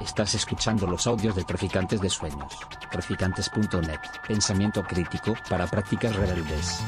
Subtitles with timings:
[0.00, 2.52] Estás escuchando los audios de Traficantes de Sueños.
[2.90, 4.00] Traficantes.net.
[4.26, 6.80] Pensamiento crítico para prácticas rebeldes.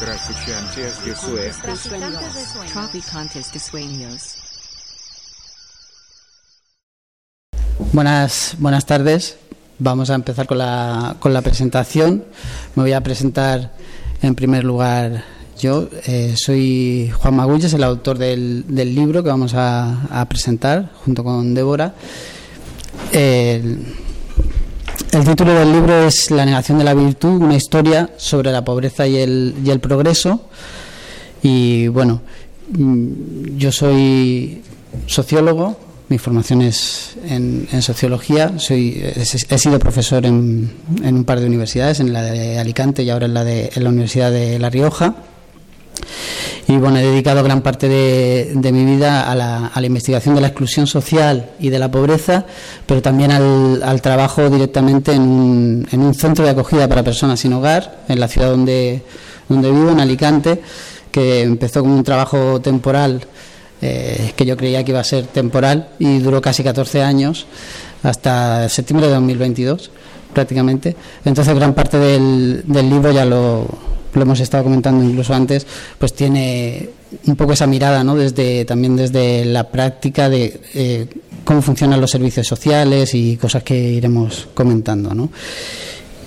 [0.00, 2.72] Traficantes de Sueños.
[2.72, 4.36] Traficantes de Sueños.
[7.92, 9.36] Buenas, buenas tardes.
[9.78, 12.24] Vamos a empezar con la, con la presentación.
[12.74, 13.72] Me voy a presentar
[14.22, 15.24] en primer lugar
[15.58, 15.88] yo.
[16.06, 21.22] Eh, soy Juan Magulles, el autor del, del libro que vamos a, a, presentar junto
[21.24, 21.94] con Débora.
[23.12, 23.84] El,
[25.24, 29.16] título del libro es La negación de la virtud, una historia sobre la pobreza y
[29.16, 30.48] el, y el progreso.
[31.42, 32.22] Y bueno,
[33.56, 34.62] yo soy
[35.06, 35.76] sociólogo,
[36.08, 38.58] mi formación es en, en sociología.
[38.58, 40.70] Soy, he, he sido profesor en,
[41.02, 43.84] en, un par de universidades, en la de Alicante y ahora en la, de, en
[43.84, 45.14] la Universidad de La Rioja.
[46.68, 50.40] Y bueno, he dedicado gran parte de, mi vida a la, a la, investigación de
[50.40, 52.46] la exclusión social y de la pobreza,
[52.86, 57.40] pero también al, al trabajo directamente en un, en un, centro de acogida para personas
[57.40, 59.02] sin hogar, en la ciudad donde,
[59.48, 60.62] donde vivo, en Alicante,
[61.10, 63.26] que empezó como un trabajo temporal
[63.84, 67.46] eh, que yo creía que iba a ser temporal y duró casi 14 años,
[68.04, 69.90] hasta septiembre de 2022
[70.32, 70.96] prácticamente.
[71.24, 73.66] Entonces gran parte del libro ya lo,
[74.14, 75.66] lo, hemos estado comentando incluso antes,
[75.98, 76.90] pues tiene
[77.26, 78.14] un poco esa mirada, ¿no?
[78.16, 81.06] Desde, también desde la práctica de eh,
[81.44, 85.30] cómo funcionan los servicios sociales y cosas que iremos comentando, ¿no?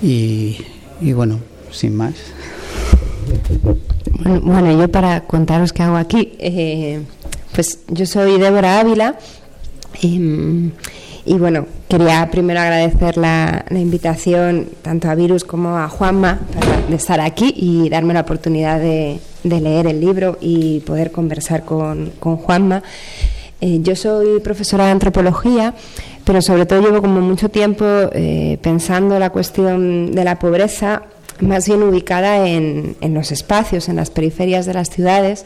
[0.02, 0.58] Y,
[1.14, 1.40] bueno,
[1.72, 2.14] sin más.
[4.44, 7.02] Bueno, yo para contaros qué hago aquí, eh,
[7.54, 9.18] pues yo soy Débora Ávila
[10.02, 10.72] y,
[11.26, 16.40] y, bueno, quería primero agradecer la, invitación tanto a Virus como a Juanma
[16.90, 22.12] de estar aquí y darme la oportunidad de, leer el libro y poder conversar con,
[22.20, 22.84] Juanma.
[23.62, 25.74] Eh, yo soy profesora de antropología,
[26.24, 31.04] pero sobre todo llevo como mucho tiempo eh, pensando la cuestión de la pobreza
[31.40, 35.46] más bien ubicada en los espacios, en las periferias de las ciudades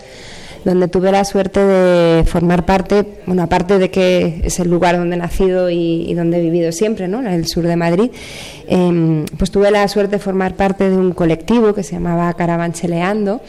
[0.65, 5.15] donde tuve la suerte de formar parte, bueno, aparte de que es el lugar donde
[5.15, 7.21] he nacido y, donde he vivido siempre, ¿no?
[7.27, 8.11] el sur de Madrid,
[8.67, 13.41] eh, pues tuve la suerte de formar parte de un colectivo que se llamaba Caravancheleando,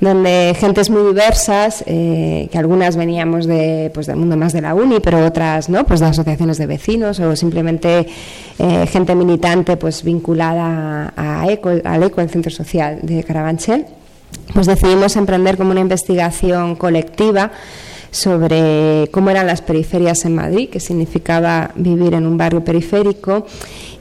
[0.00, 4.74] donde gentes muy diversas, eh, que algunas veníamos de, pues, del mundo más de la
[4.74, 8.06] uni, pero otras no, pues de asociaciones de vecinos o simplemente
[8.58, 13.86] eh, gente militante pues vinculada a ECO, al ECO, el centro social de Carabanchel
[14.52, 17.52] pues decidimos emprender como una investigación colectiva
[18.10, 23.46] sobre cómo eran las periferias en Madrid, qué significaba vivir en un barrio periférico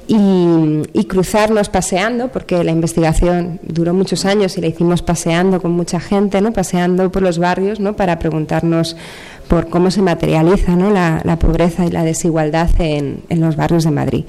[0.07, 5.99] y, cruzarnos paseando, porque la investigación duró muchos años y la hicimos paseando con mucha
[5.99, 6.51] gente, ¿no?
[6.51, 7.95] paseando por los barrios ¿no?
[7.95, 8.97] para preguntarnos
[9.47, 10.89] por cómo se materializa ¿no?
[10.89, 14.25] la, la, pobreza y la desigualdad en, en, los barrios de Madrid.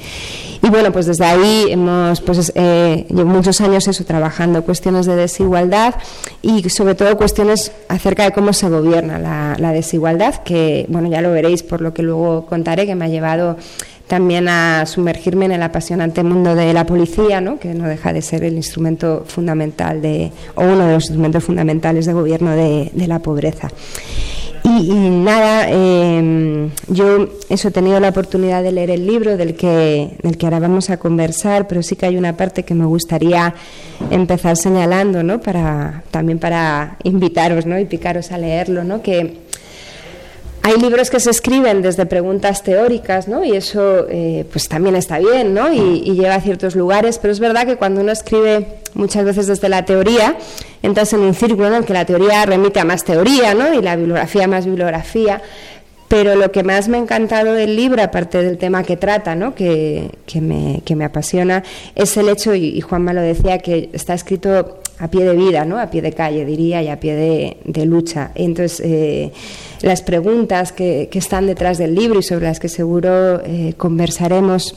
[0.63, 5.17] Y bueno, pues desde ahí hemos, pues eh, llevo muchos años eso, trabajando cuestiones de
[5.17, 5.95] desigualdad
[6.43, 11.23] y sobre todo cuestiones acerca de cómo se gobierna la, la desigualdad, que bueno, ya
[11.23, 13.57] lo veréis por lo que luego contaré, que me ha llevado
[14.07, 17.59] también a sumergirme en el apasionante mundo de la policía, ¿no?
[17.59, 22.07] que no deja de ser el instrumento fundamental de, o uno de los instrumentos fundamentales
[22.07, 23.69] de gobierno de, de la pobreza.
[24.65, 30.17] Y, nada, eh, yo eso he tenido la oportunidad de leer el libro del que,
[30.23, 33.55] del que ahora vamos a conversar, pero sí que hay una parte que me gustaría
[34.11, 35.41] empezar señalando, ¿no?
[35.41, 37.79] Para, también para invitaros ¿no?
[37.79, 39.03] y picaros a leerlo, ¿no?
[39.03, 39.46] que
[40.67, 43.45] hay libros que se escriben desde preguntas teóricas, ¿no?
[43.45, 45.73] Y eso eh, pues también está bien, ¿no?
[45.73, 49.69] Y, llega a ciertos lugares, pero es verdad que cuando uno escribe muchas veces desde
[49.69, 50.37] la teoría,
[50.83, 53.73] entras en un círculo en el que la teoría remite a más teoría, ¿no?
[53.75, 55.41] Y la bibliografía a más bibliografía.
[56.09, 59.55] Pero lo que más me ha encantado del libro, aparte del tema que trata, ¿no?
[59.55, 64.15] que, que, me, que me apasiona, es el hecho, y, Juanma lo decía, que está
[64.15, 65.79] escrito a pie de vida, ¿no?
[65.79, 68.31] a pie de calle, diría, y a pie de, de lucha.
[68.35, 69.33] Entonces, eh,
[69.83, 74.77] las preguntas que, que, están detrás del libro y sobre las que seguro eh, conversaremos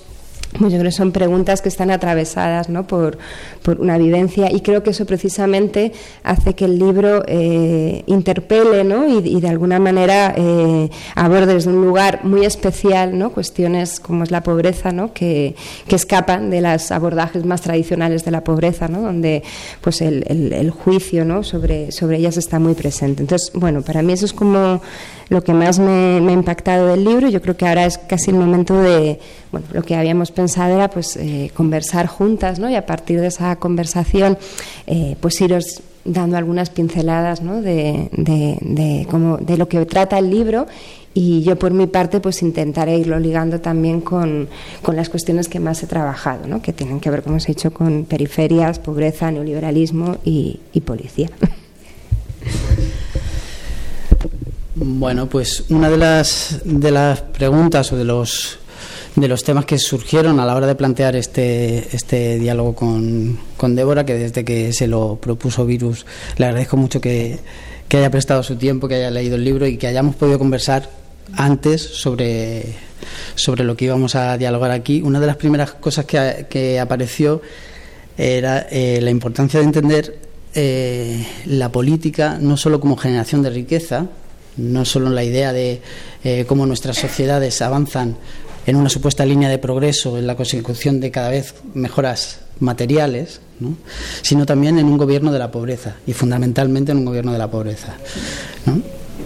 [0.57, 2.87] pues yo creo que son preguntas que están atravesadas ¿no?
[2.87, 3.19] por,
[3.61, 5.91] por, una vivencia y creo que eso precisamente
[6.23, 9.07] hace que el libro eh, interpele ¿no?
[9.07, 13.31] y, de alguna manera eh, aborde desde un lugar muy especial ¿no?
[13.31, 15.13] cuestiones como es la pobreza ¿no?
[15.13, 15.55] que,
[15.87, 19.01] que, escapan de los abordajes más tradicionales de la pobreza, ¿no?
[19.01, 19.43] donde
[19.81, 21.43] pues el, el, el juicio ¿no?
[21.43, 23.21] sobre, sobre ellas está muy presente.
[23.21, 24.81] Entonces, bueno, para mí eso es como
[25.29, 27.29] lo que más me, ha impactado del libro.
[27.29, 29.19] Yo creo que ahora es casi el momento de,
[29.51, 32.69] bueno, lo que habíamos pensado era pues eh, conversar juntas, ¿no?
[32.69, 34.37] Y a partir de esa conversación,
[34.87, 37.61] eh, pues iros dando algunas pinceladas ¿no?
[37.61, 40.65] de, de, de, como, de lo que trata el libro
[41.13, 44.47] y yo por mi parte pues intentaré irlo ligando también con,
[44.81, 46.61] con las cuestiones que más he trabajado, ¿no?
[46.61, 51.29] que tienen que ver, como os he dicho, con periferias, pobreza, neoliberalismo y, y policía.
[54.81, 58.59] Bueno, pues una de las, de las preguntas o de los,
[59.13, 63.75] de los temas que surgieron a la hora de plantear este, este diálogo con, con
[63.75, 66.05] Débora, que desde que se lo propuso Virus,
[66.37, 67.39] le agradezco mucho que,
[67.89, 70.89] que haya prestado su tiempo, que haya leído el libro y que hayamos podido conversar
[71.33, 72.73] antes sobre,
[73.35, 75.01] sobre lo que íbamos a dialogar aquí.
[75.01, 77.41] Una de las primeras cosas que, que apareció
[78.17, 80.19] era eh, la importancia de entender
[80.55, 84.07] eh, la política no solo como generación de riqueza,
[84.59, 85.81] no solo la idea de
[86.23, 88.17] eh, cómo nuestras sociedades avanzan
[88.65, 93.75] en una supuesta línea de progreso, en la consecución de cada vez mejoras materiales, ¿no?
[94.21, 97.50] sino también en un gobierno de la pobreza y fundamentalmente en un gobierno de la
[97.50, 97.95] pobreza.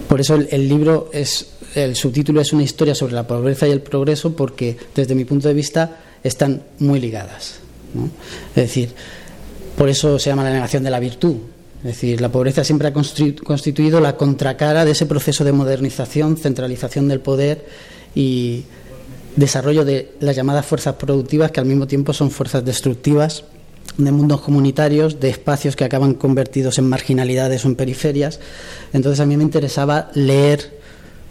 [0.07, 3.81] Por eso el, libro es, el subtítulo es una historia sobre la pobreza y el
[3.81, 7.55] progreso porque desde mi punto de vista están muy ligadas.
[8.55, 8.89] Es decir,
[9.77, 11.35] por eso se llama la negación de la virtud,
[11.83, 17.09] es decir, la pobreza siempre ha constituido la contracara de ese proceso de modernización, centralización
[17.09, 17.65] del poder
[18.15, 18.63] y
[19.35, 23.43] desarrollo de las llamadas fuerzas productivas, que al mismo tiempo son fuerzas destructivas
[23.97, 28.39] de mundos comunitarios, de espacios que acaban convertidos en marginalidades o en periferias.
[28.93, 30.79] Entonces a mí me interesaba leer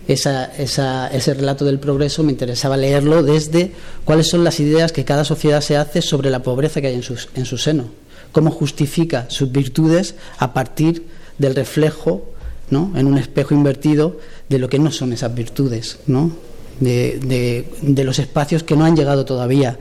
[0.06, 3.72] esa, esa, ese relato del progreso, me interesaba leerlo desde
[4.04, 7.04] cuáles son las ideas que cada sociedad se hace sobre la pobreza que hay en,
[7.36, 8.01] en su seno
[8.32, 11.06] cómo justifica sus virtudes a partir
[11.38, 12.24] del reflejo
[12.70, 12.92] ¿no?
[12.96, 14.18] en un espejo invertido
[14.48, 16.32] de lo que no son esas virtudes, ¿no?
[16.80, 19.78] de, los espacios que no han llegado todavía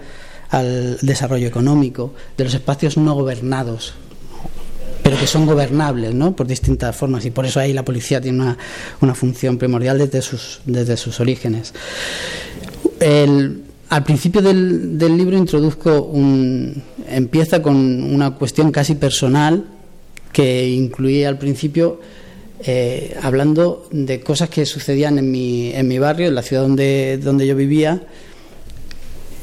[0.50, 3.94] al desarrollo económico, de los espacios no gobernados,
[5.01, 6.36] pero que son gobernables ¿no?
[6.36, 8.57] por distintas formas y por eso ahí la policía tiene una,
[9.00, 11.74] una función primordial desde sus, desde sus orígenes.
[13.00, 19.65] El, al principio del, libro introduzco un, empieza con una cuestión casi personal
[20.31, 21.99] que incluía al principio
[22.63, 27.19] eh, hablando de cosas que sucedían en mi, en mi barrio, en la ciudad donde,
[27.21, 28.01] donde yo vivía.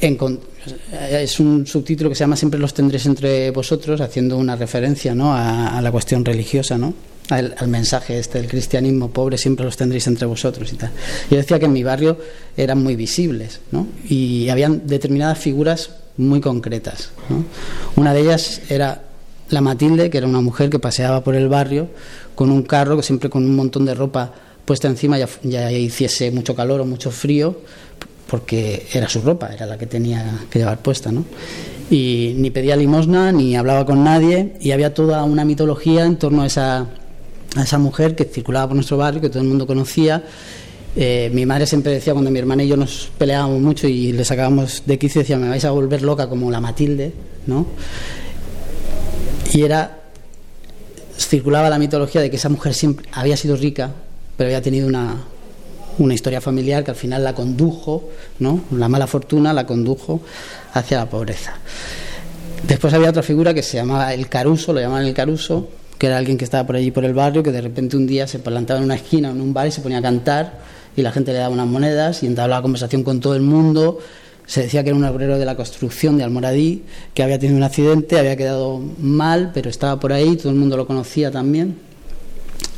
[0.01, 5.35] Es un subtítulo que se llama Siempre los tendréis entre vosotros, haciendo una referencia ¿no?
[5.35, 6.79] a, a la cuestión religiosa.
[6.79, 6.95] ¿no?
[7.31, 10.91] Al, al, mensaje este del cristianismo pobre siempre los tendréis entre vosotros y tal.
[11.31, 12.19] Yo decía que en mi barrio
[12.57, 13.87] eran muy visibles ¿no?
[14.09, 17.11] y habían determinadas figuras muy concretas.
[17.29, 17.45] ¿no?
[17.97, 19.03] Una de ellas era
[19.51, 21.89] la Matilde, que era una mujer que paseaba por el barrio
[22.35, 24.33] con un carro, siempre con un montón de ropa
[24.65, 27.57] puesta encima, ya, ya hiciese mucho calor o mucho frío,
[28.29, 31.25] porque era su ropa, era la que tenía que llevar puesta, ¿no?
[31.91, 36.43] Y ni pedía limosna, ni hablaba con nadie, y había toda una mitología en torno
[36.43, 36.87] a esa
[37.57, 40.23] a esa mujer que circulaba por nuestro barrio, que todo el mundo conocía.
[40.97, 44.25] Eh, mi madre siempre decía, cuando mi hermana y yo nos peleábamos mucho y le
[44.25, 47.13] sacábamos de quicio, decía, me vais a volver loca como la Matilde,
[47.47, 47.67] ¿no?
[49.53, 50.01] Y era,
[51.17, 53.93] circulaba la mitología de que esa mujer siempre había sido rica,
[54.37, 55.17] pero había tenido una,
[55.99, 58.09] una historia familiar que al final la condujo,
[58.39, 58.63] ¿no?
[58.73, 60.21] La mala fortuna la condujo
[60.73, 61.55] hacia la pobreza.
[62.67, 65.69] Después había otra figura que se llamaba el Caruso, lo llamaban el Caruso,
[65.99, 68.27] que era alguien que estaba por allí por el barrio, que de repente un día
[68.27, 70.59] se plantaba en una esquina en un bar y se ponía a cantar
[70.97, 73.99] y la gente le daba unas monedas y entablaba conversación con todo el mundo.
[74.47, 76.83] Se decía que era un obrero de la construcción de Almoradí,
[77.15, 80.77] que había tenido un accidente, había quedado mal, pero estaba por ahí, todo el mundo
[80.77, 81.77] lo conocía también.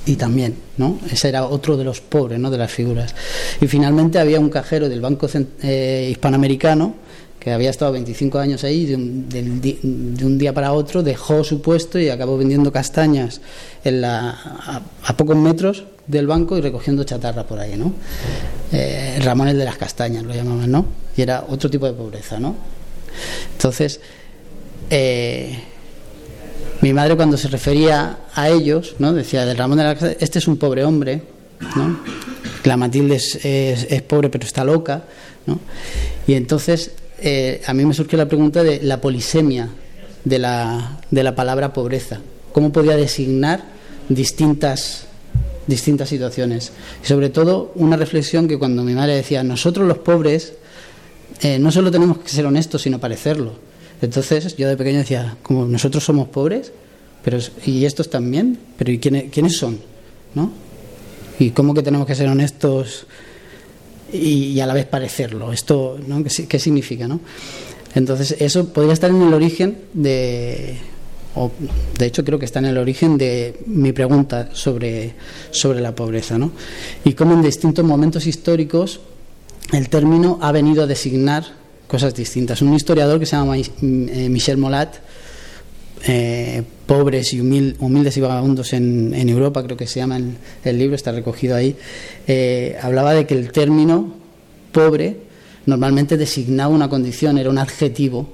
[0.04, 0.98] Y también, ¿no?
[1.10, 2.50] Ese era otro de los pobres, ¿no?
[2.50, 3.14] De las figuras.
[3.60, 5.28] Y finalmente había un cajero del Banco
[5.62, 6.94] eh, Hispanoamericano,
[7.40, 11.62] que había estado 25 años ahí, de un, de, de día para otro dejó su
[11.62, 13.40] puesto y acabó vendiendo castañas
[13.82, 14.82] a,
[15.16, 17.94] pocos metros del banco y recogiendo chatarra por ahí, ¿no?
[18.72, 20.84] Eh, Ramón el de las castañas lo llamaban, ¿no?
[21.16, 22.54] Y era otro tipo de pobreza, ¿no?
[23.52, 24.00] Entonces,
[24.90, 25.58] eh,
[26.82, 29.14] mi madre cuando se refería a ellos, ¿no?
[29.14, 31.22] Decía, del Ramón de las castañas, este es un pobre hombre,
[31.74, 32.00] ¿no?
[32.64, 35.04] La Matilde es, es, es pobre pero está loca,
[35.46, 35.58] ¿no?
[36.26, 36.92] Y entonces
[37.22, 39.68] eh, a mí me surgió la pregunta de la polisemia
[40.24, 42.20] de la, de la palabra pobreza.
[42.52, 43.64] ¿Cómo podía designar
[44.08, 45.06] distintas,
[45.66, 46.72] distintas situaciones?
[47.02, 50.54] Y sobre todo una reflexión que cuando mi madre decía, nosotros los pobres
[51.42, 53.52] eh, no solo tenemos que ser honestos, sino parecerlo.
[54.02, 56.72] Entonces yo de pequeño decía, como nosotros somos pobres,
[57.22, 59.78] pero y estos también, pero ¿y quiénes, quiénes son?
[60.34, 60.50] ¿No?
[61.38, 63.06] ¿Y cómo que tenemos que ser honestos?
[64.12, 65.52] Y, y a la vez parecerlo.
[65.52, 66.22] ¿Esto ¿no?
[66.22, 67.06] ¿Qué, ¿Qué, significa?
[67.08, 67.20] ¿no?
[67.94, 70.76] Entonces, eso podría estar en el origen de,
[71.34, 71.50] o
[71.98, 75.14] de hecho creo que está en el origen de mi pregunta sobre,
[75.50, 76.52] sobre la pobreza, ¿no?
[77.04, 79.00] Y cómo en distintos momentos históricos
[79.72, 81.44] el término ha venido a designar
[81.86, 82.62] cosas distintas.
[82.62, 84.96] Un historiador que se llama Michel Molat,
[86.06, 90.18] eh, pobres y humildes y vagabundos en, Europa, creo que se llama
[90.64, 91.76] el, libro, está recogido ahí,
[92.26, 94.14] eh, hablaba de que el término
[94.72, 95.18] pobre
[95.66, 98.28] normalmente designaba una condición, era un adjetivo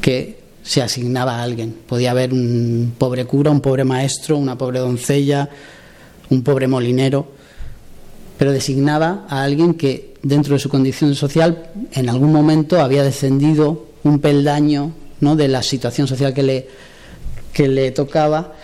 [0.00, 1.74] que se asignaba a alguien.
[1.86, 5.48] Podía haber un pobre cura, un pobre maestro, una pobre doncella,
[6.30, 7.28] un pobre molinero,
[8.38, 13.86] pero designaba a alguien que dentro de su condición social en algún momento había descendido
[14.02, 14.92] un peldaño
[15.24, 15.36] ¿no?
[15.36, 16.68] de la situación social que le,
[17.52, 18.54] que le tocaba.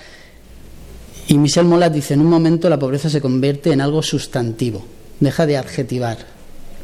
[1.29, 4.85] Y Michel Molat dice, en un momento la pobreza se convierte en algo sustantivo,
[5.21, 6.19] deja de adjetivar.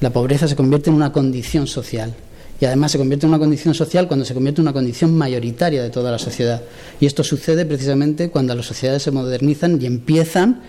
[0.01, 2.15] La pobreza se convierte en una condición social.
[2.61, 5.83] Y además se convierte en una condición social cuando se convierte en una condición mayoritaria
[5.83, 6.63] de toda la sociedad.
[7.01, 10.63] Y esto sucede precisamente cuando las sociedades se modernizan y empiezan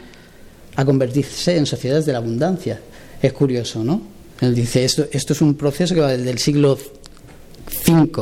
[0.76, 2.82] a convertirse en sociedades de la abundancia.
[3.22, 4.02] Es curioso, ¿no?
[4.42, 6.78] Él dice, esto, esto es un proceso que va desde el siglo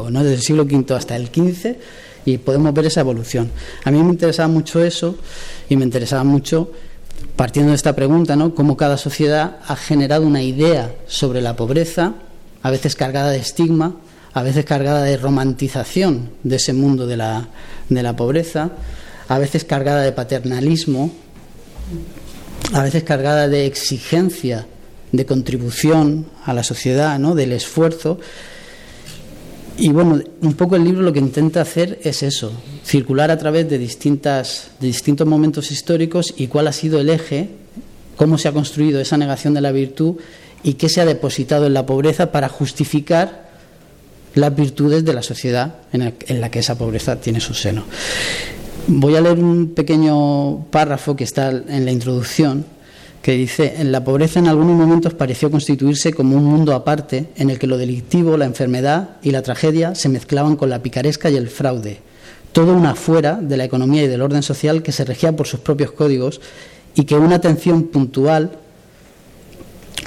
[0.10, 0.24] ¿no?
[0.24, 1.76] desde el siglo V hasta el XV,
[2.26, 3.52] y podemos ver esa evolución.
[3.84, 5.16] A mí me interesaba mucho eso
[5.70, 6.72] y me interesaba mucho,
[7.36, 8.56] partiendo de esta pregunta, ¿no?
[8.56, 12.14] cómo cada sociedad ha generado una idea sobre la pobreza
[12.64, 13.96] a veces cargada de estigma,
[14.34, 17.48] a veces cargada de romantización de ese mundo de la,
[17.90, 18.72] de la pobreza,
[19.28, 21.12] a veces cargada de paternalismo,
[22.74, 24.66] a veces cargada de exigencia,
[25.12, 27.36] de contribución a la sociedad, ¿no?
[27.36, 28.20] del esfuerzo.
[29.78, 32.54] Y bueno, un poco el libro lo que intenta hacer es eso,
[32.84, 37.50] circular a través de, distintas, de distintos momentos históricos y cuál ha sido el eje,
[38.16, 40.16] cómo se ha construido esa negación de la virtud
[40.64, 43.50] y qué se ha depositado en la pobreza para justificar
[44.34, 47.84] las virtudes de la sociedad en, la que esa pobreza tiene su seno.
[48.88, 52.66] Voy a leer un pequeño párrafo que está en la introducción
[53.26, 57.50] que dice, en la pobreza en algunos momentos pareció constituirse como un mundo aparte en
[57.50, 61.36] el que lo delictivo, la enfermedad y la tragedia se mezclaban con la picaresca y
[61.36, 62.02] el fraude,
[62.52, 65.60] todo una afuera de la economía y del orden social que se regía por sus
[65.60, 66.40] propios códigos
[66.94, 68.60] y que una atención puntual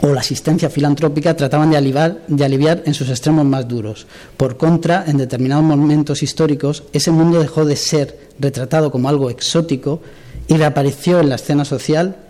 [0.02, 4.06] o la asistencia filantrópica trataban de de aliviar en sus extremos más duros.
[4.36, 10.02] Por contra, en determinados momentos históricos, ese mundo dejó de ser retratado como algo exótico
[10.46, 12.27] y reapareció en la escena social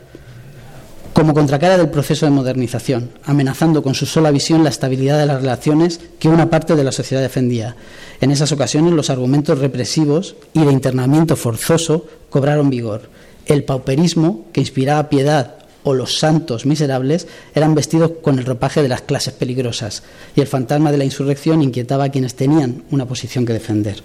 [1.18, 5.40] como contracara del proceso de modernización, amenazando con su sola visión la estabilidad de las
[5.40, 7.74] relaciones que una parte de la sociedad defendía.
[8.20, 13.10] En esas ocasiones los argumentos represivos y de internamiento forzoso cobraron vigor.
[13.46, 18.88] El pauperismo, que inspiraba piedad o los santos miserables eran vestidos con el ropaje de
[18.88, 20.04] las clases peligrosas
[20.36, 24.04] y el fantasma de la insurrección inquietaba a quienes tenían una posición que defender.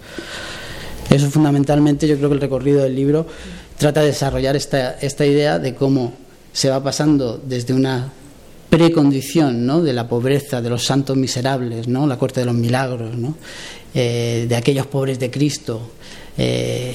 [1.10, 3.24] Eso fundamentalmente yo creo que el recorrido del libro
[3.78, 6.23] trata de desarrollar esta, esta idea de cómo
[6.54, 8.10] se va pasando desde una
[8.70, 9.82] precondición ¿no?
[9.82, 12.06] de la pobreza, de los santos miserables, ¿no?
[12.06, 13.36] la corte de los milagros, ¿no?
[13.94, 15.92] Eh, de aquellos pobres de Cristo,
[16.36, 16.94] eh,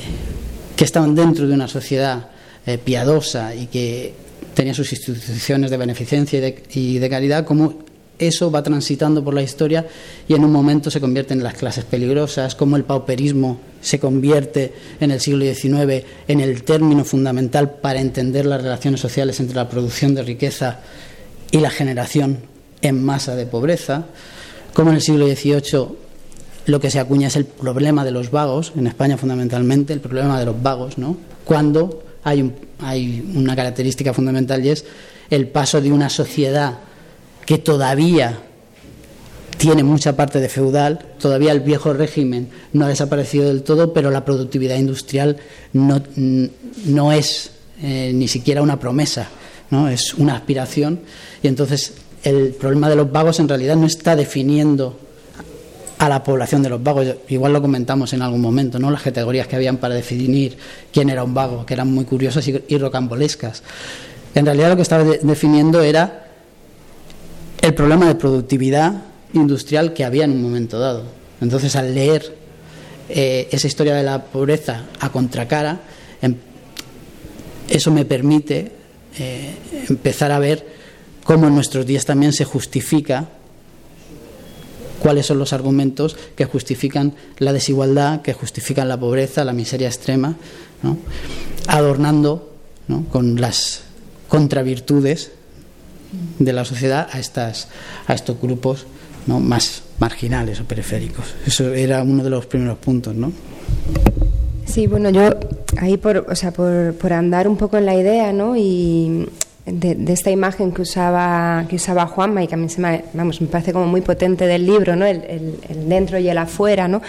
[0.76, 2.30] que estaban dentro de una sociedad
[2.66, 4.14] eh, piadosa y que
[4.54, 6.40] tenía sus instituciones de beneficencia
[6.74, 7.80] y de, caridad, como
[8.20, 9.88] eso va transitando por la historia
[10.28, 14.74] y en un momento se convierte en las clases peligrosas, como el pauperismo se convierte
[15.00, 19.70] en el siglo XIX en el término fundamental para entender las relaciones sociales entre la
[19.70, 20.80] producción de riqueza
[21.52, 22.40] y la generación
[22.82, 24.06] en masa de pobreza,
[24.74, 25.88] como en el siglo XVIII
[26.66, 30.40] lo que se acuña es el problema de los vagos, en España fundamentalmente, el problema
[30.40, 31.18] de los vagos, ¿no?
[31.44, 34.86] Cuando hay, hay una característica fundamental y es
[35.30, 36.80] el paso de una sociedad
[37.50, 38.38] que todavía
[39.58, 44.12] tiene mucha parte de feudal, todavía el viejo régimen no ha desaparecido del todo, pero
[44.12, 45.38] la productividad industrial
[45.74, 46.00] no,
[46.86, 47.50] no es
[47.82, 49.30] eh, ni siquiera una promesa,
[49.72, 49.90] ¿no?
[49.90, 51.00] es una aspiración.
[51.42, 55.00] Y entonces el problema de los vagos en realidad no está definiendo
[55.98, 57.08] a la población de los vagos.
[57.30, 58.92] Igual lo comentamos en algún momento, ¿no?
[58.92, 60.56] Las categorías que habían para definir
[60.94, 63.64] quién era un vago, que eran muy curiosas y, rocambolescas.
[64.36, 66.29] En realidad lo que estaba definiendo era
[67.62, 71.04] el problema de productividad industrial que había en un momento dado.
[71.42, 72.36] Entonces, al leer
[73.10, 75.82] eh, esa historia de la pobreza a contracara,
[76.22, 76.36] em,
[77.68, 78.72] eso me permite
[79.18, 79.56] eh,
[79.90, 80.66] empezar a ver
[81.24, 83.30] cómo en nuestros días también se justifica
[85.00, 90.36] cuáles son los argumentos que justifican la desigualdad, que justifican la pobreza, la miseria extrema,
[91.68, 92.52] adornando
[93.12, 93.84] con las
[94.28, 95.32] contravirtudes
[96.40, 97.68] de la sociedad a, estas,
[98.08, 98.88] a estos grupos
[99.28, 101.36] más marginales o periféricos.
[101.46, 103.14] Eso era uno de los primeros puntos.
[103.16, 103.32] ¿no?
[104.66, 105.30] Sí, bueno, yo
[105.78, 108.56] ahí por, o sea, por, por andar un poco en la idea, ¿no?
[108.56, 109.28] Y
[109.66, 113.42] de, esta imagen que usaba que usaba Juanma y que a mí se me, vamos,
[113.42, 115.06] me parece como muy potente del libro, ¿no?
[115.06, 115.24] El,
[115.70, 117.02] el, dentro y el afuera, ¿no?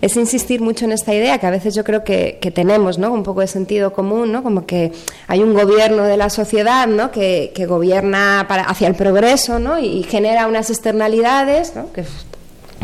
[0.00, 3.12] Es insistir mucho en esta idea que a veces yo creo que, tenemos, ¿no?
[3.12, 4.42] Un poco de sentido común, ¿no?
[4.42, 4.92] Como que
[5.26, 7.10] hay un gobierno de la sociedad, ¿no?
[7.10, 9.78] Que, que gobierna para, hacia el progreso, ¿no?
[9.78, 11.92] Y, genera unas externalidades, ¿no?
[11.92, 12.04] Que,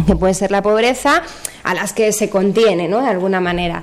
[0.06, 1.22] que puede ser la pobreza,
[1.62, 3.00] a las que se contiene, ¿no?
[3.00, 3.82] De alguna manera.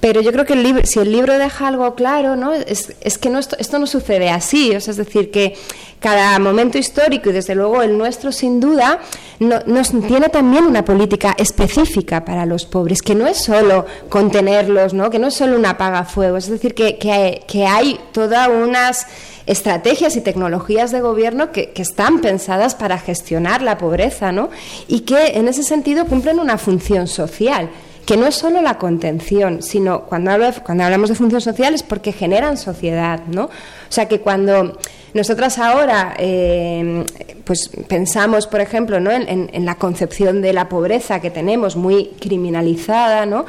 [0.00, 2.52] Pero yo creo que el libro, si el libro deja algo claro, ¿no?
[2.52, 4.70] es, que no, esto, esto, no sucede así.
[4.70, 5.54] Es decir, que
[5.98, 9.00] cada momento histórico, y desde luego el nuestro sin duda,
[9.40, 14.94] no, nos tiene también una política específica para los pobres, que no es solo contenerlos,
[14.94, 15.10] ¿no?
[15.10, 16.44] que no es solo un apagafuegos.
[16.44, 19.06] Es decir, que, que, hay, que hay todas unas
[19.46, 24.50] estrategias y tecnologías de gobierno que, que, están pensadas para gestionar la pobreza ¿no?
[24.86, 27.70] y que en ese sentido cumplen una función social
[28.08, 30.32] que no es solo la contención, sino cuando,
[30.64, 33.44] cuando hablamos de función social es porque generan sociedad, ¿no?
[33.44, 34.78] O sea que cuando
[35.12, 37.04] nosotras ahora eh,
[37.44, 39.10] pues pensamos, por ejemplo, ¿no?
[39.10, 43.44] en la concepción de la pobreza que tenemos muy criminalizada, ¿no?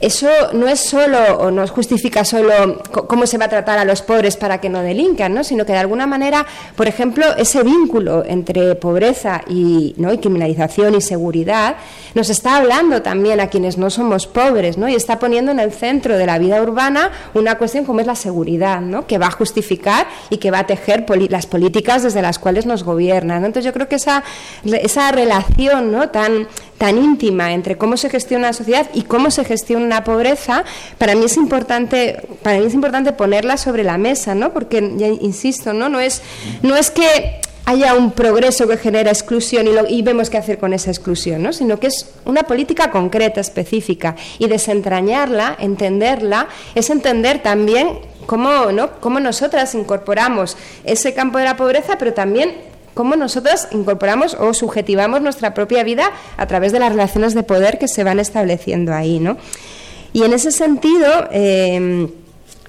[0.00, 4.02] Eso no es solo o no justifica solo cómo se va a tratar a los
[4.02, 5.42] pobres para que no delincan, ¿no?
[5.42, 6.44] sino que de alguna manera,
[6.76, 10.12] por ejemplo, ese vínculo entre pobreza y, ¿no?
[10.12, 11.76] y criminalización y seguridad
[12.14, 14.88] nos está hablando también a quienes no somos pobres ¿no?
[14.88, 18.16] y está poniendo en el centro de la vida urbana una cuestión como es la
[18.16, 19.06] seguridad, ¿no?
[19.06, 22.84] que va a justificar y que va a tejer las políticas desde las cuales nos
[22.84, 23.44] gobiernan.
[23.44, 24.22] Entonces yo creo que esa,
[24.64, 26.10] esa relación ¿no?
[26.10, 30.64] tan, tan íntima entre cómo se gestiona la sociedad y cómo se gestiona una pobreza,
[30.98, 34.52] para mí es importante, para mí es importante ponerla sobre la mesa, ¿no?
[34.52, 35.88] Porque ya insisto, ¿no?
[35.88, 36.22] No es,
[36.62, 40.72] no es que haya un progreso que genera exclusión y, y, vemos qué hacer con
[40.72, 41.52] esa exclusión, ¿no?
[41.52, 49.00] sino que es una política concreta, específica, y desentrañarla, entenderla, es entender también cómo, ¿no?
[49.00, 52.54] cómo nosotras incorporamos ese campo de la pobreza, pero también
[52.96, 57.78] cómo nosotros incorporamos o subjetivamos nuestra propia vida a través de las relaciones de poder
[57.78, 59.36] que se van estableciendo ahí, ¿no?
[60.14, 62.08] Y en ese sentido, eh,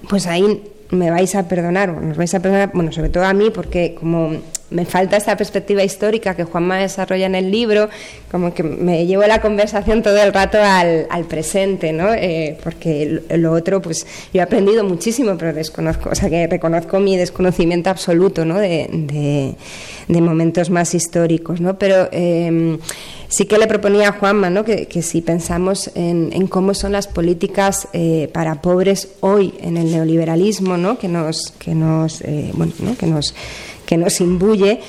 [0.09, 3.51] pues ahí me vais a perdonar, nos vais a perdonar, bueno, sobre todo a mí,
[3.51, 4.33] porque como
[4.69, 7.89] me falta esta perspectiva histórica que Juanma desarrolla en el libro,
[8.29, 12.13] como que me llevo la conversación todo el rato al, al presente, ¿no?
[12.13, 16.99] Eh, porque lo otro, pues yo he aprendido muchísimo, pero desconozco, o sea que reconozco
[16.99, 18.59] mi desconocimiento absoluto, ¿no?
[18.59, 19.55] De,
[20.07, 21.77] de, momentos más históricos, ¿no?
[21.77, 22.77] Pero eh,
[23.29, 24.63] sí que le proponía a Juanma, ¿no?
[24.63, 29.77] Que, que si pensamos en, en, cómo son las políticas eh, para pobres hoy en
[29.77, 30.97] el neoliberalismo, ¿no?
[30.97, 32.97] Que nos, que nos, eh, bueno, ¿no?
[32.97, 33.33] que nos
[33.87, 34.81] que nos imbuye,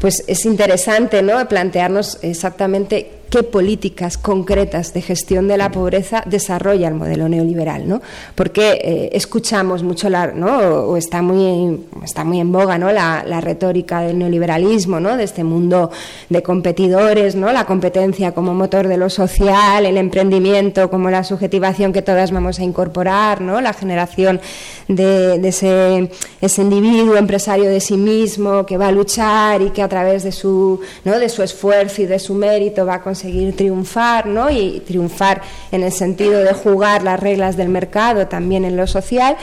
[0.00, 1.48] pues es interesante ¿no?
[1.48, 8.02] plantearnos exactamente qué políticas concretas de gestión de la pobreza desarrolla el modelo neoliberal, ¿no?
[8.34, 10.58] Porque eh, escuchamos mucho la, ¿no?
[10.58, 12.92] o está muy está muy en boga, ¿no?
[12.92, 15.16] La, la, retórica del neoliberalismo, ¿no?
[15.16, 15.90] De este mundo
[16.28, 17.50] de competidores, ¿no?
[17.52, 22.58] La competencia como motor de lo social, el emprendimiento como la subjetivación que todas vamos
[22.58, 23.62] a incorporar, ¿no?
[23.62, 24.42] La generación
[24.88, 26.10] de, de ese,
[26.42, 30.32] ese individuo empresario de sí mismo que va a luchar y que a través de
[30.32, 31.18] su, ¿no?
[31.18, 34.50] de su esfuerzo y de su mérito va a conseguir conseguir triunfar, ¿no?
[34.50, 39.36] Y triunfar en el sentido de jugar las reglas del mercado también en lo social.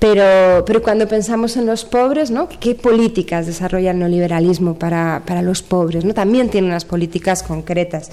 [0.00, 2.48] Pero, pero cuando pensamos en los pobres, ¿no?
[2.48, 6.04] ¿qué políticas desarrolla el neoliberalismo para, para los pobres?
[6.04, 6.12] ¿no?
[6.12, 8.10] También tiene unas políticas concretas.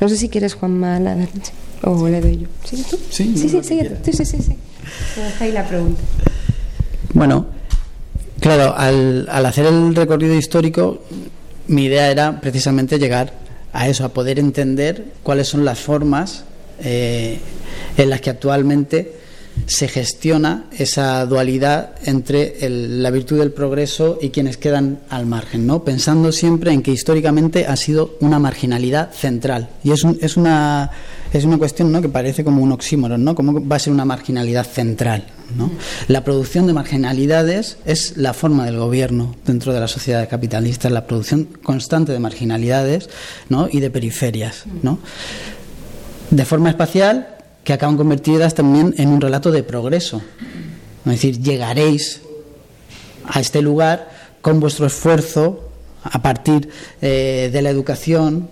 [0.00, 1.16] No sé si quieres, Juanma, la
[1.82, 2.48] o le doy yo.
[2.64, 2.98] ¿Sí, tú?
[3.10, 4.56] Sí, sí, sí, sí, sí, sí, sí, sí.
[5.38, 6.00] ahí la pregunta.
[7.14, 7.46] Bueno,
[8.40, 11.02] claro, al, al hacer el recorrido histórico,
[11.68, 13.32] mi idea era precisamente llegar
[13.72, 16.44] a eso, a poder entender cuáles son las formas
[16.82, 17.38] eh,
[17.96, 19.18] en las que actualmente
[19.66, 25.84] se gestiona esa dualidad entre la virtud del progreso y quienes quedan al margen, ¿no?
[25.84, 29.68] pensando siempre en que históricamente ha sido una marginalidad central.
[29.82, 30.90] Y es, es, una,
[31.32, 32.00] es una cuestión ¿no?
[32.00, 33.34] que parece como un oxímoron, ¿no?
[33.34, 35.26] ¿Cómo va a ser una marginalidad central?
[36.08, 41.06] La producción de marginalidades es la forma del gobierno dentro de la sociedad capitalista, la
[41.06, 43.08] producción constante de marginalidades
[43.70, 44.64] y de periferias.
[46.30, 50.22] De forma espacial, que acaban convertidas también en un relato de progreso.
[51.04, 52.22] Es decir, llegaréis
[53.26, 55.70] a este lugar con vuestro esfuerzo
[56.02, 56.70] a partir
[57.02, 58.48] eh, de la educación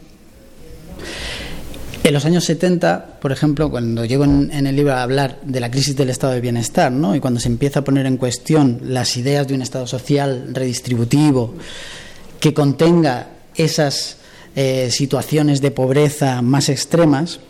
[2.07, 5.73] en los años 70, por ejemplo, cuando llego en, el libro a hablar de la
[5.73, 7.17] crisis del estado de bienestar, ¿no?
[7.17, 11.55] y cuando se empieza a poner en cuestión las ideas de un estado social redistributivo
[12.39, 14.19] que contenga esas
[14.55, 17.41] eh, situaciones de pobreza más extremas,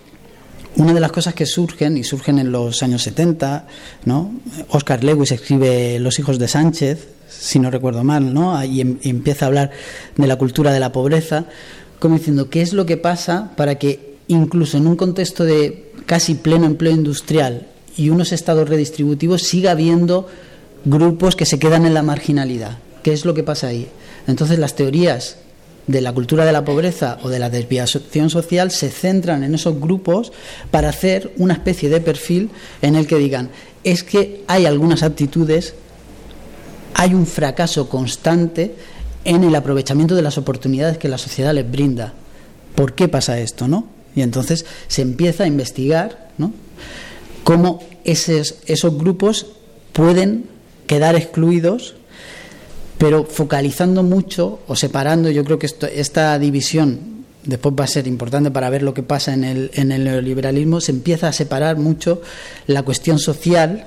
[0.76, 3.66] una de las cosas que surgen, y surgen en los años 70,
[4.06, 4.34] ¿no?
[4.70, 8.62] Oscar Lewis escribe Los hijos de Sánchez, si no recuerdo mal, ¿no?
[8.64, 9.70] y, em, y empieza a hablar
[10.16, 11.44] de la cultura de la pobreza,
[11.98, 16.34] como diciendo, ¿qué es lo que pasa para que incluso en un contexto de casi
[16.34, 20.28] pleno empleo industrial y unos estados redistributivos siga habiendo
[20.84, 22.78] grupos que se quedan en la marginalidad?
[23.02, 23.88] ¿Qué es lo que pasa ahí?
[24.26, 25.38] Entonces las teorías
[25.86, 29.80] de la cultura de la pobreza o de la desviación social se centran en esos
[29.80, 30.32] grupos
[30.70, 32.50] para hacer una especie de perfil
[32.82, 33.50] en el que digan,
[33.84, 35.74] es que hay algunas aptitudes,
[36.94, 38.74] hay un fracaso constante
[39.24, 42.14] en el aprovechamiento de las oportunidades que la sociedad les brinda.
[42.74, 43.95] ¿Por qué pasa esto, no?
[44.16, 46.26] Y entonces se empieza a investigar,
[47.44, 49.46] cómo esos, esos grupos
[49.92, 50.46] pueden
[50.88, 51.94] quedar excluidos
[52.98, 58.50] pero focalizando mucho o separando, yo creo que esta división después va a ser importante
[58.50, 62.22] para ver lo que pasa en el, en el neoliberalismo, se empieza a separar mucho
[62.66, 63.86] la cuestión social,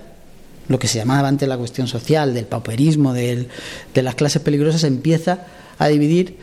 [0.68, 3.48] lo que se llamaba antes la cuestión social, del pauperismo, de
[3.96, 5.46] las clases peligrosas, se empieza
[5.80, 6.38] a dividir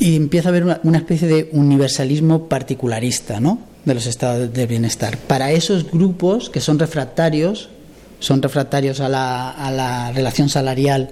[0.00, 3.60] y empieza a haber una, especie de universalismo particularista ¿no?
[3.84, 5.18] de los estados de bienestar.
[5.18, 7.68] Para esos grupos que son refractarios
[8.18, 11.10] son refractarios a la, a la relación salarial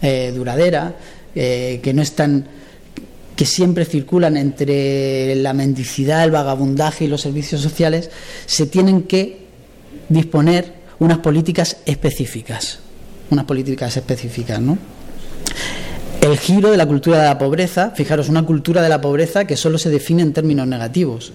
[0.00, 0.94] eh, duradera,
[1.34, 2.46] eh, que no están
[3.36, 8.10] que siempre circulan entre la mendicidad, el vagabundaje y los servicios sociales,
[8.46, 9.46] se tienen que
[10.08, 12.80] disponer unas políticas específicas,
[13.30, 14.76] unas políticas específicas, ¿no?
[16.22, 19.56] El giro de la cultura de la pobreza, fijaros, una cultura de la pobreza que
[19.56, 21.32] solo se define en términos negativos,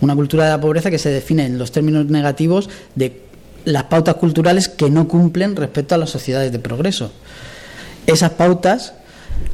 [0.00, 3.22] una cultura de la pobreza que se define en los términos negativos de
[3.64, 7.10] las pautas culturales que no cumplen respecto a las sociedades de progreso.
[8.06, 8.94] Esas pautas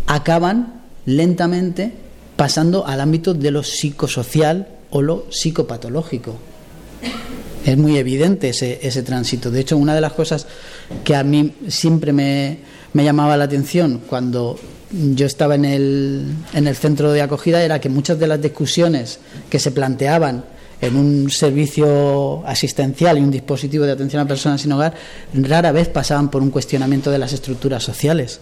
[0.07, 1.95] acaban lentamente
[2.37, 6.37] pasando al ámbito de lo psicosocial o lo psicopatológico.
[7.65, 9.51] Es muy evidente ese, ese tránsito.
[9.51, 10.47] De hecho, una de las cosas
[11.03, 12.59] que a mí siempre me,
[12.97, 14.59] me llamaba la atención cuando
[14.91, 19.19] yo estaba en el, en el centro de acogida era que muchas de las discusiones
[19.51, 20.47] que se planteaban
[20.81, 24.95] en un servicio asistencial y un dispositivo de atención a personas sin hogar,
[25.35, 28.41] rara vez pasaban por un cuestionamiento de las estructuras sociales.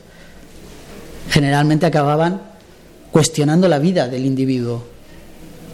[1.31, 2.41] Generalmente acababan
[3.11, 4.85] cuestionando la vida del individuo,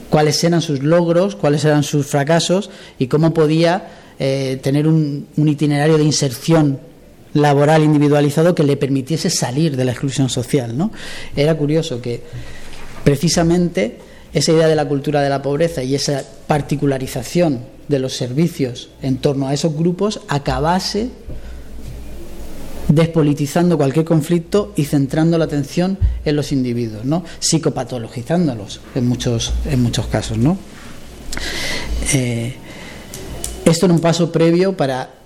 [0.09, 3.89] cuáles eran sus logros, cuáles eran sus fracasos y cómo podía
[4.19, 6.89] eh, tener un, un itinerario de inserción
[7.35, 10.77] laboral individualizado que le permitiese salir de la exclusión social.
[10.77, 10.91] ¿no?
[11.37, 12.23] Era curioso que
[13.05, 13.99] precisamente
[14.33, 19.19] esa idea de la cultura de la pobreza y esa particularización de los servicios en
[19.19, 21.11] torno a esos grupos acabase
[22.89, 27.25] despolitizando cualquier conflicto y centrando la atención en los individuos, ¿no?
[27.39, 30.39] psicopatologizándolos en muchos, en muchos casos.
[30.39, 30.59] ¿no?
[32.13, 32.55] Eh,
[33.65, 35.20] esto era un paso previo para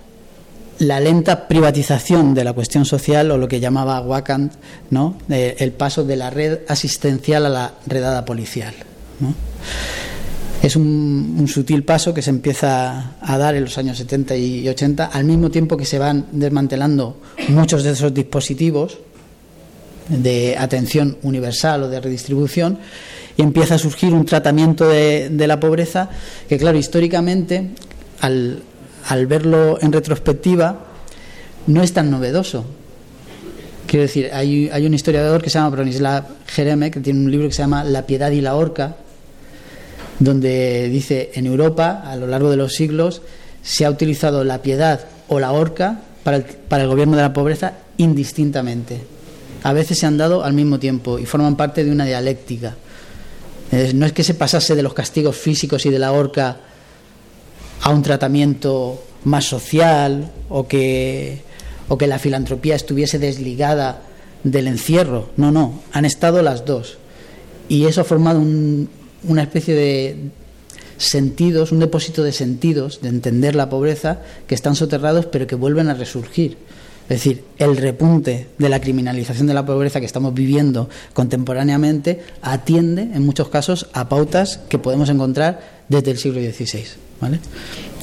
[0.79, 4.51] la lenta privatización de la cuestión social o lo que llamaba Wakand,
[4.89, 5.17] ¿no?
[5.29, 8.73] el paso de la red asistencial a la redada policial.
[10.61, 15.05] Es un, sutil paso que se empieza a dar en los años 70 y 80,
[15.05, 18.97] al mismo tiempo que se van desmantelando muchos de esos dispositivos
[20.09, 22.79] de atención universal o de redistribución
[23.37, 26.09] y empieza a surgir un tratamiento de, la pobreza
[26.47, 27.69] que, claro, históricamente,
[28.21, 28.63] al,
[29.07, 30.79] al verlo en retrospectiva,
[31.67, 32.65] no es tan novedoso.
[33.87, 37.47] Quiero decir, hay, hay, un historiador que se llama Bronislav Jereme, que tiene un libro
[37.47, 38.97] que se llama La piedad y la horca,
[40.19, 43.21] donde dice, en Europa, a lo largo de los siglos,
[43.61, 47.73] se ha utilizado la piedad o la horca para para el gobierno de la pobreza
[47.97, 49.01] indistintamente.
[49.63, 52.75] A veces se han dado al mismo tiempo y forman parte de una dialéctica.
[53.93, 56.57] No es que se pasase de los castigos físicos y de la horca
[57.81, 61.41] a un tratamiento más social o que,
[61.87, 64.01] o que la filantropía estuviese desligada
[64.43, 65.29] del encierro.
[65.37, 66.97] No, no, han estado las dos.
[67.67, 68.89] Y eso ha formado un,
[69.27, 70.17] una especie de
[70.97, 75.89] sentidos, un depósito de sentidos, de entender la pobreza, que están soterrados pero que vuelven
[75.89, 76.57] a resurgir.
[77.03, 83.03] Es decir, el repunte de la criminalización de la pobreza que estamos viviendo contemporáneamente atiende,
[83.03, 87.04] en muchos casos, a pautas que podemos encontrar desde el siglo XVI.
[87.19, 87.39] ¿Vale?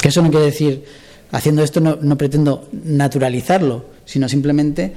[0.00, 0.84] Que eso no quiere decir,
[1.30, 4.92] haciendo esto no, no pretendo naturalizarlo, sino simplemente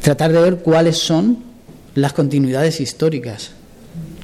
[0.00, 1.38] tratar de ver cuáles son
[1.94, 3.52] las continuidades históricas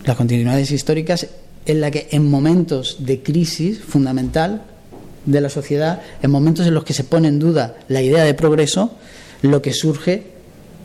[0.09, 1.27] las continuidades históricas
[1.67, 4.63] en la que en momentos de crisis fundamental
[5.27, 8.33] de la sociedad, en momentos en los que se pone en duda la idea de
[8.33, 8.93] progreso,
[9.43, 10.23] lo que surge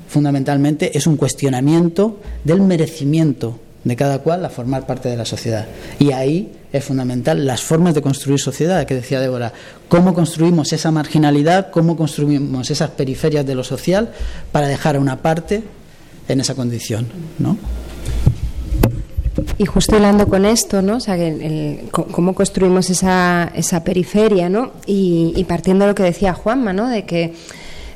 [0.10, 5.68] fundamentalmente es un cuestionamiento del merecimiento de cada cual a formar parte de la sociedad.
[6.00, 9.54] Y ahí es fundamental las formas de construir sociedad, que decía Débora,
[9.88, 14.12] cómo construimos esa marginalidad, cómo construimos esas periferias de lo social
[14.52, 15.64] para dejar a una parte
[16.28, 17.08] en esa condición,
[17.40, 17.58] ¿no?
[19.58, 20.98] Y justo hablando con esto, ¿no?
[20.98, 21.18] O sea,
[21.92, 24.72] cómo construimos esa, esa periferia, ¿no?
[24.86, 26.88] Y, y, partiendo de lo que decía Juanma, ¿no?
[26.88, 27.34] De que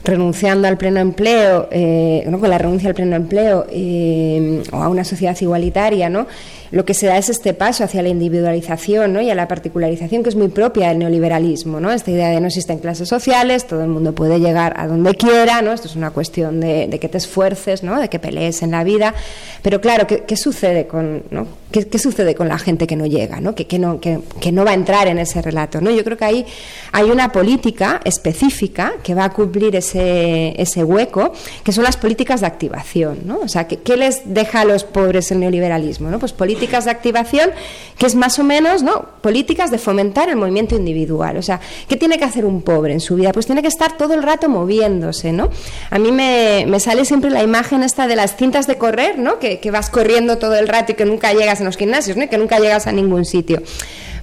[0.07, 5.03] renunciando al pleno empleo, eh, con la renuncia al pleno empleo eh, o a una
[5.03, 6.27] sociedad igualitaria, ¿no?
[6.71, 9.21] lo que se da es este paso hacia la individualización ¿no?
[9.21, 11.79] y a la particularización que es muy propia del neoliberalismo.
[11.79, 11.91] ¿no?
[11.91, 15.61] Esta idea de no existen clases sociales, todo el mundo puede llegar a donde quiera,
[15.61, 15.71] ¿no?
[15.71, 17.99] esto es una cuestión de, que te esfuerces, ¿no?
[17.99, 19.13] de que pelees en la vida.
[19.61, 21.23] Pero claro, ¿qué, sucede, con.
[21.71, 23.53] ¿Qué, sucede con la gente que no llega, ¿no?
[23.53, 25.81] Que, no, que, no va a entrar en ese relato?
[25.81, 25.91] ¿no?
[25.91, 26.45] Yo creo que ahí
[26.91, 31.33] hay una política específica que va a cumplir ese, ese hueco,
[31.63, 33.19] que son las políticas de activación.
[33.25, 33.39] ¿no?
[33.39, 36.09] O sea, ¿qué, les deja a los pobres el neoliberalismo?
[36.09, 36.19] ¿no?
[36.19, 37.51] Pues políticas de activación,
[37.97, 39.05] que es más o menos, ¿no?
[39.21, 41.37] Políticas de fomentar el movimiento individual.
[41.37, 43.31] O sea, ¿qué tiene que hacer un pobre en su vida?
[43.31, 45.49] Pues tiene que estar todo el rato moviéndose, ¿no?
[45.89, 49.39] A mí me, sale siempre la imagen esta de las cintas de correr, ¿no?
[49.39, 52.29] Que, vas corriendo todo el rato y que nunca llegas en los gimnasios, ¿no?
[52.29, 53.61] que nunca llegas a ningún sitio.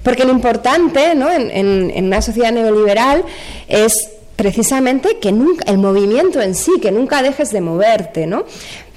[0.03, 1.31] Porque lo importante, ¿no?
[1.31, 3.25] En una sociedad neoliberal
[3.69, 8.44] es precisamente que nunca el movimiento en sí, que nunca dejes de moverte, ¿no?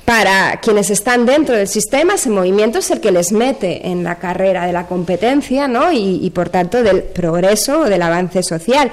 [0.08, 4.15] para quienes están dentro del sistema, ese movimiento es el que les mete en la
[4.15, 5.91] carrera de la competencia ¿no?
[5.91, 8.89] y, por tanto del progreso o del avance social.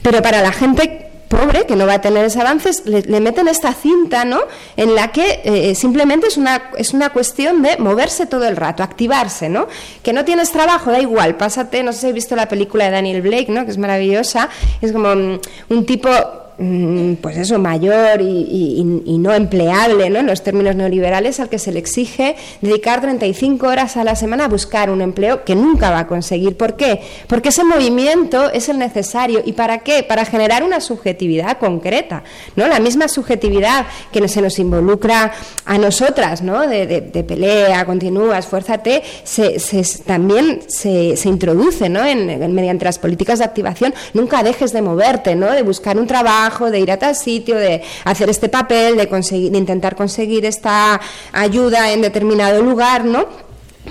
[0.00, 3.72] Pero para la gente pobre que no va a tener ese avance, le, meten esta
[3.72, 4.40] cinta, ¿no?
[4.76, 8.82] En la que eh, simplemente es una, es una cuestión de moverse todo el rato,
[8.82, 9.66] activarse, ¿no?
[10.02, 12.90] Que no tienes trabajo, da igual, pásate, no sé si habéis visto la película de
[12.92, 13.64] Daniel Blake, ¿no?
[13.64, 14.48] Que es maravillosa,
[14.80, 16.10] es como mm, un tipo
[16.56, 18.82] pues eso, mayor y,
[19.18, 20.18] no empleable ¿no?
[20.20, 24.44] en los términos neoliberales, al que se le exige dedicar 35 horas a la semana
[24.44, 26.56] a buscar un empleo que nunca va a conseguir.
[26.56, 27.00] ¿Por qué?
[27.26, 29.42] Porque ese movimiento es el necesario.
[29.44, 30.02] ¿Y para qué?
[30.02, 32.22] Para generar una subjetividad concreta,
[32.54, 32.68] ¿no?
[32.68, 35.32] La misma subjetividad que se nos involucra
[35.64, 36.66] a nosotras, ¿no?
[36.66, 39.58] De, pelea, continúa, esfuérzate, se,
[40.04, 42.04] también se, introduce, ¿no?
[42.04, 45.50] En, mediante las políticas de activación, nunca dejes de moverte, ¿no?
[45.50, 49.50] De buscar un trabajo de ir a tal sitio, de hacer este papel, de, conseguir,
[49.50, 51.00] de intentar conseguir esta
[51.32, 53.26] ayuda en determinado lugar, ¿no?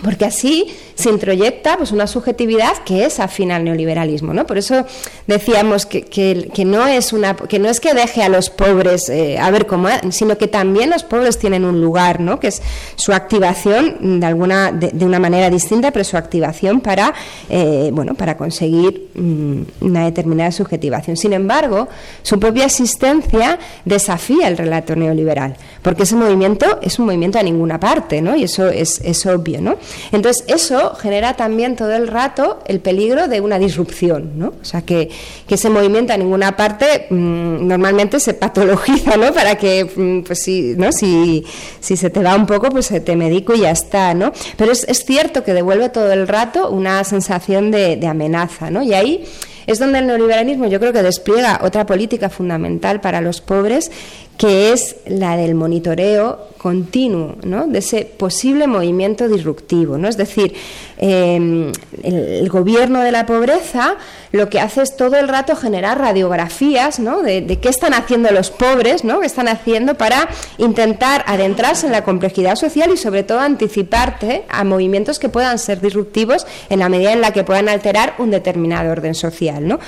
[0.01, 4.45] Porque así se introyecta pues una subjetividad que es afín al neoliberalismo ¿no?
[4.45, 4.85] por eso
[5.27, 7.13] decíamos que, que, no es
[7.49, 10.89] que no es que deje a los pobres eh, a ver cómo sino que también
[10.89, 12.39] los pobres tienen un lugar ¿no?
[12.39, 12.61] que es
[12.95, 17.13] su activación de alguna de, una manera distinta pero su activación para
[17.49, 21.87] eh, bueno para conseguir mm, una determinada subjetivación sin embargo
[22.21, 27.79] su propia existencia desafía el relato neoliberal porque ese movimiento es un movimiento a ninguna
[27.79, 28.35] parte ¿no?
[28.35, 29.77] y eso es, es obvio ¿no?
[30.11, 34.53] Entonces eso genera también todo el rato el peligro de una disrupción, ¿no?
[34.61, 35.09] O sea, que,
[35.53, 39.31] ese movimiento a ninguna parte mm, normalmente se patologiza, ¿no?
[39.33, 40.91] Para que, mm, pues si, ¿no?
[40.91, 41.45] Si,
[41.79, 44.31] si, se te va un poco, pues te medico y ya está, ¿no?
[44.57, 48.81] Pero es, es cierto que devuelve todo el rato una sensación de, de amenaza, ¿no?
[48.81, 49.25] Y ahí
[49.67, 53.91] es donde el neoliberalismo yo creo que despliega otra política fundamental para los pobres
[54.37, 57.67] que es la del monitoreo continuo ¿no?
[57.67, 59.97] de ese posible movimiento disruptivo.
[59.97, 60.07] ¿no?
[60.07, 60.53] Es decir,
[60.97, 61.71] em,
[62.01, 63.97] el, gobierno de la pobreza
[64.33, 67.21] lo que hace es todo el rato generar radiografías ¿no?
[67.21, 69.19] de, qué están haciendo los pobres, ¿no?
[69.19, 74.63] qué están haciendo para intentar adentrarse en la complejidad social y sobre todo anticiparte a
[74.63, 78.91] movimientos que puedan ser disruptivos en la medida en la que puedan alterar un determinado
[78.91, 79.67] orden social.
[79.67, 79.79] ¿no?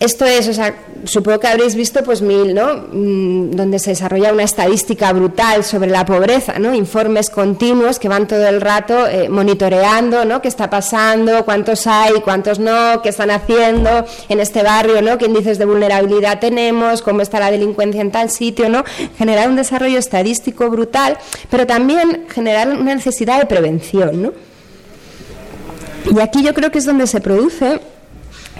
[0.00, 2.86] Esto es, o sea, supongo que habréis visto pues mil, ¿no?
[2.90, 6.74] Mm, donde se desarrolla una estadística brutal sobre la pobreza, ¿no?
[6.74, 10.40] Informes continuos que van todo el rato eh, monitoreando, ¿no?
[10.40, 11.44] ¿Qué está pasando?
[11.44, 12.14] ¿Cuántos hay?
[12.22, 13.02] ¿Cuántos no?
[13.02, 15.18] ¿Qué están haciendo en este barrio, ¿no?
[15.18, 17.02] ¿Qué índices de vulnerabilidad tenemos?
[17.02, 18.84] ¿Cómo está la delincuencia en tal sitio, ¿no?
[19.18, 21.18] Generar un desarrollo estadístico brutal,
[21.50, 24.32] pero también generar una necesidad de prevención, ¿no?
[26.10, 27.80] Y aquí yo creo que es donde se produce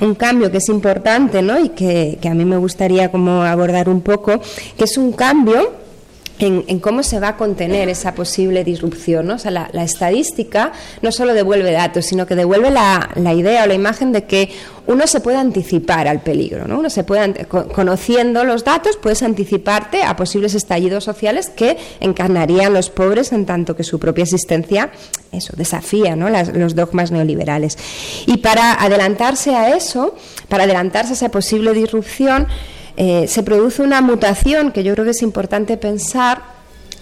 [0.01, 1.59] un cambio que es importante ¿no?
[1.59, 4.41] y que, que a mí me gustaría como abordar un poco,
[4.77, 5.73] que es un cambio
[6.47, 9.31] en, cómo se va a contener esa posible disrupción.
[9.31, 10.73] O sea, la, estadística
[11.03, 14.51] no solo devuelve datos, sino que devuelve la, la, idea o la imagen de que
[14.87, 16.67] uno se puede anticipar al peligro.
[16.67, 16.79] ¿no?
[16.79, 22.91] Uno se puede, conociendo los datos, puedes anticiparte a posibles estallidos sociales que encarnarían los
[22.91, 24.91] pobres en tanto que su propia existencia
[25.33, 26.29] eso desafía ¿no?
[26.29, 27.79] los dogmas neoliberales.
[28.27, 30.17] Y para adelantarse a eso,
[30.49, 32.49] para adelantarse a esa posible disrupción,
[33.03, 36.43] eh, se produce una mutación que yo creo que es importante pensar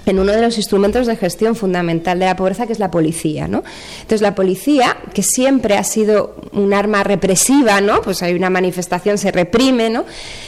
[0.07, 3.49] en uno de los instrumentos de gestión fundamental de la pobreza, que es la policía.
[3.49, 3.65] ¿no?
[3.97, 8.01] Entonces, la policía, que siempre ha sido un arma represiva, ¿no?
[8.01, 10.05] pues hay una manifestación, se reprime, ¿no?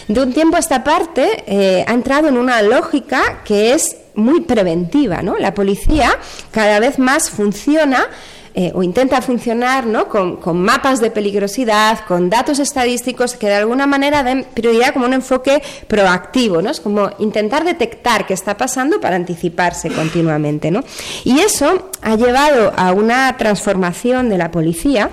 [0.07, 4.43] de un tiempo a esta parte eh, ha entrado en una lógica que es muy
[4.43, 5.21] preventiva.
[5.21, 5.37] ¿no?
[5.37, 6.17] La policía
[6.53, 8.07] cada vez más funciona
[8.55, 10.09] eh, o intenta funcionar ¿no?
[10.09, 15.13] Con, mapas de peligrosidad, con datos estadísticos que de alguna manera den prioridad como un
[15.13, 16.71] enfoque proactivo, ¿no?
[16.71, 20.71] es como intentar detectar qué está pasando para anticiparse continuamente.
[20.71, 20.83] ¿no?
[21.25, 25.11] Y eso ha llevado a una transformación de la policía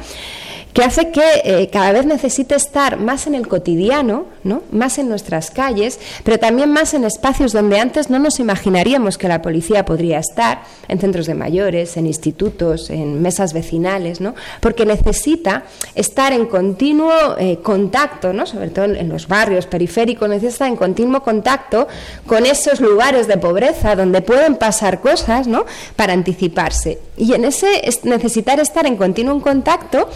[0.78, 4.62] que hace que eh, cada vez necesite estar más en el cotidiano, ¿no?
[4.72, 9.28] más en nuestras calles, pero también más en espacios donde antes no nos imaginaríamos que
[9.28, 14.36] la policía podría estar, en centros de mayores, en institutos, en mesas vecinales, ¿no?
[14.60, 15.63] porque necesita
[15.96, 18.46] estar en continuo eh, contacto, ¿no?
[18.46, 21.88] sobre todo en los barrios periféricos, necesita estar en continuo contacto
[22.28, 25.66] con esos lugares de pobreza donde pueden pasar cosas ¿no?
[25.96, 27.00] para anticiparse.
[27.18, 27.68] Y en ese
[28.04, 30.08] necesitar estar en continuo contacto,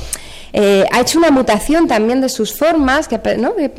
[0.53, 3.19] eh, ha hecho una mutación también de sus formas, que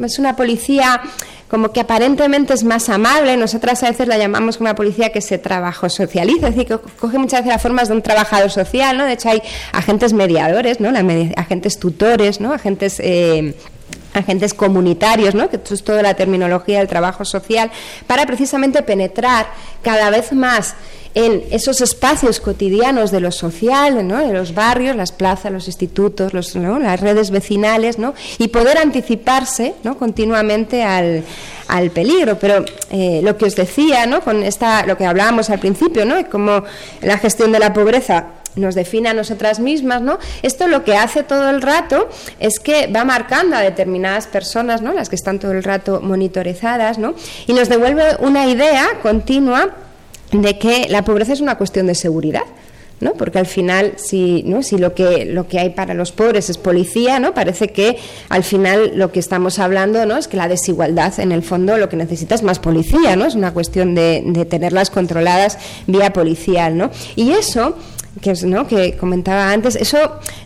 [0.04, 1.02] es una policía
[1.48, 5.36] como que aparentemente es más amable, nosotras a veces la llamamos una policía que se
[5.36, 9.04] trabajo socializa, es decir, que coge muchas veces las formas de un trabajador social, ¿no?
[9.04, 10.88] De hecho hay agentes mediadores, ¿no?
[11.36, 12.54] agentes tutores, ¿no?
[12.54, 13.54] Agentes eh,
[14.14, 15.48] agentes comunitarios, ¿no?
[15.48, 17.70] que es toda la terminología del trabajo social,
[18.06, 19.46] para precisamente penetrar
[19.82, 20.74] cada vez más
[21.14, 24.18] en esos espacios cotidianos de lo social, ¿no?
[24.18, 28.14] de los barrios, las plazas, los institutos, los, las redes vecinales, ¿no?
[28.38, 29.98] y poder anticiparse ¿no?
[29.98, 31.24] continuamente al,
[31.68, 32.38] al peligro.
[32.38, 34.20] Pero eh, lo que os decía, ¿no?
[34.20, 36.28] con esta, lo que hablábamos al principio, ¿no?
[36.30, 36.64] como
[37.02, 40.18] la gestión de la pobreza nos define a nosotras mismas, ¿no?
[40.42, 44.92] Esto lo que hace todo el rato es que va marcando a determinadas personas, ¿no?
[44.92, 47.14] Las que están todo el rato monitorizadas, ¿no?
[47.46, 49.70] Y nos devuelve una idea continua
[50.32, 52.44] de que la pobreza es una cuestión de seguridad.
[53.00, 53.14] ¿no?
[53.14, 54.62] Porque al final, si, ¿no?
[54.62, 57.34] si lo, que, lo que hay para los pobres es policía, ¿no?
[57.34, 60.16] Parece que al final lo que estamos hablando, ¿no?
[60.16, 63.26] Es que la desigualdad, en el fondo, lo que necesita es más policía, ¿no?
[63.26, 66.92] Es una cuestión de, de tenerlas controladas vía policial, ¿no?
[67.16, 67.76] Y eso
[68.20, 68.66] que, ¿no?
[68.98, 69.98] comentaba antes, eso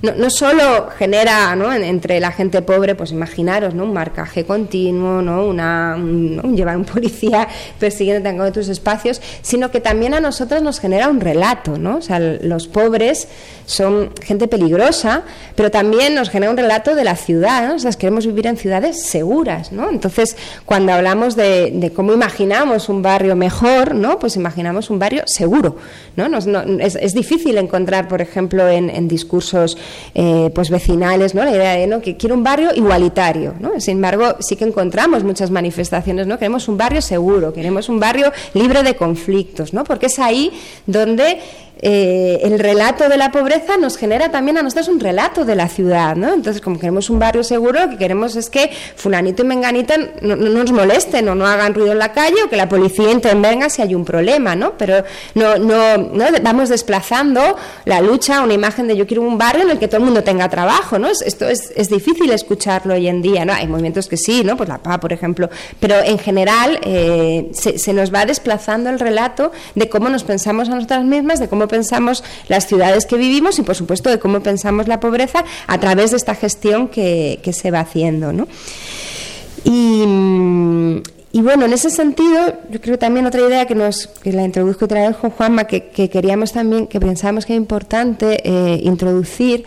[0.02, 1.52] no, solo genera
[1.82, 3.84] entre la gente pobre, pues imaginaros, ¿no?
[3.84, 5.46] un marcaje continuo, ¿no?
[5.46, 7.48] Una, un, llevar un policía
[7.78, 11.96] persiguiendo en tus espacios, sino que también a nosotros nos genera un relato, ¿no?
[11.96, 13.28] O sea, los pobres
[13.66, 15.22] son gente peligrosa,
[15.56, 17.90] pero también nos genera un relato de la ciudad, ¿no?
[17.96, 19.90] Queremos vivir en ciudades seguras, ¿no?
[19.90, 24.18] Entonces, cuando hablamos de, cómo imaginamos un barrio mejor, ¿no?
[24.18, 25.76] Pues imaginamos un barrio seguro,
[26.16, 26.26] ¿no?
[26.80, 29.76] es difícil encontrar, por ejemplo, en, discursos
[30.14, 31.44] eh, pues vecinales, ¿no?
[31.44, 32.00] la idea de ¿no?
[32.00, 33.54] que quiero un barrio igualitario.
[33.60, 33.78] ¿no?
[33.80, 36.38] Sin embargo, sí que encontramos muchas manifestaciones, ¿no?
[36.38, 39.84] queremos un barrio seguro, queremos un barrio libre de conflictos, ¿no?
[39.84, 40.52] porque es ahí
[40.86, 41.38] donde
[41.82, 45.68] eh, el relato de la pobreza nos genera también a nosotros un relato de la
[45.68, 46.32] ciudad, ¿no?
[46.32, 50.36] Entonces, como queremos un barrio seguro, lo que queremos es que fulanito y menganita no,
[50.36, 53.82] nos molesten o no hagan ruido en la calle o que la policía intervenga si
[53.82, 54.72] hay un problema, ¿no?
[54.78, 57.45] Pero no, no, no vamos desplazando
[57.84, 60.22] la lucha una imagen de yo quiero un barrio en el que todo el mundo
[60.24, 61.08] tenga trabajo, ¿no?
[61.08, 63.52] Esto es, es difícil escucharlo hoy en día, ¿no?
[63.52, 64.56] Hay movimientos que sí, ¿no?
[64.56, 65.48] Pues la PA, por ejemplo,
[65.80, 70.74] pero en general eh, se, nos va desplazando el relato de cómo nos pensamos a
[70.74, 74.88] nosotras mismas, de cómo pensamos las ciudades que vivimos y, por supuesto, de cómo pensamos
[74.88, 78.32] la pobreza a través de esta gestión que, se va haciendo.
[78.32, 78.48] ¿no?
[79.64, 81.02] Y,
[81.42, 85.08] bueno, en ese sentido, yo creo también otra idea que nos que la introduzco otra
[85.08, 89.64] vez con Juanma, que, queríamos también, que pensábamos que era importante eh, introducir,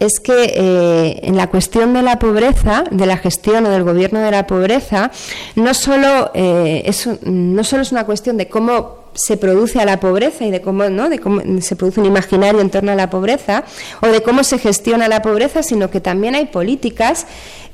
[0.00, 4.20] es que eh, en la cuestión de la pobreza, de la gestión o del gobierno
[4.20, 5.10] de la pobreza,
[5.56, 9.98] no solo, eh, es, no solo es una cuestión de cómo se produce a la
[9.98, 11.08] pobreza y de cómo, ¿no?
[11.08, 13.64] de cómo se produce un imaginario en torno a la pobreza
[14.00, 17.26] o de cómo se gestiona la pobreza, sino que también hay políticas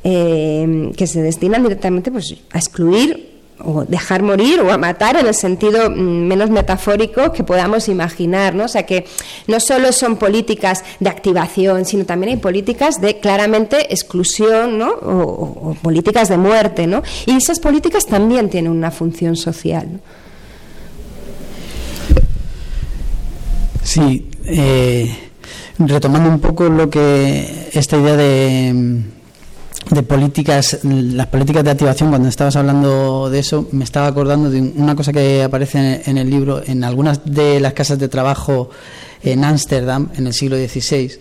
[0.05, 5.27] eh, que se destinan directamente pues, a excluir o dejar morir o a matar en
[5.27, 8.65] el sentido mm, menos metafórico que podamos imaginar, ¿no?
[8.65, 9.07] O sea que
[9.47, 14.91] no solo son políticas de activación, sino también hay políticas de claramente exclusión, ¿no?
[14.91, 17.03] O, políticas de muerte, ¿no?
[17.27, 20.01] Y esas políticas también tienen una función social.
[23.83, 25.17] Sí, eh,
[25.79, 29.05] retomando un poco lo que esta idea de,
[29.91, 34.61] de políticas, las políticas de activación, cuando estabas hablando de eso, me estaba acordando de
[34.61, 38.71] una cosa que aparece en el libro, en algunas de las casas de trabajo
[39.23, 41.13] en Ámsterdam, en el siglo XVI,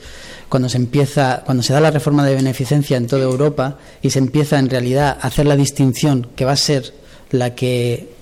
[0.50, 4.20] cuando se empieza, cuando se da la reforma de beneficencia en toda Europa y se
[4.20, 6.94] empieza en realidad a hacer la distinción que va a ser
[7.32, 8.14] la que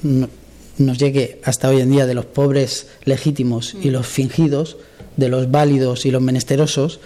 [0.77, 4.77] nos llegue hasta hoy en día de los pobres legítimos y los fingidos,
[5.17, 6.99] de los válidos y los menesterosos,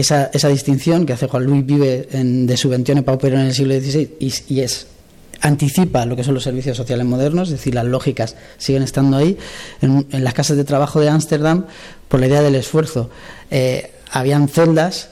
[0.00, 3.74] esa, esa distinción que hace Juan Luis Vive en, de Subventione Paupero en el siglo
[3.80, 4.86] XVI y, y es
[5.40, 9.38] anticipa lo que son los servicios sociales modernos, es decir, las lógicas siguen estando ahí.
[9.80, 11.64] En, las casas de trabajo de Ámsterdam,
[12.08, 13.10] por la idea del esfuerzo,
[13.50, 15.08] eh, habían celdas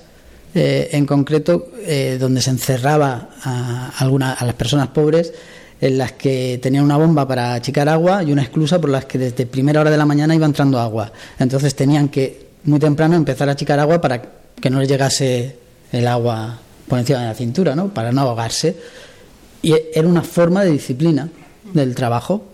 [0.55, 5.32] eh, en concreto eh, donde se encerraba a, alguna, a las personas pobres
[5.80, 9.18] en las que tenían una bomba para achicar agua y una esclusa por las que
[9.18, 11.11] desde primera hora de la mañana iba entrando agua.
[11.39, 15.57] Entonces tenían que muy temprano empezar a achicar agua para que no les llegase
[15.92, 17.88] el agua por encima de la cintura, ¿no?
[17.88, 18.76] para no ahogarse.
[19.62, 21.28] Y era una forma de disciplina
[21.72, 22.44] del trabajo.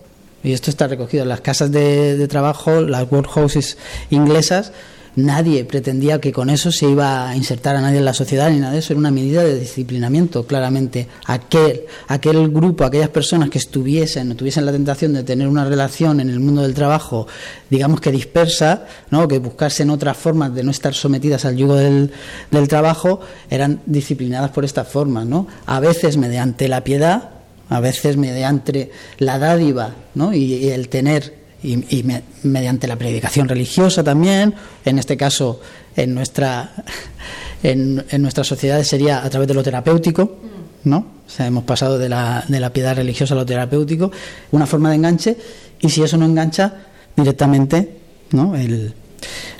[0.43, 3.77] Y esto está recogido en las casas de, de trabajo, las workhouses
[4.09, 4.71] inglesas,
[5.15, 8.59] nadie pretendía que con eso se iba a insertar a nadie en la sociedad ni
[8.59, 11.07] nada de eso, era una medida de disciplinamiento, claramente.
[11.25, 16.19] Aquel, aquel grupo, aquellas personas que estuviesen o tuviesen la tentación de tener una relación
[16.19, 17.27] en el mundo del trabajo,
[17.69, 19.27] digamos que dispersa, ¿no?
[19.27, 22.11] que buscasen otras formas de no estar sometidas al yugo del,
[22.49, 25.47] del trabajo, eran disciplinadas por estas formas, ¿no?
[25.65, 27.31] A veces mediante la piedad,
[27.69, 30.33] a veces mediante la dádiva ¿no?
[30.33, 34.53] y, y el tener y, y me, mediante la predicación religiosa también,
[34.85, 35.61] en este caso
[35.95, 36.71] en nuestra,
[37.63, 40.37] en, en nuestra sociedad sería a través de lo terapéutico,
[40.83, 40.97] ¿no?
[41.25, 44.11] O sea, hemos pasado de la, de la piedad religiosa a lo terapéutico,
[44.51, 45.37] una forma de enganche,
[45.79, 46.73] y si eso no engancha,
[47.15, 47.97] directamente,
[48.31, 48.55] ¿no?
[48.55, 48.93] El,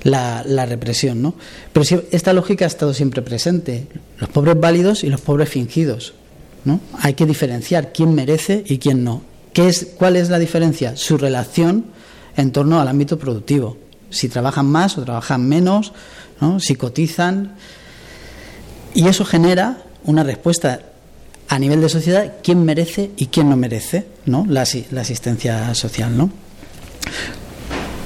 [0.04, 1.36] la, la, represión, ¿no?
[1.72, 3.88] Pero si esta lógica ha estado siempre presente,
[4.18, 6.14] los pobres válidos y los pobres fingidos,
[6.66, 6.80] ¿no?
[7.00, 9.22] Hay que diferenciar quién merece y quién no.
[9.54, 10.96] ¿Qué es, ¿Cuál es la diferencia?
[10.96, 11.86] Su relación
[12.38, 13.78] en torno al ámbito productivo.
[14.10, 15.94] Si trabajan más o trabajan menos,
[16.40, 16.60] ¿no?
[16.60, 17.56] si cotizan.
[18.94, 20.82] Y eso genera una respuesta
[21.48, 24.46] a nivel de sociedad, quién merece y quién no merece ¿no?
[24.48, 26.18] La, asistencia social.
[26.18, 26.30] ¿no?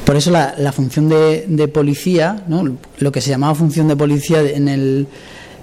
[0.03, 2.77] Por eso la, la función de, de policía, ¿no?
[2.97, 5.07] lo que se llamaba función de policía en el,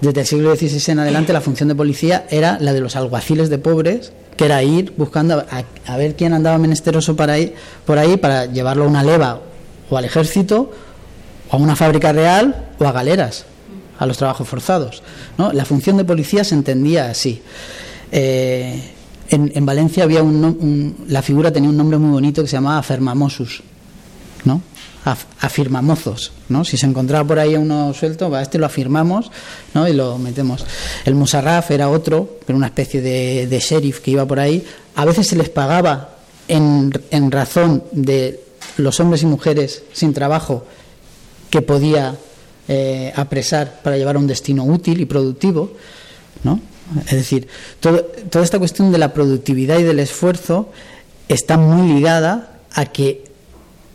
[0.01, 3.51] desde el siglo XVI en adelante, la función de policía era la de los alguaciles
[3.51, 7.55] de pobres, que era ir buscando a, a ver quién andaba menesteroso para ir,
[7.85, 9.41] por ahí para llevarlo a una leva
[9.91, 10.71] o al ejército,
[11.51, 13.45] o a una fábrica real o a galeras,
[13.99, 15.03] a los trabajos forzados.
[15.39, 15.53] ¿no?
[15.53, 17.43] La función de policía se entendía así.
[18.11, 18.91] Eh,
[19.29, 22.83] en, en, Valencia había un, la figura tenía un nombre muy bonito que se llamaba
[22.83, 23.63] Fermamosus,
[24.45, 24.61] ¿no?
[25.05, 26.65] Afirmamozos, ¿no?
[26.65, 29.31] Si se encontraba por ahí uno suelto, a este lo afirmamos,
[29.75, 29.89] ¿no?
[29.89, 30.65] Y lo metemos.
[31.05, 34.65] El Musarraf era otro, era una especie de, de, sheriff que iba por ahí.
[34.95, 38.41] A veces se les pagaba en, en razón de
[38.77, 40.65] los hombres y mujeres sin trabajo
[41.51, 42.17] que podía
[42.69, 45.73] eh, apresar para llevar a un destino útil y productivo,
[46.45, 46.61] ¿no?
[47.07, 47.49] Es decir,
[47.81, 50.71] todo, toda esta cuestión de la productividad y del esfuerzo
[51.29, 53.32] está muy ligada a que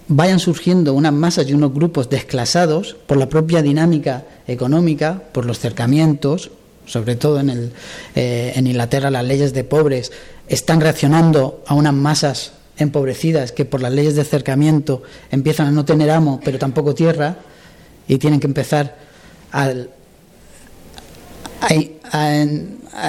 [0.08, 5.60] vayan surgiendo unas masas y unos grupos desclasados por la propia dinámica económica, por los
[5.60, 6.52] cercamientos,
[6.86, 7.72] sobre todo en, el,
[8.16, 10.12] eh, en Inglaterra las leyes de pobres
[10.48, 15.84] están reaccionando a unas masas empobrecidas que por las leyes de cercamiento empiezan a no
[15.84, 17.38] tener amo pero tampoco tierra
[18.08, 18.96] y tienen que empezar
[19.52, 19.74] a,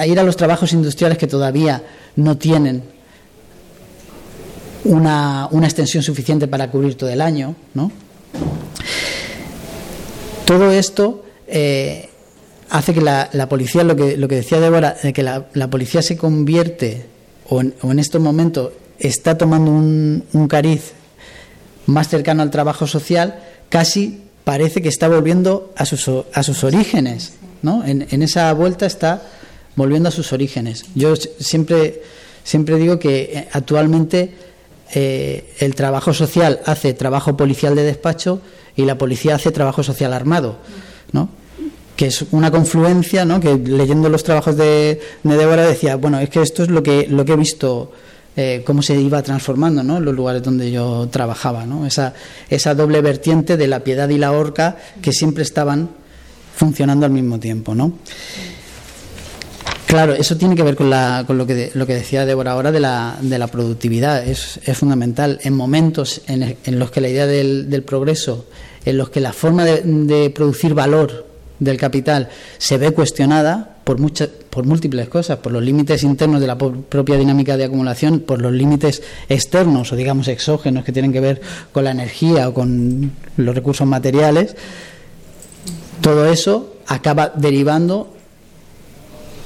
[0.05, 1.83] ir a los trabajos industriales que todavía
[2.15, 2.83] no tienen
[4.85, 7.55] una, una, extensión suficiente para cubrir todo el año.
[7.73, 7.91] ¿no?
[10.45, 12.09] Todo esto eh,
[12.69, 15.69] hace que la, la, policía, lo que, lo que decía Débora, de que la, la
[15.69, 17.05] policía se convierte,
[17.49, 20.93] o en, o en, estos momentos está tomando un, un cariz
[21.85, 27.33] más cercano al trabajo social, casi parece que está volviendo a sus, a sus orígenes.
[27.61, 27.85] ¿no?
[27.85, 29.21] En, en esa vuelta está
[29.75, 30.85] volviendo a sus orígenes.
[30.95, 32.01] Yo siempre,
[32.43, 34.33] siempre digo que actualmente
[34.93, 38.41] eh, el trabajo social hace trabajo policial de despacho
[38.75, 40.57] y la policía hace trabajo social armado,
[41.11, 41.29] ¿no?
[41.95, 43.39] que es una confluencia, ¿no?
[43.39, 47.07] que leyendo los trabajos de, de Débora decía, bueno, es que esto es lo que,
[47.07, 47.91] lo que he visto,
[48.37, 49.99] eh, cómo se iba transformando ¿no?
[49.99, 51.85] los lugares donde yo trabajaba, ¿no?
[51.85, 52.13] esa,
[52.49, 55.89] esa doble vertiente de la piedad y la horca que siempre estaban
[56.55, 57.75] funcionando al mismo tiempo.
[57.75, 57.93] ¿no?
[59.89, 62.71] Claro, eso tiene que ver con, la, con lo, que, lo que decía Débora ahora
[62.71, 64.23] de la, de la productividad.
[64.23, 65.39] Es, es, fundamental.
[65.41, 68.45] En momentos en, en, los que la idea del, del, progreso,
[68.85, 71.25] en los que la forma de, de, producir valor
[71.57, 72.29] del capital
[72.59, 77.17] se ve cuestionada por, muchas, por múltiples cosas, por los límites internos de la propia
[77.17, 81.83] dinámica de acumulación, por los límites externos o digamos exógenos que tienen que ver con
[81.83, 84.55] la energía o con los recursos materiales,
[86.01, 88.18] todo eso acaba derivando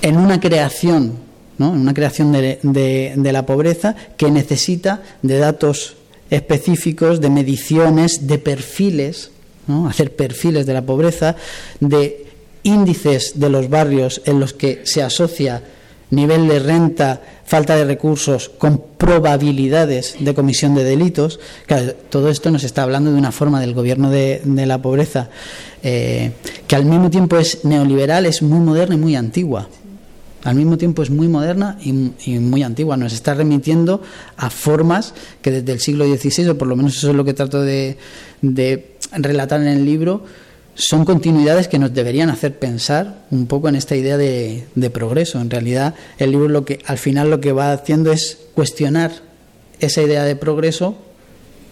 [0.04, 1.14] en una creación
[1.58, 1.74] ¿no?
[1.74, 5.95] en una creación de, la pobreza que necesita de datos
[6.30, 9.32] específicos, de mediciones, de perfiles,
[9.68, 9.88] ¿no?
[9.88, 11.36] hacer perfiles de la pobreza,
[11.80, 12.28] de
[12.64, 15.64] índices de los barrios en los que se asocia
[16.10, 21.39] nivel de renta, falta de recursos con probabilidades de comisión de delitos.
[22.10, 25.30] todo esto nos está hablando de una forma del gobierno de, la pobreza
[25.82, 26.32] eh,
[26.68, 29.68] que al mismo tiempo es neoliberal, es muy moderna y muy antigua.
[30.44, 31.91] Al mismo tiempo es muy moderna y,
[32.39, 32.98] muy antigua.
[32.98, 34.02] Nos está remitiendo
[34.38, 37.34] a formas que desde el siglo XVI, o por lo menos eso es lo que
[37.34, 37.98] trato de
[39.14, 40.24] relatar en el libro,
[40.76, 45.39] son continuidades que nos deberían hacer pensar un poco en esta idea de, progreso.
[45.39, 49.12] En realidad, el libro lo que al final lo que va haciendo es cuestionar
[49.80, 50.98] esa idea de progreso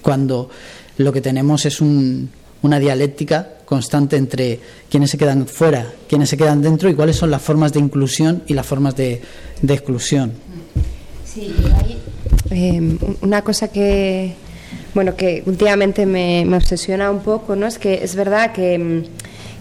[0.02, 0.50] cuando
[0.98, 4.60] lo que tenemos es una dialéctica constante entre
[4.90, 8.44] quienes se quedan fuera, quienes se quedan dentro y cuáles son las formas de inclusión
[8.46, 9.22] y las formas de,
[9.66, 10.34] exclusión.
[11.24, 11.98] Sí, hay
[12.50, 14.34] eh, una cosa que
[14.94, 17.66] bueno, que últimamente me, obsesiona un poco, ¿no?
[17.66, 19.04] Es que es verdad que, mm,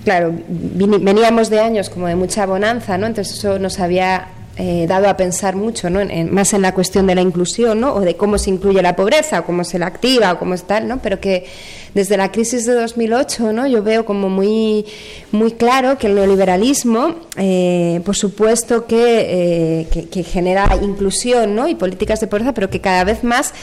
[0.02, 3.06] claro, veníamos de años como de mucha bonanza, ¿no?
[3.06, 6.00] Entonces eso nos había eh, dado a pensar mucho, ¿no?
[6.30, 7.94] más en la cuestión de la inclusión, ¿no?
[7.94, 10.64] O de cómo se incluye la pobreza, o cómo se la activa, o cómo es
[10.64, 10.98] tal, ¿no?
[11.00, 11.46] Pero que
[11.94, 13.66] desde la crisis de 2008, ¿no?
[13.66, 14.84] Yo veo como muy,
[15.32, 21.66] muy claro que el neoliberalismo, eh, por supuesto que, eh, que, genera inclusión, ¿no?
[21.66, 23.54] Y políticas de pobreza, pero que cada vez más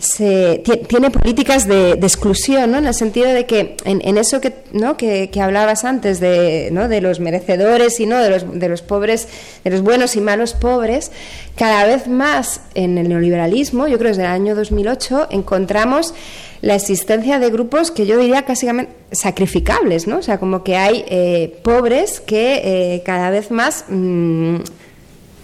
[0.00, 2.78] se, tiene políticas de, exclusión, ¿no?
[2.78, 4.96] en el sentido de que en, eso que, ¿no?
[4.96, 6.88] que, hablabas antes de, ¿no?
[6.88, 9.28] de los merecedores y no de los, de los pobres,
[9.62, 11.12] de los buenos y malos pobres,
[11.54, 16.14] cada vez más en el neoliberalismo, yo creo desde el año 2008, encontramos
[16.62, 18.68] la existencia de grupos que yo diría casi
[19.12, 20.18] sacrificables, ¿no?
[20.18, 24.56] O sea, como que hay eh, pobres que eh, cada vez más mm,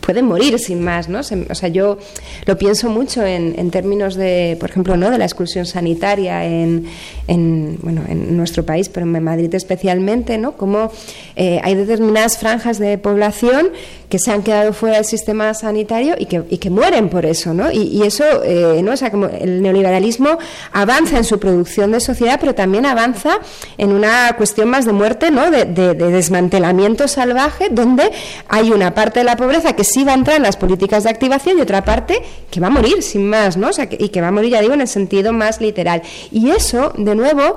[0.07, 1.19] pueden morir sin más, ¿no?
[1.19, 1.99] o sea, yo
[2.45, 5.11] lo pienso mucho en, en, términos de, por ejemplo, ¿no?
[5.11, 6.87] de la exclusión sanitaria en,
[7.27, 10.53] en, bueno, en nuestro país, pero en Madrid especialmente, ¿no?
[10.53, 10.93] Como
[11.35, 13.71] eh, hay determinadas franjas de población
[14.09, 17.53] que se han quedado fuera del sistema sanitario y que, y que mueren por eso,
[17.53, 17.73] ¿no?
[17.73, 18.93] Y, eso, eh, ¿no?
[18.93, 20.39] O sea, como el neoliberalismo
[20.73, 23.41] avanza en su producción de sociedad, pero también avanza
[23.79, 25.51] en una cuestión más de muerte, ¿no?
[25.51, 28.13] De, de, desmantelamiento salvaje, donde
[28.49, 31.11] hay una parte de la pobreza que sí va a entrar en las políticas de
[31.11, 33.69] activación y otra parte que va a morir sin más, ¿no?
[33.69, 36.03] O sea, y que va a morir, ya digo, en el sentido más literal.
[36.31, 37.57] Y eso, de nuevo,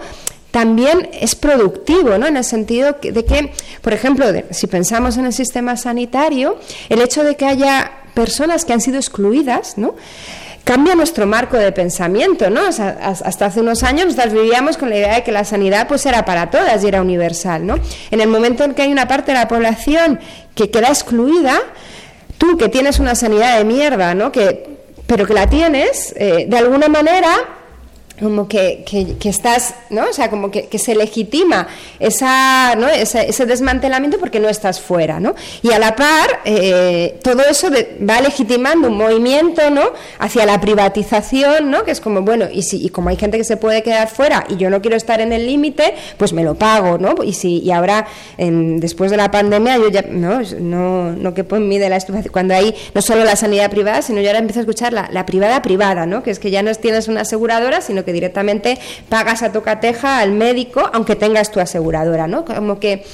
[0.51, 2.27] también es productivo, ¿no?
[2.27, 6.57] En el sentido de que, por ejemplo, si pensamos en el sistema sanitario,
[6.89, 9.95] el hecho de que haya personas que han sido excluidas, ¿no?
[10.69, 12.61] cambia nuestro marco de pensamiento, ¿no?
[12.67, 16.25] hasta hace unos años nos vivíamos con la idea de que la sanidad pues era
[16.25, 17.79] para todas y era universal, ¿no?
[18.11, 20.19] En el momento en que hay una parte de la población
[20.53, 21.59] que queda excluida,
[22.39, 24.31] tú que tienes una sanidad de mierda, ¿no?
[24.31, 27.58] Que, pero que la tienes, eh, de alguna manera
[28.19, 30.09] como que, que, estás, ¿no?
[30.09, 31.67] O sea, como que, que se legitima
[31.99, 32.87] esa, ¿no?
[32.87, 35.35] ese, ese, desmantelamiento porque no estás fuera, ¿no?
[35.61, 37.69] Y a la par, eh, todo eso
[38.07, 39.83] va legitimando un movimiento, ¿no?
[40.19, 41.83] Hacia la privatización, ¿no?
[41.83, 44.45] Que es como, bueno, y, si, y como hay gente que se puede quedar fuera
[44.49, 47.15] y yo no quiero estar en el límite, pues me lo pago, ¿no?
[47.23, 48.07] Y, si, y ahora,
[48.37, 50.41] después de la pandemia, yo ya, ¿no?
[50.59, 54.01] No, no que en mí de la estupefación, cuando hay no solo la sanidad privada,
[54.01, 56.23] sino yo ahora empiezo a escuchar la, la privada privada, ¿no?
[56.23, 58.77] Que es que ya no tienes una aseguradora, sino que directamente
[59.09, 62.45] pagas a tocateja al médico, aunque tengas tu aseguradora, ¿no?
[62.45, 63.05] Como que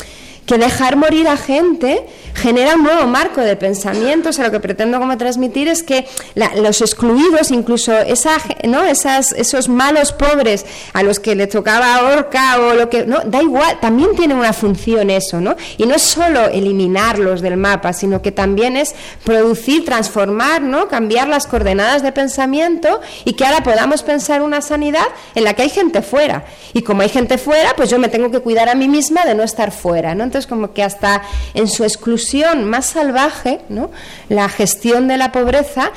[0.46, 4.30] que dejar morir a gente genera un nuevo marco de pensamiento.
[4.30, 8.84] O sea, lo que pretendo como transmitir es que los excluidos, incluso esa, ¿no?
[8.84, 13.06] Esas, esos malos pobres a los que le tocaba horca o lo que.
[13.06, 15.56] no Da igual, también tiene una función eso, ¿no?
[15.78, 18.94] Y no es solo eliminarlos del mapa, sino que también es
[19.24, 20.88] producir, transformar, ¿no?
[20.88, 25.64] Cambiar las coordenadas de pensamiento y que ahora podamos pensar una sanidad en la que
[25.64, 26.46] hay gente fuera.
[26.74, 29.34] Y como hay gente fuera, pues yo me tengo que cuidar a mí misma de
[29.34, 30.24] no estar fuera, ¿no?
[30.48, 31.22] Como que hasta
[31.54, 33.92] en su exclusión más salvaje, ¿no?
[34.30, 35.92] la gestión de la pobreza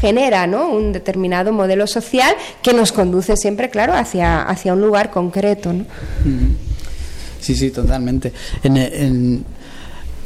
[0.00, 0.68] genera ¿no?
[0.68, 5.72] un determinado modelo social que nos conduce siempre, claro, hacia, hacia un lugar concreto.
[5.72, 5.84] ¿no?
[7.40, 8.32] Sí, sí, totalmente.
[8.62, 9.44] En,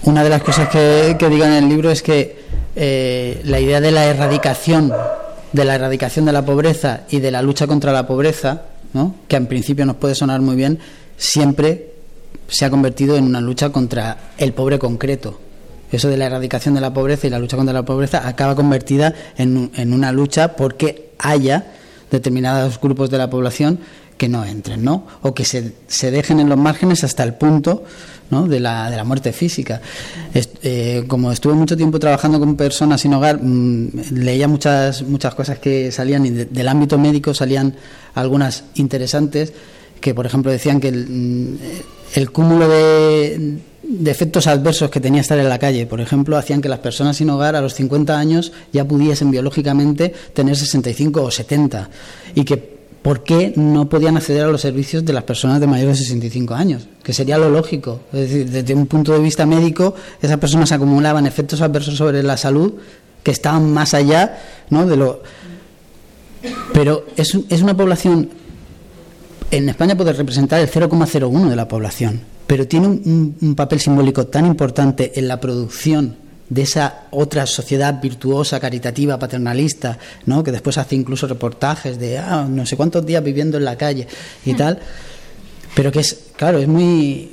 [0.04, 2.44] una de las cosas que, que, digo en el libro es que
[2.76, 4.92] eh, la idea de la erradicación,
[5.52, 8.62] de la erradicación de la pobreza y de la lucha contra la pobreza,
[8.92, 9.14] ¿no?
[9.28, 10.78] que en principio nos puede sonar muy bien,
[11.16, 11.93] siempre
[12.48, 15.40] se ha convertido en una lucha contra el pobre concreto.
[15.92, 19.14] Eso de la erradicación de la pobreza y la lucha contra la pobreza acaba convertida
[19.36, 21.66] en, en una lucha porque haya
[22.10, 23.78] determinados grupos de la población
[24.16, 25.06] que no entren, ¿no?
[25.22, 27.84] O que se, se dejen en los márgenes hasta el punto
[28.30, 28.46] ¿no?
[28.46, 29.80] de, la, de la muerte física.
[30.34, 35.58] eh, como estuve mucho tiempo trabajando con personas sin hogar, mm, leía muchas, muchas cosas
[35.58, 37.74] que salían y del ámbito médico salían
[38.14, 39.52] algunas interesantes
[40.00, 41.56] que, por ejemplo, decían que mm,
[42.14, 46.60] el cúmulo de, de, efectos adversos que tenía estar en la calle, por ejemplo, hacían
[46.60, 51.30] que las personas sin hogar a los 50 años ya pudiesen biológicamente tener 65 o
[51.30, 51.90] 70
[52.34, 55.98] y que ¿por qué no podían acceder a los servicios de las personas de mayores
[55.98, 56.88] de 65 años?
[57.02, 58.00] Que sería lo lógico.
[58.14, 62.38] Es decir, desde un punto de vista médico, esas personas acumulaban efectos adversos sobre la
[62.38, 62.72] salud
[63.22, 64.38] que estaban más allá
[64.70, 64.86] ¿no?
[64.86, 65.22] de lo.
[66.72, 68.30] Pero es, es una población.
[69.54, 74.26] En España puede representar el 0,01 de la población, pero tiene un, un papel simbólico
[74.26, 76.16] tan importante en la producción
[76.48, 79.96] de esa otra sociedad virtuosa, caritativa, paternalista,
[80.26, 80.42] ¿no?
[80.42, 84.08] que después hace incluso reportajes de ah, no sé cuántos días viviendo en la calle
[84.44, 84.56] y hmm.
[84.56, 84.80] tal,
[85.76, 87.30] pero que es, claro, es muy,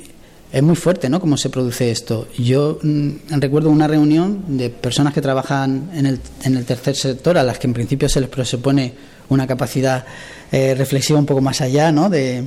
[0.52, 1.18] es muy fuerte, ¿no?
[1.18, 2.28] Cómo se produce esto.
[2.38, 7.36] Yo mm, recuerdo una reunión de personas que trabajan en el, en el tercer sector,
[7.36, 8.92] a las que en principio se les presupone
[9.28, 10.04] una capacidad
[10.52, 12.08] eh, reflexiva un poco más allá, ¿no?
[12.10, 12.44] De,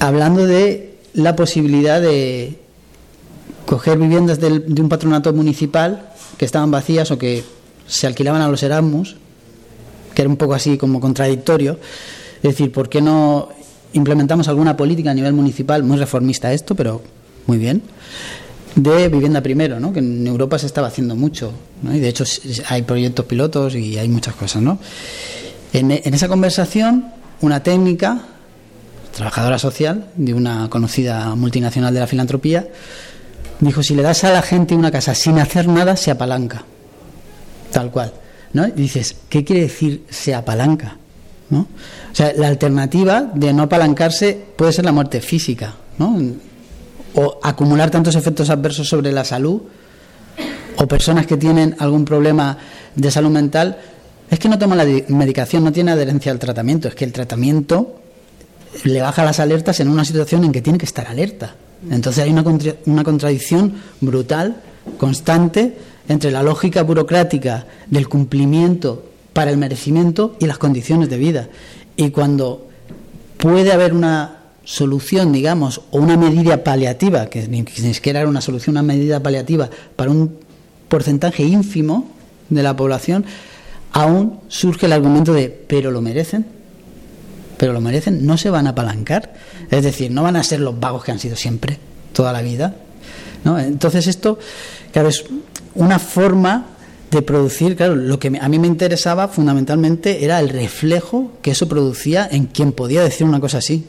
[0.00, 2.58] hablando de la posibilidad de
[3.64, 7.44] coger viviendas de un patronato municipal que estaban vacías o que
[7.86, 9.16] se alquilaban a los Erasmus,
[10.14, 11.78] que era un poco así como contradictorio.
[12.36, 13.48] Es decir, ¿por qué no
[13.92, 17.02] implementamos alguna política a nivel municipal, muy reformista esto, pero
[17.46, 17.82] muy bien,
[18.74, 19.92] de vivienda primero, ¿no?
[19.92, 21.52] que en Europa se estaba haciendo mucho,
[21.82, 21.94] ¿no?
[21.94, 22.24] y de hecho
[22.68, 24.62] hay proyectos pilotos y hay muchas cosas.
[24.62, 24.78] ¿no?
[25.72, 28.22] En, esa conversación, una técnica,
[29.14, 32.68] trabajadora social de una conocida multinacional de la filantropía,
[33.60, 36.62] Dijo, si le das a la gente una casa sin hacer nada, se apalanca.
[37.72, 38.12] Tal cual.
[38.52, 38.66] ¿no?
[38.68, 40.96] Dices, ¿qué quiere decir se apalanca?
[41.50, 41.60] ¿no?
[41.60, 46.18] O sea, la alternativa de no apalancarse puede ser la muerte física, ¿no?
[47.14, 49.62] O acumular tantos efectos adversos sobre la salud,
[50.76, 52.56] o personas que tienen algún problema
[52.94, 53.78] de salud mental,
[54.30, 58.00] es que no toman la medicación, no tiene adherencia al tratamiento, es que el tratamiento
[58.84, 61.54] le baja las alertas en una situación en que tiene que estar alerta.
[61.90, 62.44] Entonces hay una,
[62.86, 64.56] una contradicción brutal,
[64.98, 65.76] constante,
[66.08, 71.48] entre la lógica burocrática del cumplimiento para el merecimiento y las condiciones de vida.
[71.96, 72.66] Y cuando
[73.36, 78.74] puede haber una solución, digamos, o una medida paliativa, que ni, siquiera era una solución,
[78.74, 80.36] una medida paliativa para un
[80.88, 82.10] porcentaje ínfimo
[82.50, 83.24] de la población,
[83.92, 86.46] aún surge el argumento de, pero lo merecen,
[87.56, 89.34] pero lo merecen, no se van a apalancar.
[89.70, 91.78] Es decir, no van a ser los vagos que han sido siempre,
[92.12, 92.76] toda la vida.
[93.44, 93.58] ¿no?
[93.58, 94.38] Entonces esto,
[94.92, 95.24] claro, es
[95.74, 96.66] una forma
[97.10, 101.68] de producir, claro, lo que a mí me interesaba fundamentalmente era el reflejo que eso
[101.68, 103.86] producía en quien podía decir una cosa así,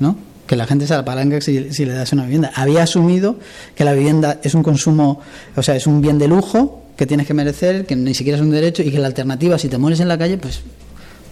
[0.00, 0.16] ¿no?
[0.46, 2.50] Que la gente se apalanca si, si le das una vivienda.
[2.54, 3.36] Había asumido
[3.74, 5.20] que la vivienda es un consumo,
[5.56, 8.42] o sea, es un bien de lujo que tienes que merecer, que ni siquiera es
[8.42, 10.62] un derecho y que la alternativa, si te mueres en la calle, pues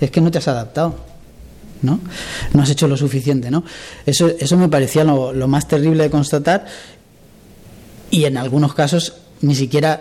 [0.01, 0.95] es que no te has adaptado.
[1.83, 1.99] ¿no?
[2.55, 3.65] No has hecho lo suficiente, ¿no?
[4.07, 6.65] Eso, eso me parecía lo, más terrible de constatar
[8.11, 10.01] y en algunos casos ni siquiera,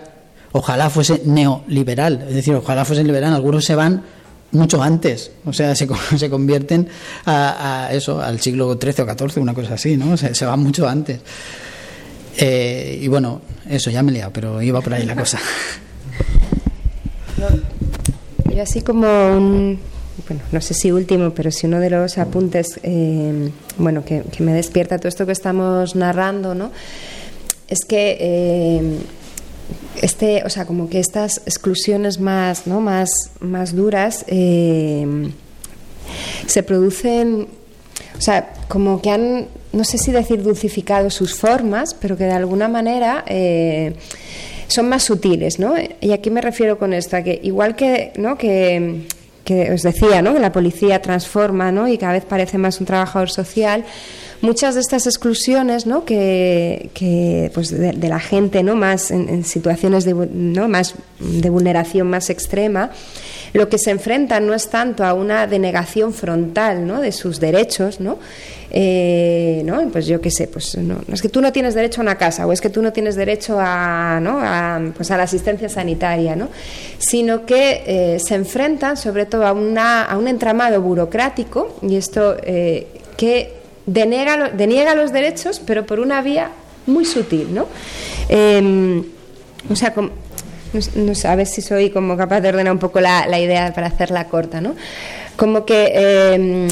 [0.51, 4.03] ojalá fuese neoliberal, es decir, ojalá fuese liberal, algunos se van
[4.51, 5.87] mucho antes, o sea, se,
[6.17, 6.87] se convierten
[7.25, 10.15] a, eso, al siglo XIII o XIV, una cosa así, ¿no?
[10.15, 11.19] Se, se van mucho antes.
[12.37, 15.39] Eh, y bueno, eso ya me he liado, pero iba por ahí la cosa.
[18.53, 19.07] Yo así como
[19.37, 19.79] un
[20.27, 24.53] bueno, no sé si último, pero si uno de los apuntes, eh, bueno, que, me
[24.53, 26.71] despierta todo esto que estamos narrando, ¿no?
[27.67, 28.99] Es que eh,
[30.01, 32.79] este, o sea, como que estas exclusiones más, ¿no?
[32.79, 33.09] Más,
[33.39, 35.31] más duras eh,
[36.47, 37.47] se producen,
[38.17, 42.31] o sea, como que han, no sé si decir dulcificado sus formas, pero que de
[42.31, 43.23] alguna manera
[44.67, 45.75] son más sutiles, ¿no?
[46.01, 48.37] Y aquí me refiero con esto, a que igual que, ¿no?
[48.37, 49.05] que
[49.45, 50.33] que os decía, ¿no?
[50.33, 51.87] que la policía transforma ¿no?
[51.87, 53.85] y cada vez parece más un trabajador social,
[54.41, 56.03] muchas de estas exclusiones ¿no?
[56.03, 58.75] que, que pues de, la gente ¿no?
[58.75, 60.67] más en, situaciones de, ¿no?
[60.67, 62.89] más de vulneración más extrema,
[63.55, 66.99] lo que se enfrentan no es tanto a una denegación frontal ¿no?
[66.99, 68.19] de sus derechos, ¿no?
[68.69, 69.87] Eh, ¿no?
[69.93, 72.45] Pues yo qué sé, pues no, es que tú no tienes derecho a una casa
[72.45, 74.41] o es que tú no tienes derecho a, ¿no?
[74.97, 76.49] pues a la asistencia sanitaria, ¿no?
[76.97, 82.35] sino que eh, se enfrentan sobre todo a, una, a un entramado burocrático y esto
[82.43, 83.53] eh, que
[83.85, 86.51] denega, deniega los derechos pero por una vía
[86.87, 87.53] muy sutil.
[87.53, 87.67] ¿no?
[88.27, 89.01] Em,
[89.69, 89.93] o sea,
[90.95, 93.73] no, sé, a ver si soy como capaz de ordenar un poco la, la idea
[93.73, 94.75] para hacerla corta, ¿no?
[95.35, 96.67] Como que em,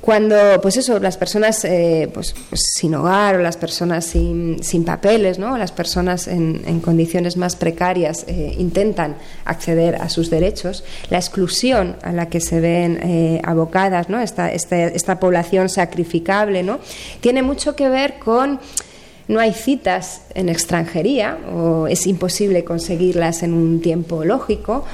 [0.00, 4.84] cuando, pues eso, las personas eh, pues, pues, sin hogar o las personas sin, sin
[4.84, 5.58] papeles, ¿no?
[5.58, 11.96] las personas en, en condiciones más precarias eh, intentan acceder a sus derechos, la exclusión
[12.02, 14.20] a la que se ven eh, abocadas, ¿no?
[14.20, 16.80] esta, esta, esta población sacrificable, ¿no?
[17.20, 18.58] tiene mucho que ver con
[19.30, 24.84] no hay citas en extranjería o es imposible conseguirlas en un tiempo lógico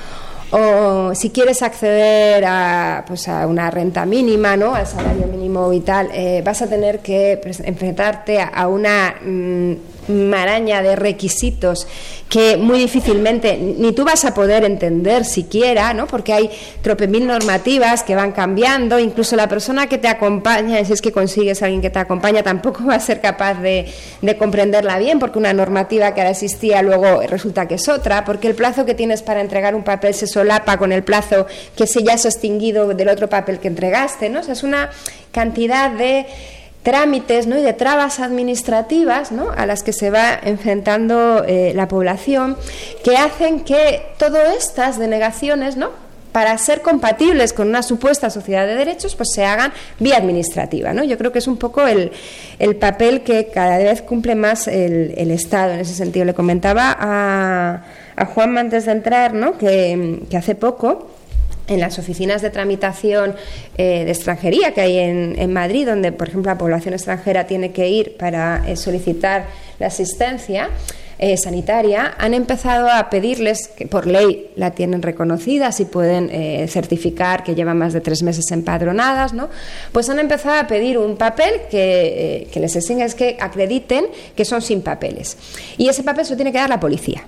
[0.51, 4.75] o si quieres acceder a, pues a una renta mínima, ¿no?
[4.75, 9.73] al salario mínimo vital, eh, vas a tener que enfrentarte a, una mm,
[10.09, 11.87] maraña de requisitos
[12.29, 16.07] que muy difícilmente ni tú vas a poder entender siquiera, ¿no?
[16.07, 16.51] porque hay
[16.83, 21.13] trope mil normativas que van cambiando, incluso la persona que te acompaña, si es que
[21.13, 23.87] consigues a alguien que te acompaña, tampoco va a ser capaz de,
[24.23, 28.49] de comprenderla bien, porque una normativa que ahora existía luego resulta que es otra, porque
[28.49, 31.47] el plazo que tienes para entregar un papel se solapa con el plazo
[31.77, 34.41] que se ya ha extinguido del otro papel que entregaste, ¿no?
[34.41, 34.91] O sea, es una
[35.33, 36.27] cantidad de
[36.87, 37.59] trámites ¿no?
[37.59, 39.51] y de trabas administrativas ¿no?
[39.51, 42.57] a las que se va enfrentando eh, la población
[43.03, 45.91] que hacen que todas estas denegaciones ¿no?
[46.31, 50.93] para ser compatibles con una supuesta sociedad de derechos, pues se hagan vía administrativa.
[50.93, 51.03] ¿no?
[51.03, 52.13] Yo creo que es un poco el,
[52.61, 56.25] el papel que cada vez cumple más el, el, Estado en ese sentido.
[56.25, 57.83] Le comentaba a,
[58.15, 59.59] a Juan antes de entrar ¿no?
[59.59, 61.16] que hace poco
[61.69, 63.35] en las oficinas de tramitación
[63.77, 67.73] eh, de extranjería que hay en, en, Madrid, donde, por ejemplo, la población extranjera tiene
[67.73, 69.47] que ir para eh, solicitar
[69.79, 70.71] la asistencia
[71.19, 76.67] eh, sanitaria, han empezado a pedirles, que por ley la tienen reconocida, si pueden eh,
[76.69, 79.49] certificar que llevan más de tres meses empadronadas, ¿no?
[79.93, 84.05] pues han empezado a pedir un papel que, eh, les exigen es que acrediten
[84.37, 85.39] que son sin papeles.
[85.79, 87.23] Y ese papel se lo tiene que dar la policía.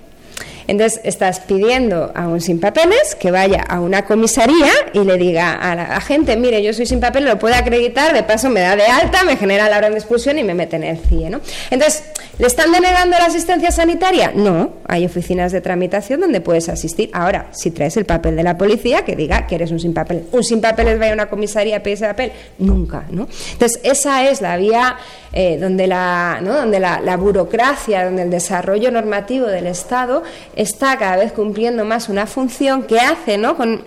[0.69, 5.53] Entonces estás pidiendo a un sin papeles que vaya a una comisaría y le diga
[5.53, 8.75] a la gente, mire, yo soy sin papeles, lo puede acreditar, de paso me da
[8.75, 11.31] de alta, me genera la orden de expulsión y me mete en el CIE.
[11.31, 11.41] ¿no?
[11.71, 12.03] Entonces,
[12.37, 14.31] ¿le están denegando la asistencia sanitaria?
[14.35, 17.09] No, hay oficinas de tramitación donde puedes asistir.
[17.13, 20.25] Ahora, si traes el papel de la policía, que diga que eres un sin papeles.
[20.31, 23.05] Un sin papeles vaya a una comisaría a pedir ese papel, nunca.
[23.09, 23.27] ¿no?
[23.53, 24.97] Entonces, esa es la vía
[25.33, 26.53] eh, donde, la, ¿no?
[26.53, 30.23] donde la, la burocracia, donde el desarrollo normativo del Estado
[30.55, 33.55] está cada vez cumpliendo más una función que hace, ¿no?
[33.55, 33.83] Con,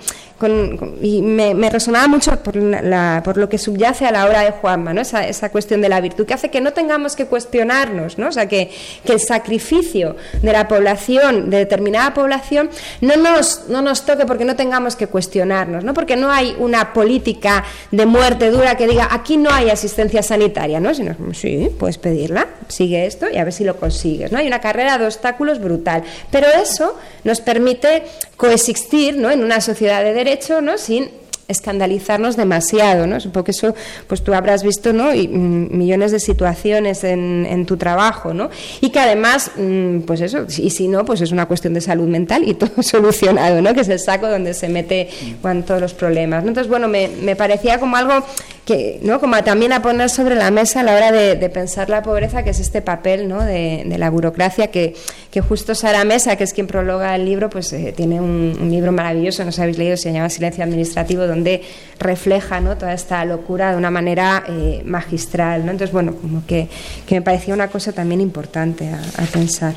[0.47, 4.93] y me, resonaba mucho por, la, por, lo que subyace a la obra de Juanma,
[4.93, 5.01] ¿no?
[5.01, 8.29] esa, esa, cuestión de la virtud, que hace que no tengamos que cuestionarnos, ¿no?
[8.29, 8.71] o sea, que,
[9.05, 12.71] que, el sacrificio de la población, de determinada población,
[13.01, 15.95] no nos, no nos toque porque no tengamos que cuestionarnos, ¿no?
[15.95, 20.81] porque no hay una política de muerte dura que diga aquí no hay asistencia sanitaria,
[20.81, 20.95] ¿no?
[20.95, 24.33] sino sí, puedes pedirla, sigue esto y a ver si lo consigues.
[24.33, 24.39] ¿no?
[24.39, 28.05] Hay una carrera de obstáculos brutal, pero eso nos permite
[28.37, 29.31] coexistir ¿no?
[29.31, 30.79] en una sociedad de derechos hecho, ¿no?
[30.79, 31.11] sin
[31.49, 33.21] escandalizarnos demasiado, ¿no?
[33.21, 33.75] Supongo que eso,
[34.07, 35.15] pues tú habrás visto, ¿no?
[35.15, 38.51] Y, mm, millones de situaciones en, en, tu trabajo, ¿no?
[38.81, 42.09] Y que además, mm, pues eso, y si no, pues es una cuestión de salud
[42.09, 43.75] mental y todo solucionado, ¿no?
[43.75, 45.09] Que es el saco donde se mete
[45.41, 46.49] con todos los problemas, ¿no?
[46.49, 48.25] Entonces, bueno, me, me parecía como algo
[48.65, 49.19] que, ¿no?
[49.19, 52.51] Como también a poner sobre la mesa a la hora de, pensar la pobreza, que
[52.51, 53.43] es este papel, ¿no?
[53.43, 54.95] De, la burocracia, que,
[55.31, 58.93] que justo Sara Mesa, que es quien prologa el libro, pues eh, tiene un, libro
[58.93, 61.63] maravilloso, no os habéis leído, se llama Silencio Administrativo, donde
[61.99, 62.77] refleja ¿no?
[62.77, 65.65] toda esta locura de una manera eh, magistral.
[65.67, 65.73] ¿no?
[65.73, 66.69] Entonces, bueno, como que,
[67.07, 69.75] que, me parecía una cosa también importante a, a pensar.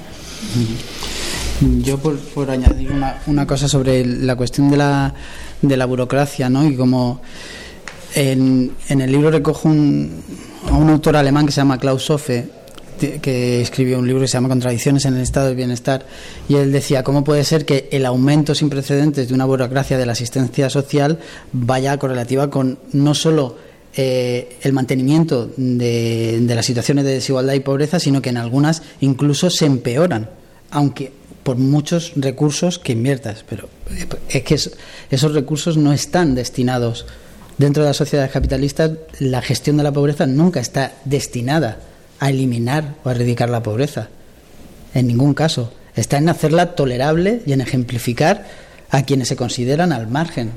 [1.82, 5.14] Yo, por, por añadir una, una, cosa sobre la cuestión de la,
[5.62, 6.66] de la burocracia, ¿no?
[6.66, 7.22] y como
[8.16, 10.12] en, el libro recojo un,
[10.70, 12.50] a un autor alemán que se llama Klaus Hofe,
[13.22, 16.06] que escribió un libro que se llama Contradicciones en el estado del bienestar
[16.48, 20.06] y él decía cómo puede ser que el aumento sin precedentes de una burocracia de
[20.06, 21.20] la asistencia social
[21.52, 23.58] vaya correlativa con no solo
[23.98, 29.50] eh, el mantenimiento de, las situaciones de desigualdad y pobreza, sino que en algunas incluso
[29.50, 30.30] se empeoran,
[30.72, 31.12] aunque
[31.44, 33.46] por muchos recursos que inviertas.
[33.48, 33.70] Pero
[34.30, 34.72] es que es,
[35.12, 37.06] esos recursos no están destinados
[37.58, 38.92] dentro de las sociedades capitalistas.
[39.20, 41.78] La gestión de la pobreza nunca está destinada
[42.20, 44.10] a eliminar o a erradicar la pobreza.
[44.94, 45.72] En ningún caso.
[45.96, 48.46] Está en hacerla tolerable y en ejemplificar
[48.90, 50.52] a quienes se consideran al margen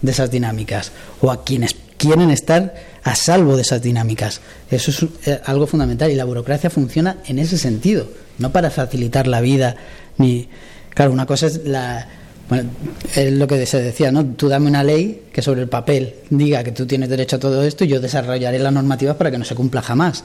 [0.00, 0.90] de esas dinámicas
[1.20, 2.74] o a quienes quieren estar
[3.04, 4.40] a salvo de esas dinámicas.
[4.70, 9.28] Eso es eh, algo fundamental y la burocracia funciona en ese sentido, no para facilitar
[9.28, 9.76] la vida
[10.18, 10.48] ni
[10.90, 12.08] claro, una cosa es la
[12.48, 12.70] bueno,
[13.14, 14.24] es lo que se decía, ¿no?
[14.24, 17.62] Tú dame una ley que sobre el papel diga que tú tienes derecho a todo
[17.62, 20.24] esto y yo desarrollaré las normativas para que no se cumpla jamás.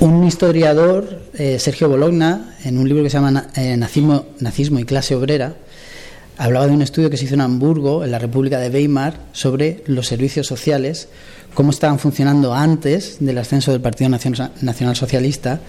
[0.00, 5.14] Un historiador, eh, Sergio Bologna, en un libro que se llama eh, Nazismo, y clase
[5.14, 5.54] obrera,
[6.38, 9.84] hablaba de un estudio que se hizo en Hamburgo, en la República de Weimar, sobre
[9.86, 11.08] los servicios sociales,
[11.54, 15.60] cómo estaban funcionando antes del ascenso del Partido Nacional Socialista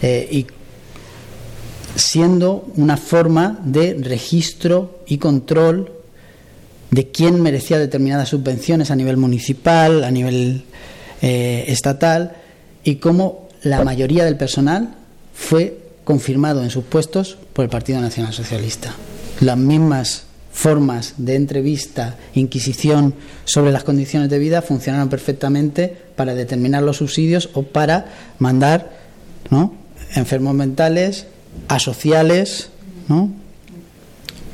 [0.00, 0.46] eh, y
[1.94, 5.92] siendo una forma de registro y control
[6.90, 10.64] de quién merecía determinadas subvenciones a nivel municipal, a nivel
[11.22, 12.36] eh, estatal,
[12.84, 14.94] y cómo la mayoría del personal
[15.34, 18.94] fue confirmado en sus puestos por el Partido Nacional Socialista.
[19.40, 23.14] Las mismas formas de entrevista, inquisición
[23.44, 28.06] sobre las condiciones de vida funcionaron perfectamente para determinar los subsidios o para
[28.38, 28.92] mandar
[29.50, 29.74] ¿no?
[30.14, 31.26] enfermos mentales,
[31.68, 32.70] asociales,
[33.08, 33.30] ¿no?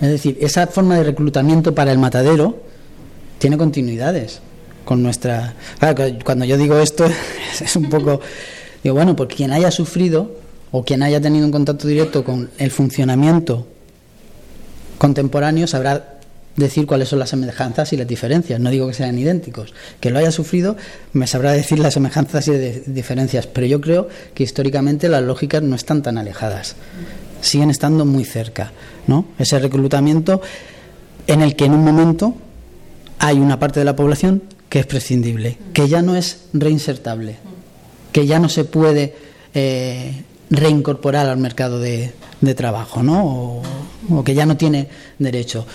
[0.01, 2.62] Es decir, esa forma de reclutamiento para el matadero
[3.38, 4.40] tiene continuidades
[4.84, 5.55] con nuestra...
[6.24, 7.07] Cuando yo digo esto
[7.61, 8.20] es un poco...
[8.82, 10.36] Digo, bueno, porque quien haya sufrido
[10.70, 13.66] o quien haya tenido un contacto directo con el funcionamiento
[14.99, 16.18] contemporáneo sabrá
[16.59, 18.61] decir cuáles son las semejanzas y las diferencias.
[18.61, 19.72] No digo que sean idénticos.
[20.00, 20.76] Que lo haya sufrido
[21.12, 22.52] me sabrá decir las semejanzas y
[22.86, 23.46] diferencias.
[23.46, 26.76] Pero yo creo que históricamente las lógicas no están tan alejadas.
[27.40, 28.72] Siguen estando muy cerca.
[29.06, 29.26] ¿no?
[29.38, 30.42] Ese reclutamiento
[31.26, 32.34] en el que en un momento
[33.18, 37.36] hay una parte de la población que es prescindible, que ya no es reinsertable,
[38.12, 39.14] que ya no se puede
[39.54, 42.12] eh, reincorporar al mercado de,
[42.57, 43.62] trabajo, ¿no?
[44.11, 44.88] O, que ya no tiene
[45.18, 45.66] derecho.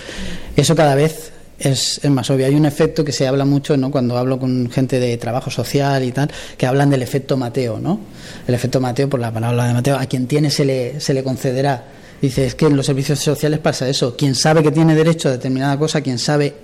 [0.56, 2.46] Eso cada vez es, más obvio.
[2.46, 3.90] Hay un efecto que se habla mucho, ¿no?
[3.90, 8.00] Cuando hablo con gente de trabajo social y tal, que hablan del efecto Mateo, ¿no?
[8.46, 11.22] El efecto Mateo, por la palabra de Mateo, a quien tiene se le, se le
[11.22, 11.84] concederá.
[12.20, 14.16] Dice, es que en los servicios sociales pasa eso.
[14.16, 16.54] Quien sabe que tiene derecho a determinada cosa, quien sabe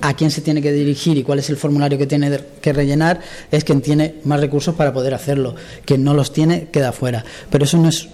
[0.00, 3.20] a quién se tiene que dirigir y cuál es el formulario que tiene que rellenar
[3.50, 5.54] es quien tiene más recursos para poder hacerlo.
[5.84, 7.24] Quien no los tiene queda fuera.
[7.50, 8.08] Pero eso no es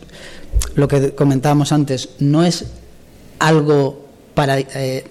[0.74, 2.66] lo que comentábamos antes, no es
[3.38, 5.04] algo para eh,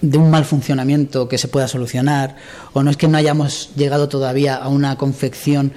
[0.00, 2.36] de un mal funcionamiento que se pueda solucionar
[2.72, 5.72] o no es que no hayamos llegado todavía a una confección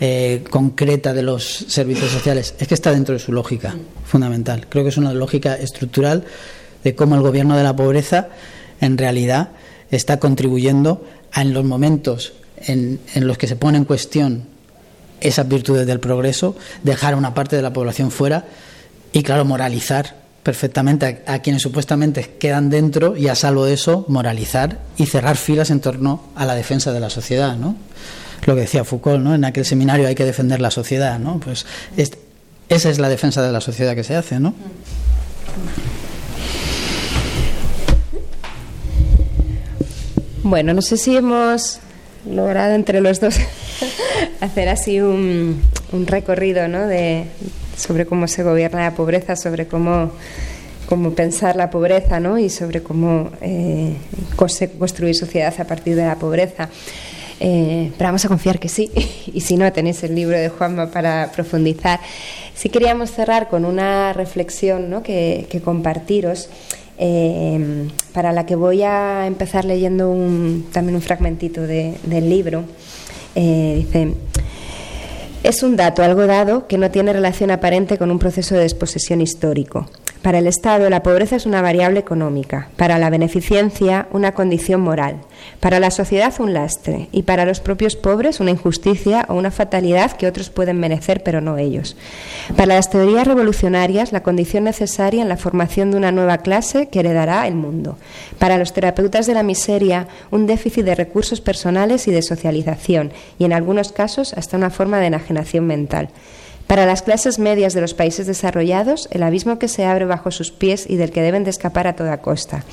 [0.00, 4.66] eh, concreta de los servicios sociales, es que está dentro de su lógica fundamental.
[4.68, 6.24] Creo que es una lógica estructural
[6.82, 8.28] de cómo el gobierno de la pobreza
[8.80, 9.50] en realidad
[9.90, 12.32] está contribuyendo a en los momentos
[12.66, 14.44] en, los que se pone en cuestión
[15.20, 18.44] esas virtudes del progreso, dejar a una parte de la población fuera
[19.12, 24.78] y, claro, moralizar perfectamente a, quienes supuestamente quedan dentro y a salvo de eso moralizar
[24.96, 27.76] y cerrar filas en torno a la defensa de la sociedad, ¿no?
[28.44, 29.34] Lo que decía Foucault, ¿no?
[29.34, 31.40] En aquel seminario hay que defender la sociedad, ¿no?
[31.40, 31.66] Pues
[31.96, 34.54] esa es la defensa de la sociedad que se hace, ¿no?
[40.48, 41.80] Bueno, no sé si hemos
[42.24, 43.36] logrado entre los dos
[44.40, 45.60] hacer así un,
[46.06, 46.86] recorrido ¿no?
[46.86, 47.24] de,
[47.76, 50.12] sobre cómo se gobierna la pobreza, sobre cómo,
[50.88, 52.38] cómo pensar la pobreza ¿no?
[52.38, 53.96] y sobre cómo eh,
[54.36, 56.68] construir sociedad a partir de la pobreza.
[57.40, 58.92] Eh, pero vamos a confiar que sí,
[59.26, 61.98] y si no, tenéis el libro de Juanma para profundizar.
[62.54, 65.02] Sí queríamos cerrar con una reflexión ¿no?
[65.02, 66.48] que, que compartiros
[66.98, 70.14] eh, para la que voy a empezar leyendo
[70.72, 72.64] también un fragmentito del libro.
[73.34, 74.14] Eh, dice,
[75.42, 79.20] es un dato, algo dado, que no tiene relación aparente con un proceso de desposesión
[79.20, 79.86] histórico.
[80.26, 85.18] Para el Estado, la pobreza es una variable económica, para la beneficencia, una condición moral,
[85.60, 90.16] para la sociedad, un lastre, y para los propios pobres, una injusticia o una fatalidad
[90.16, 91.96] que otros pueden merecer, pero no ellos.
[92.56, 96.98] Para las teorías revolucionarias, la condición necesaria en la formación de una nueva clase que
[96.98, 97.96] heredará el mundo.
[98.40, 103.44] Para los terapeutas de la miseria, un déficit de recursos personales y de socialización, y
[103.44, 106.08] en algunos casos hasta una forma de enajenación mental.
[106.66, 110.50] Para las clases medias de los países desarrollados, el abismo que se abre bajo sus
[110.50, 112.64] pies y del que deben de escapar a toda costa.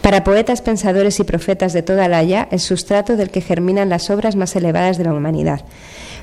[0.00, 4.08] Para poetas, pensadores y profetas de toda la haya, el sustrato del que germinan las
[4.08, 5.60] obras más elevadas de la humanidad.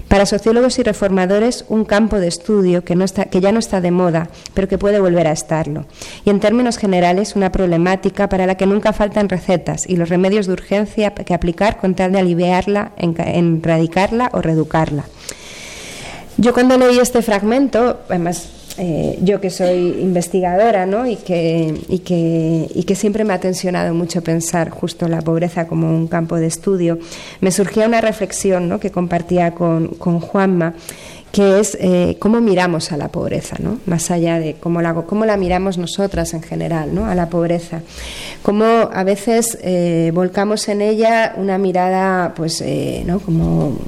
[0.08, 3.92] Para sociólogos y reformadores, un campo de estudio que, no que ya no está de
[3.92, 5.86] moda, pero que puede volver a estarlo.
[6.26, 10.48] Y en términos generales, una problemática para la que nunca faltan recetas y los remedios
[10.48, 15.06] de urgencia que aplicar con tal de aliviarla, erradicarla o reeducarla.
[16.38, 21.06] Yo cuando leí este fragmento, además eh, yo que soy investigadora ¿no?
[21.06, 25.68] y, que, y, que, y que siempre me ha tensionado mucho pensar justo la pobreza
[25.68, 26.98] como un campo de estudio,
[27.40, 28.80] me surgía una reflexión ¿no?
[28.80, 30.74] que compartía con, con Juanma
[31.34, 33.80] que es eh, cómo miramos a la pobreza, ¿no?
[33.88, 37.08] más allá de cómo la, cómo la miramos nosotras en general, ¿no?
[37.08, 37.82] a la pobreza.
[38.44, 42.64] Cómo a veces eh, volcamos en ella una mirada, pues,
[43.06, 43.20] ¿no?
[43.20, 43.80] como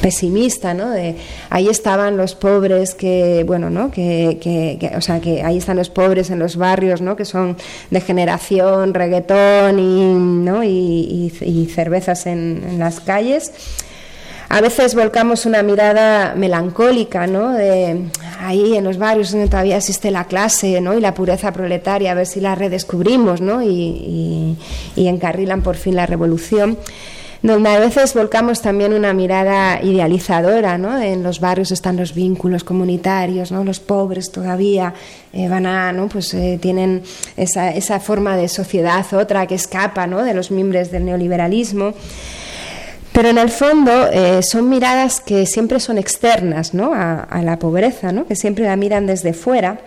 [0.00, 0.90] pesimista, ¿no?
[0.90, 1.16] De
[1.50, 3.90] ahí estaban los pobres que, bueno, ¿no?
[3.90, 7.16] Que, que, o sea, que ahí están los pobres en los barrios, ¿no?
[7.16, 7.56] Que son
[7.90, 10.64] de generación, reggaetón y, ¿no?
[10.64, 11.30] y,
[11.72, 13.52] cervezas en las calles
[14.50, 17.54] a veces volcamos una mirada melancólica, ¿no?
[18.40, 20.96] Ahí en los barrios donde todavía existe la clase, ¿no?
[20.96, 23.62] Y la pureza proletaria, a ver si la redescubrimos, ¿no?
[23.62, 24.56] Y,
[24.96, 26.76] encarrilan por fin la revolución
[27.40, 31.00] donde a veces volcamos también una mirada idealizadora, ¿no?
[31.00, 33.62] En los barrios están los vínculos comunitarios, ¿no?
[33.62, 34.92] Los pobres todavía
[35.32, 36.08] eh, van a, ¿no?
[36.08, 37.02] Pues eh, tienen
[37.36, 40.24] esa, esa forma de sociedad otra que escapa, ¿no?
[40.24, 41.94] De los mimbres del neoliberalismo.
[43.18, 46.92] Pero en el fondo eh, son miradas que siempre son externas ¿no?
[46.94, 48.28] a, la pobreza, ¿no?
[48.28, 49.80] que siempre la miran desde fuera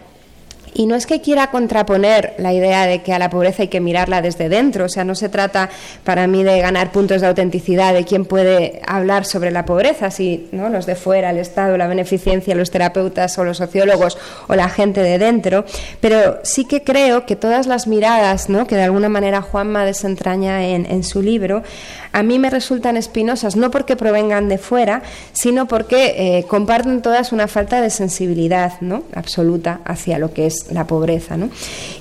[0.74, 3.80] y no es que quiera contraponer la idea de que a la pobreza hay que
[3.80, 5.70] mirarla desde dentro, o sea, no se trata
[6.04, 10.48] para mí de ganar puntos de autenticidad de quién puede hablar sobre la pobreza, si
[10.52, 10.70] ¿no?
[10.70, 14.18] los de fuera, el Estado, la beneficencia, los terapeutas o los sociólogos
[14.48, 15.66] o la gente de dentro,
[16.00, 18.68] pero sí que creo que todas las miradas ¿no?
[18.68, 21.64] que de alguna manera Juanma desentraña en, en su libro,
[22.12, 25.02] a mí me resultan espinosas, no porque provengan de fuera,
[25.34, 29.04] sino porque eh, comparten todas una falta de sensibilidad ¿no?
[29.14, 31.38] absoluta hacia lo que es la pobreza.
[31.38, 31.50] ¿no?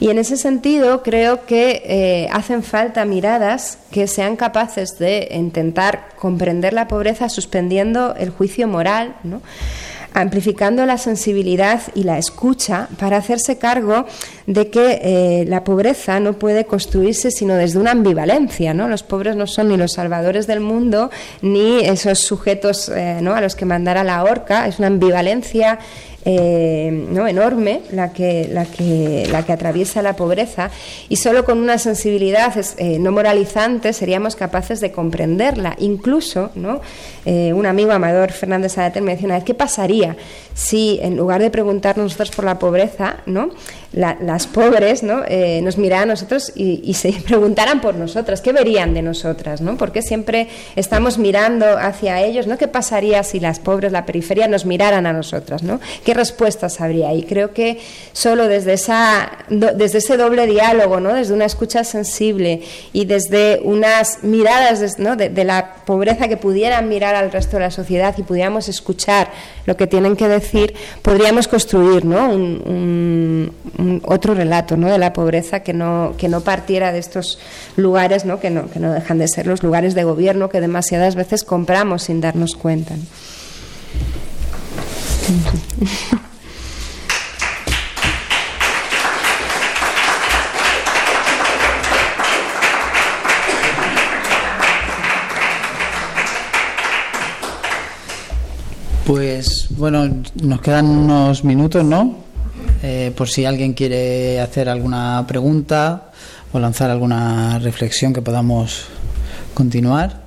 [0.01, 6.09] Y en ese sentido creo que eh, hacen falta miradas que sean capaces de intentar
[6.17, 9.43] comprender la pobreza suspendiendo el juicio moral, ¿no?
[10.13, 14.07] Amplificando la sensibilidad y la escucha para hacerse cargo
[14.47, 18.75] de que eh, la pobreza no puede construirse sino desde una ambivalencia.
[18.75, 18.89] ¿no?
[18.89, 21.11] Los pobres no son ni los salvadores del mundo
[21.43, 23.35] ni esos sujetos eh, ¿no?
[23.35, 25.79] a los que mandara la horca, es una ambivalencia
[26.27, 27.27] eh, ¿no?
[27.27, 30.71] enorme la que, la, que, la que atraviesa la pobreza
[31.09, 35.77] y solo con una sensibilidad eh, no moralizante seríamos capaces de comprenderla.
[35.79, 36.83] Incluso ¿no?
[37.25, 40.17] Eh, un amigo, Amador Fernández Adater, me decía una vez, ¿qué pasaría
[40.53, 43.51] si en lugar de preguntarnos por la pobreza, ¿no?
[43.93, 45.23] las pobres ¿no?
[45.63, 49.77] Nos miraran a nosotros y, se preguntaran por nosotras, qué verían de nosotras, ¿no?
[49.77, 52.57] porque siempre estamos mirando hacia ellos, ¿no?
[52.57, 55.63] ¿qué pasaría si las pobres, la periferia, nos miraran a nosotras?
[55.63, 55.81] ¿no?
[56.05, 57.13] ¿Qué respuestas habría?
[57.15, 57.79] Y creo que
[58.13, 61.15] solo desde, esa, desde ese doble diálogo, ¿no?
[61.15, 65.17] desde una escucha sensible y desde unas miradas ¿no?
[65.17, 69.31] de, de la pobreza que pudieran mirar al resto de la sociedad y pudiéramos escuchar
[69.67, 72.31] lo que tienen que decir, podríamos construir ¿no?
[72.31, 73.53] un
[74.05, 74.91] otro relato ¿no?
[74.91, 77.39] de la pobreza que no, que no partiera de estos
[77.77, 78.41] lugares ¿no?
[78.41, 82.05] Que, no, que no dejan de ser los lugares de gobierno que demasiadas veces compramos
[82.05, 82.95] sin darnos cuenta.
[99.11, 100.09] Pues bueno,
[100.41, 102.15] nos quedan unos minutos, ¿no?
[102.83, 106.13] Eh, por si alguien quiere hacer alguna pregunta
[106.53, 108.85] o lanzar alguna reflexión que podamos
[109.53, 110.20] continuar.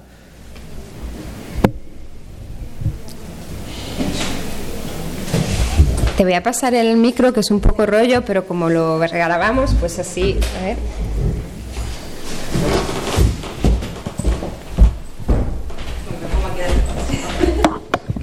[6.18, 9.72] Te voy a pasar el micro, que es un poco rollo, pero como lo grabamos,
[9.80, 10.38] pues así.
[10.60, 10.78] A ver.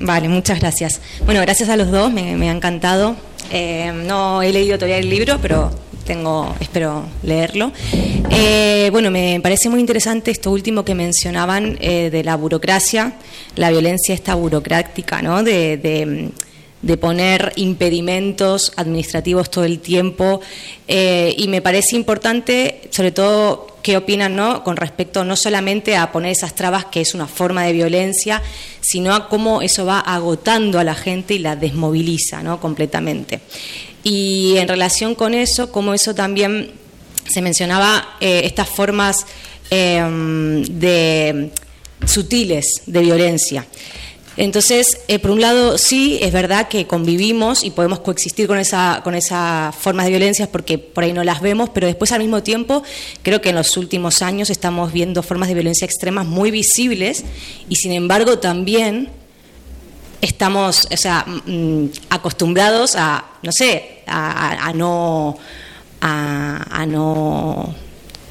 [0.00, 1.00] Vale, muchas gracias.
[1.24, 3.16] Bueno, gracias a los dos, me, ha encantado
[3.52, 5.70] eh, no he leído todavía el libro, pero
[6.04, 7.72] tengo, espero leerlo.
[8.30, 13.14] Eh, bueno, me parece muy interesante esto último que mencionaban eh, de la burocracia,
[13.56, 15.42] la violencia esta burocrática, ¿no?
[15.42, 16.30] De,
[17.00, 20.40] poner impedimentos administrativos todo el tiempo.
[20.88, 24.62] y me parece importante, sobre todo, qué opinan ¿no?
[24.62, 28.42] con respecto no solamente a poner esas trabas, que es una forma de violencia,
[28.80, 32.60] sino a cómo eso va agotando a la gente y la desmoviliza ¿no?
[32.60, 33.40] completamente.
[34.02, 36.72] Y en relación con eso, cómo eso también
[37.28, 39.26] se mencionaba eh, estas formas
[39.70, 41.50] eh, de
[42.06, 43.66] sutiles de violencia.
[44.40, 49.02] Entonces, eh, por un lado, sí, es verdad que convivimos y podemos coexistir con, esa,
[49.04, 52.42] con esas formas de violencia porque por ahí no las vemos, pero después al mismo
[52.42, 52.82] tiempo
[53.20, 57.22] creo que en los últimos años estamos viendo formas de violencia extremas muy visibles
[57.68, 59.10] y sin embargo también
[60.22, 65.36] estamos o sea, mm, acostumbrados a, no sé, a, no...
[66.00, 67.89] a no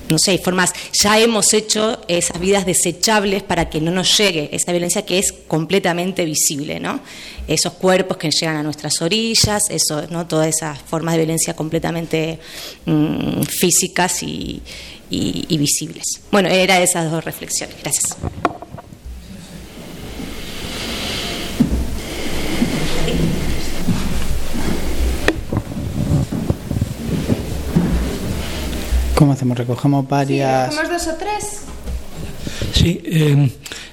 [0.09, 4.71] no sé, formas, ya hemos hecho esas vidas desechables para que no nos llegue esa
[4.71, 6.99] violencia que es completamente visible, ¿no?
[7.47, 10.27] Esos cuerpos que llegan a nuestras orillas, eso, ¿no?
[10.27, 12.39] Todas esas formas de violencia completamente
[12.85, 14.61] mm, físicas y,
[15.09, 16.03] y visibles.
[16.31, 17.75] Bueno, era esas dos reflexiones.
[17.81, 18.15] Gracias.
[29.19, 29.57] ¿Cómo hacemos?
[29.57, 30.73] Recogemos varias.
[30.73, 31.61] ¿Recogemos dos o tres?
[32.73, 33.51] Sí, eh,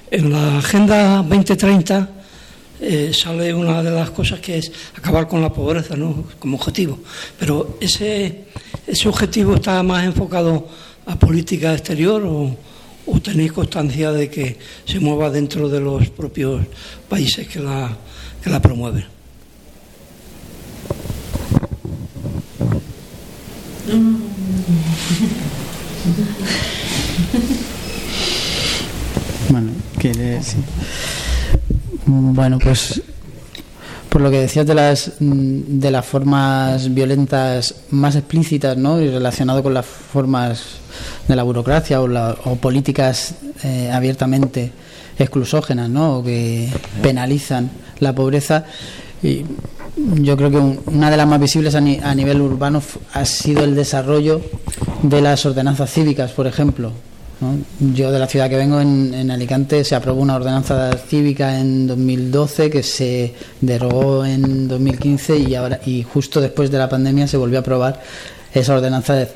[0.09, 2.09] en la Agenda 2030
[2.79, 6.23] eh, sale una de las cosas que es acabar con la pobreza ¿no?
[6.39, 6.99] como objetivo.
[7.37, 8.45] Pero ese,
[8.87, 10.65] ese objetivo está más enfocado
[11.05, 12.55] a política exterior o,
[13.05, 16.65] o tenéis constancia de que se mueva dentro de los propios
[17.09, 17.97] países que la,
[18.41, 19.03] que la promueven.
[29.49, 30.57] Bueno, quiere sí.
[32.05, 33.01] Bueno, pues
[34.09, 39.01] por lo que decías de las mm, de las formas violentas más explícitas, ¿no?
[39.01, 40.63] Y relacionado con las formas
[41.27, 44.71] de la burocracia o, la- o políticas eh, abiertamente
[45.19, 46.17] exclusógenas, ¿no?
[46.19, 46.69] O que
[47.01, 48.65] penalizan la pobreza.
[49.23, 49.43] Y
[49.97, 52.81] yo creo que un- una de las más visibles a, ni- a nivel urbano
[53.13, 54.41] ha sido el desarrollo
[55.01, 56.91] de las ordenanzas cívicas, por ejemplo.
[57.79, 61.85] Yo de la ciudad que vengo, en, en Alicante, se aprobó una ordenanza cívica en
[61.85, 67.37] 2012 que se derogó en 2015 y ahora y justo después de la pandemia se
[67.37, 68.01] volvió a aprobar
[68.53, 69.27] esa ordenanza de-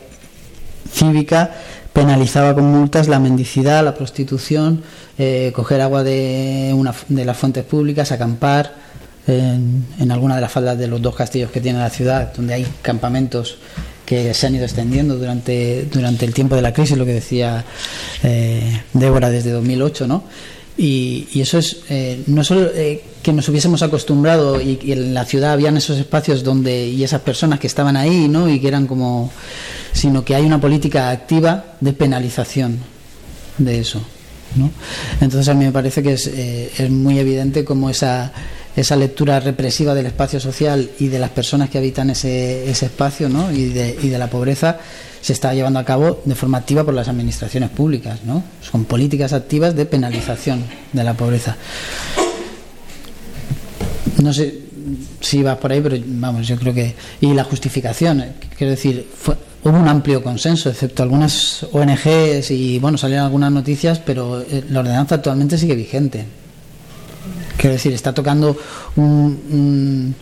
[0.92, 1.52] cívica
[1.94, 4.82] penalizaba con multas la mendicidad, la prostitución,
[5.20, 8.74] eh, coger agua de, una, de las fuentes públicas, acampar
[9.28, 12.54] en, en alguna de las faldas de los dos castillos que tiene la ciudad, donde
[12.54, 13.58] hay campamentos
[14.06, 17.64] que se han ido extendiendo durante, durante el tiempo de la crisis, lo que decía
[18.24, 20.24] eh, Débora desde 2008, ¿no?
[20.78, 25.14] Y, y eso es eh, no solo eh, que nos hubiésemos acostumbrado y, y en
[25.14, 28.50] la ciudad habían esos espacios donde y esas personas que estaban ahí, ¿no?
[28.50, 29.32] Y que eran como,
[29.94, 32.80] sino que hay una política activa de penalización
[33.58, 34.02] de eso,
[34.56, 34.72] ¿no?
[35.20, 38.32] Entonces a mí me parece que es, eh, es muy evidente como esa
[38.76, 43.30] esa lectura represiva del espacio social y de las personas que habitan ese, ese espacio
[43.30, 43.52] ¿no?
[43.52, 44.80] y, de, y de la pobreza
[45.22, 48.20] se está llevando a cabo de forma activa por las administraciones públicas.
[48.26, 48.44] ¿no?
[48.62, 50.64] Son políticas activas de penalización
[50.94, 51.58] de la pobreza.
[54.22, 54.60] No sé
[55.20, 56.96] si vas por ahí, pero vamos, yo creo que.
[57.22, 62.80] Y la justificación, eh, quiero decir, fue, hubo un amplio consenso, excepto algunas ONGs y,
[62.80, 66.26] bueno, salieron algunas noticias, pero eh, la ordenanza actualmente sigue vigente.
[67.58, 68.58] Quiero decir, está tocando
[68.96, 70.16] un, un,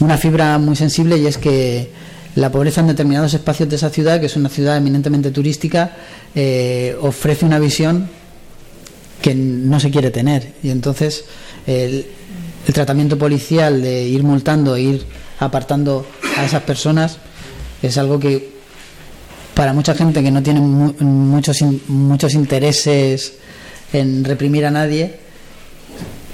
[0.00, 1.90] una fibra muy sensible y es que
[2.36, 5.96] la pobreza en determinados espacios de esa ciudad, que es una ciudad eminentemente turística,
[6.34, 8.08] eh, ofrece una visión
[9.22, 10.52] que no se quiere tener.
[10.62, 11.24] Y entonces
[11.66, 12.06] el,
[12.72, 15.06] tratamiento policial de ir multando e ir
[15.38, 16.04] apartando
[16.36, 17.18] a esas personas
[17.80, 18.56] es algo que
[19.54, 23.34] para mucha gente que no tiene mu muchos, muchos intereses
[23.92, 25.25] en reprimir a nadie,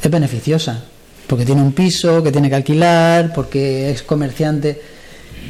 [0.03, 0.83] es beneficiosa,
[1.27, 4.81] porque tiene un piso que tiene que alquilar, porque es comerciante,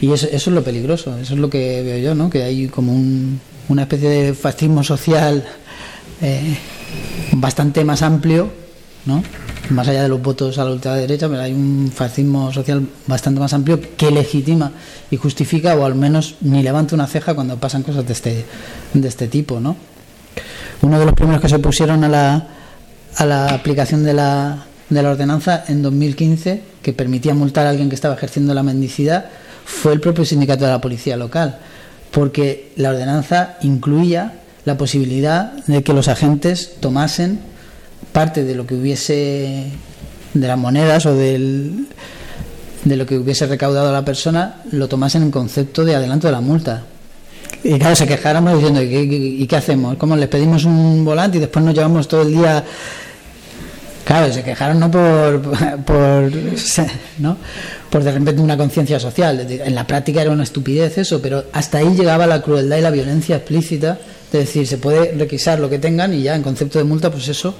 [0.00, 2.28] y eso, es lo peligroso, eso es lo que veo yo, ¿no?
[2.28, 5.44] que hay como un, una especie de fascismo social
[6.20, 6.56] eh,
[7.32, 8.50] bastante más amplio,
[9.06, 9.22] ¿no?
[9.70, 13.52] más allá de los votos a la ultraderecha, pero hay un fascismo social bastante más
[13.52, 14.72] amplio que legitima
[15.10, 18.44] y justifica, o al menos ni levanta una ceja cuando pasan cosas de este,
[18.92, 19.60] de este tipo.
[19.60, 19.76] ¿no?
[20.82, 22.48] Uno de los primeros que se opusieron a la,
[23.16, 27.88] a la aplicación de la, de la ordenanza en 2015, que permitía multar a alguien
[27.88, 29.26] que estaba ejerciendo la mendicidad,
[29.64, 31.58] fue el propio sindicato de la policía local,
[32.10, 34.34] porque la ordenanza incluía
[34.64, 37.40] la posibilidad de que los agentes tomasen
[38.12, 39.70] parte de lo que hubiese
[40.34, 41.88] de las monedas o del,
[42.84, 46.40] de lo que hubiese recaudado la persona lo tomasen en concepto de adelanto de la
[46.40, 46.84] multa
[47.64, 49.96] y claro se quejáramos diciendo ¿y qué, y qué hacemos?
[49.96, 52.64] ¿cómo les pedimos un volante y después nos llevamos todo el día
[54.04, 55.42] claro se quejaron no por
[55.84, 56.32] por
[57.18, 57.36] no
[57.90, 61.78] por de repente una conciencia social en la práctica era una estupidez eso pero hasta
[61.78, 63.98] ahí llegaba la crueldad y la violencia explícita
[64.38, 67.28] es decir, se puede requisar lo que tengan y ya en concepto de multa, pues
[67.28, 67.54] eso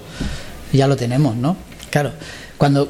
[0.73, 1.57] ya lo tenemos, ¿no?
[1.91, 2.13] Claro,
[2.57, 2.89] cuando,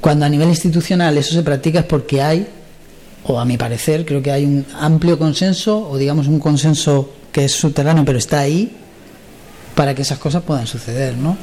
[0.00, 2.46] cuando a nivel institucional eso se practica es porque hay,
[3.24, 7.46] o a mi parecer, creo que hay un amplio consenso, o digamos un consenso que
[7.46, 8.76] es subterráneo, pero está ahí
[9.74, 11.36] para que esas cosas puedan suceder, ¿no?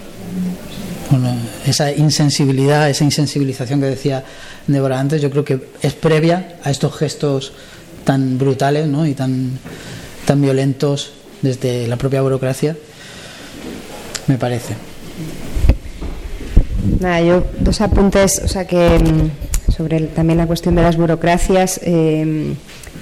[1.11, 4.23] Bueno, esa insensibilidad, esa insensibilización que decía
[4.67, 7.53] Débora antes, yo creo que es previa a estos gestos
[8.03, 9.05] tan brutales ¿no?
[9.05, 9.51] y tan,
[10.25, 12.75] tan violentos desde la propia burocracia,
[14.27, 14.75] me parece.
[16.99, 18.99] Nada, yo dos apuntes, o sea que
[19.75, 22.55] sobre el, también la cuestión de las burocracias, eh,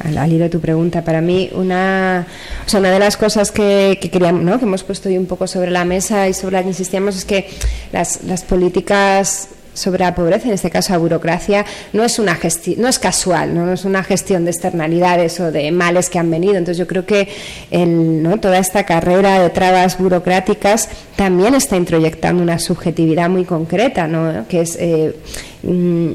[0.03, 2.27] al, al, hilo tu pregunta, para mí una,
[2.65, 4.59] o sea, una de las cosas que, que queríamos, ¿no?
[4.59, 7.25] que hemos puesto hoy un poco sobre la mesa y sobre la que insistíamos es
[7.25, 7.47] que
[7.91, 12.37] las, políticas sobre la pobreza, en este caso la burocracia, no es una
[12.77, 13.73] no es casual, ¿no?
[13.73, 16.55] es una gestión de externalidades o de males que han venido.
[16.55, 17.27] Entonces yo creo que
[17.71, 18.39] ¿no?
[18.39, 24.47] toda esta carrera de trabas burocráticas también está introyectando una subjetividad muy concreta, ¿no?
[24.47, 25.15] que es eh,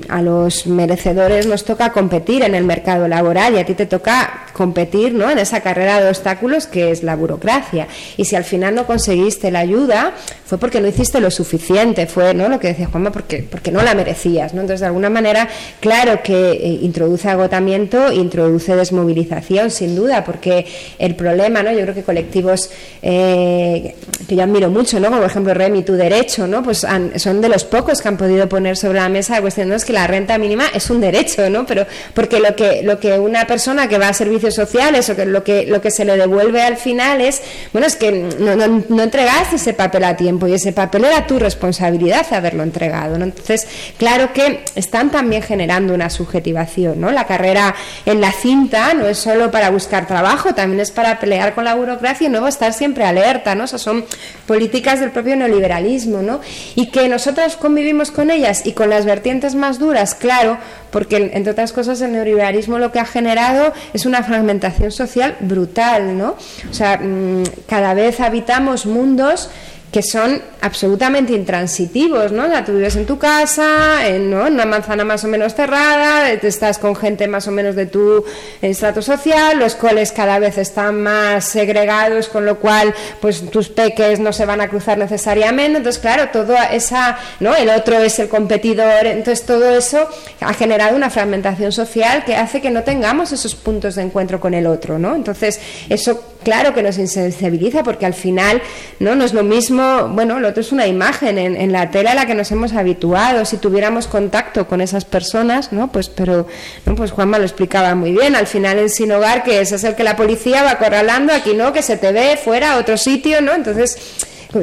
[0.09, 4.47] a los merecedores nos toca competir en el mercado laboral y a ti te toca
[4.53, 5.31] competir ¿no?
[5.31, 7.89] en esa carrera de obstáculos que es la burocracia.
[8.19, 10.13] Y si al final no conseguiste la ayuda,
[10.45, 12.49] fue porque no hiciste lo suficiente, fue ¿no?
[12.49, 14.53] lo que decía Juanma, porque, porque no la merecías.
[14.53, 14.61] ¿no?
[14.61, 15.49] Entonces, de alguna manera,
[15.81, 20.67] claro que eh, introduce agotamiento, introduce desmovilización, sin duda, porque
[20.99, 21.73] el problema, ¿no?
[21.73, 22.71] yo creo que colectivos
[23.01, 23.95] eh,
[24.29, 25.07] que yo admiro mucho, ¿no?
[25.07, 26.63] como por ejemplo Remi, tu derecho, ¿no?
[26.63, 29.77] pues son de los pocos que han podido poner sobre la mesa la cuestión no
[29.77, 31.65] es que la renta mínima es un derecho, ¿no?
[31.65, 35.27] Pero porque lo que lo que una persona que va a servicios sociales o que
[35.27, 37.41] lo que lo que se le devuelve al final es,
[37.73, 41.39] bueno, es que no, no, entregaste ese papel a tiempo y ese papel era tu
[41.39, 43.25] responsabilidad haberlo entregado, ¿no?
[43.25, 47.13] Entonces, claro que están también generando una subjetivación, ¿no?
[47.13, 51.55] La carrera en la cinta no es solo para buscar trabajo, también es para pelear
[51.55, 53.69] con la burocracia y luego estar siempre alerta, ¿no?
[53.69, 54.05] Son
[54.49, 56.41] políticas del propio neoliberalismo, ¿no?
[56.75, 60.59] Y que nosotros convivimos con ellas y con las vertientes más duras, claro,
[60.91, 66.17] porque entre otras cosas el neoliberalismo lo que ha generado es una fragmentación social brutal,
[66.17, 66.37] ¿no?
[66.71, 69.51] O sea, mm, cada vez habitamos mundos
[69.93, 72.45] que son absolutamente intransitivos, ¿no?
[72.65, 77.27] tú vives en tu casa, en, una manzana más o menos cerrada, estás con gente
[77.27, 78.25] más o menos de tu
[78.61, 84.21] estrato social, los coles cada vez están más segregados, con lo cual, pues tus peques
[84.21, 87.55] no se van a cruzar necesariamente, entonces, claro, todo esa, ¿no?
[87.55, 90.09] El otro es el competidor, entonces todo eso
[90.41, 94.55] ha generado una fragmentación social que hace que no tengamos esos puntos de encuentro con
[94.55, 95.15] el otro, ¿no?
[95.15, 98.61] Entonces, eso claro que nos insensibiliza porque al final,
[98.99, 99.15] ¿no?
[99.15, 99.78] No es lo mismo
[100.09, 103.45] bueno, lo otro es una imagen en, la tela a la que nos hemos habituado,
[103.45, 105.93] si tuviéramos contacto con esas personas, ¿no?
[105.93, 106.47] Pues, pero,
[106.87, 109.85] no, pues Juanma lo explicaba muy bien, al final en Sin Hogar, que ese es
[109.85, 112.97] el que la policía va acorralando, aquí no, que se te ve fuera, a otro
[112.97, 113.55] sitio, ¿no?
[113.55, 113.99] Entonces,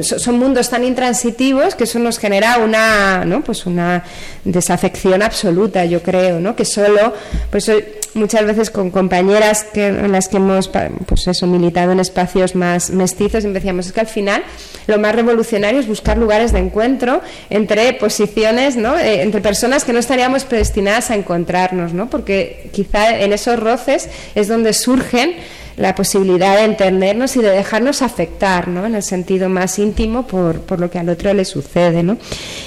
[0.02, 3.42] son mundos tan intransitivos que eso nos genera una, ¿no?
[3.42, 4.02] pues una
[4.44, 6.56] desafección absoluta, yo creo, ¿no?
[6.56, 7.14] que solo,
[7.50, 7.70] pues
[8.14, 12.90] muchas veces con compañeras que, en las que hemos pues eso, militado en espacios más
[12.90, 14.42] mestizos, decíamos, es que al final
[14.86, 18.98] lo más revolucionario es buscar lugares de encuentro entre posiciones, ¿no?
[18.98, 22.10] Eh, entre personas que no estaríamos predestinadas a encontrarnos, ¿no?
[22.10, 25.36] porque quizá en esos roces es donde surgen
[25.76, 28.86] la posibilidad de entendernos y de dejarnos afectar, ¿no?
[28.86, 32.16] En el sentido más íntimo por, por lo que al otro le sucede, ¿no?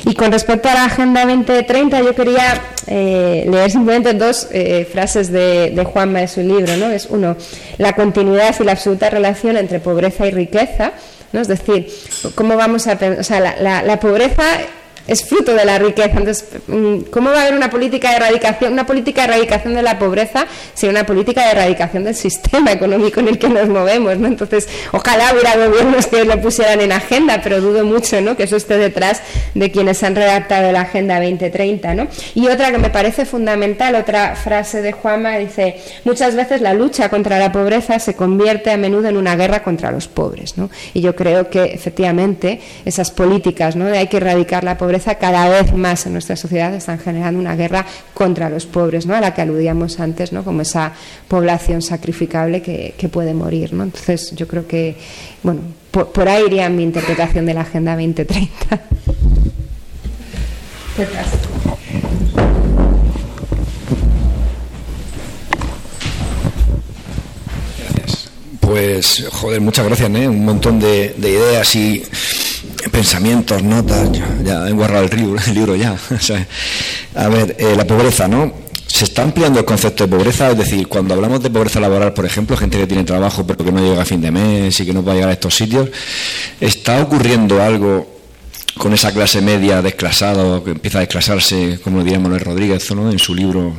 [0.06, 5.32] Y con respecto a la Agenda 2030, yo quería eh, leer simplemente dos eh, frases
[5.32, 6.88] de, de Juanma de su libro, ¿no?
[6.88, 7.36] Es uno,
[7.78, 10.94] la continuidad y la absoluta relación entre pobreza y riqueza,
[11.34, 11.42] ¿no?
[11.42, 11.88] Es decir,
[12.36, 12.98] cómo vamos a...
[13.20, 14.44] O sea, la, la, la pobreza
[15.10, 16.12] es fruto de la riqueza.
[16.18, 18.74] Entonces, mm, ¿cómo va a haber una política de erradicación?
[18.74, 20.46] Una política de erradicación de la pobreza
[20.76, 24.28] sería una política de erradicación del sistema económico en el que nos movemos, ¿no?
[24.28, 28.38] Entonces, ojalá hubiera gobiernos que lo pusieran en agenda, pero dudo mucho, ¿no?
[28.38, 29.22] Que eso esté detrás
[29.56, 32.08] de quienes han redactado la Agenda 2030, ¿no?
[32.36, 37.10] Y otra que me parece fundamental, otra frase de Juanma, dice, muchas veces la lucha
[37.10, 40.70] contra la pobreza se convierte a menudo en una guerra contra los pobres, ¿no?
[40.94, 43.86] Y yo creo que, efectivamente, esas políticas, ¿no?
[43.86, 47.56] De hay que erradicar la pobreza cada vez más en nuestra sociedad están generando una
[47.56, 49.16] guerra contra los pobres, ¿no?
[49.16, 50.44] a la que aludíamos antes, ¿no?
[50.44, 50.94] como esa
[51.28, 53.74] población sacrificable que, puede morir.
[53.74, 53.84] ¿no?
[53.84, 54.96] Entonces, yo creo que,
[55.42, 55.62] bueno,
[55.92, 58.82] por, ahí iría mi interpretación de la Agenda 2030.
[68.62, 70.28] Pues, joder, muchas gracias, ¿eh?
[70.28, 72.04] Un montón de ideas y
[72.92, 74.10] pensamientos, notas,
[74.44, 75.96] ya, he guardado el libro, ya.
[77.16, 78.54] a ver, eh, la pobreza, ¿no?
[78.88, 82.26] Se está ampliando el concepto de pobreza, es decir, cuando hablamos de pobreza laboral, por
[82.26, 84.94] ejemplo, gente que tiene trabajo pero que no llega a fin de mes y que
[84.94, 85.90] no va a llegar a estos sitios,
[86.60, 88.20] está ocurriendo algo
[88.78, 93.12] con esa clase media desclasada que empieza a desclasarse, como diría Manuel Rodríguez ¿no?
[93.12, 93.74] en su libro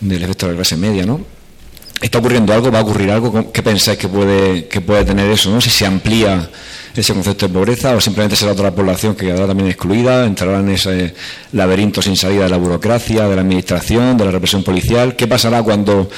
[0.00, 1.20] del efecto de la clase media, ¿no?
[2.00, 2.70] ¿Está ocurriendo algo?
[2.70, 3.50] ¿Va a ocurrir algo?
[3.50, 5.50] ¿Qué pensáis que puede, que puede tener eso?
[5.50, 5.60] ¿no?
[5.60, 6.48] Si se amplía
[7.00, 10.70] ese concepto de pobreza o simplemente será otra población que quedará también excluida, entrará en
[10.70, 11.14] ese
[11.52, 15.14] laberinto sin salida de la burocracia, de la administración, de la represión policial.
[15.16, 16.08] ¿Qué pasará cuando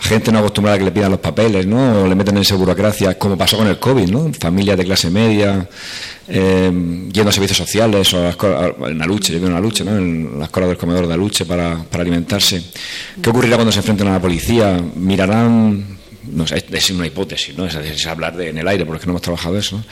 [0.00, 2.02] gente no acostumbrada a que le pidan los papeles, ¿no?
[2.02, 4.30] O le meten en esa burocracia, como pasó con el COVID, ¿no?
[4.38, 5.66] Familias de clase media,
[6.28, 6.70] eh,
[7.12, 9.96] yendo a servicios sociales o a en la lucha, yo una lucha, ¿no?
[9.96, 12.62] En las colas del comedor de lucha para, para alimentarse.
[13.20, 14.78] ¿Qué ocurrirá cuando se enfrenten a la policía?
[14.94, 15.98] ¿Mirarán
[16.30, 17.66] no es una hipótesis, ¿no?
[17.66, 19.82] Es, hablar de, en el aire, porque no hemos trabajado eso.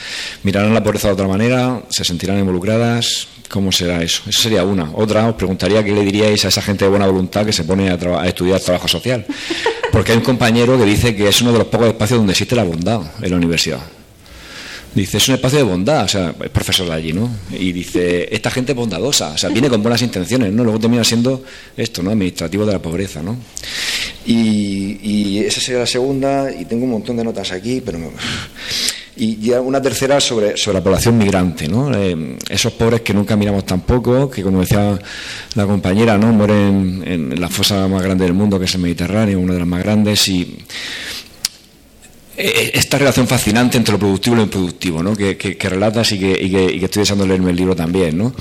[0.42, 3.28] Mirarán la pobreza de otra manera, se sentirán involucradas.
[3.48, 4.22] ¿Cómo será eso?
[4.26, 4.90] Eso sería una.
[4.94, 7.90] Otra, os preguntaría qué le diríais a esa gente de buena voluntad que se pone
[7.90, 9.26] a, a, estudiar trabajo social.
[9.90, 12.56] Porque hay un compañero que dice que es uno de los pocos espacios donde existe
[12.56, 13.80] la bondad en la universidad.
[14.94, 17.30] Dice, es un espacio de bondad, o sea, es profesor de allí, ¿no?
[17.50, 20.64] Y dice, esta gente es bondadosa, o sea, viene con buenas intenciones, ¿no?
[20.64, 21.42] Luego termina siendo
[21.74, 22.10] esto, ¿no?
[22.10, 23.38] Administrativo de la pobreza, ¿no?
[24.26, 27.98] Y, esa sería la segunda, y tengo un montón de notas aquí, pero...
[29.14, 31.94] Y ya una tercera sobre, sobre la población migrante, ¿no?
[31.94, 34.98] Eh, esos pobres que nunca miramos tampoco, que como decía
[35.54, 36.32] la compañera, ¿no?
[36.32, 39.68] Mueren en, la fosa más grande del mundo, que es el Mediterráneo, una de las
[39.68, 40.56] más grandes, y
[42.38, 46.32] eh, esta relación fascinante entre lo productivo y lo improductivo, que, que, relatas y que,
[46.78, 48.16] que, estoy deseando leerme el libro también.
[48.16, 48.34] ¿no?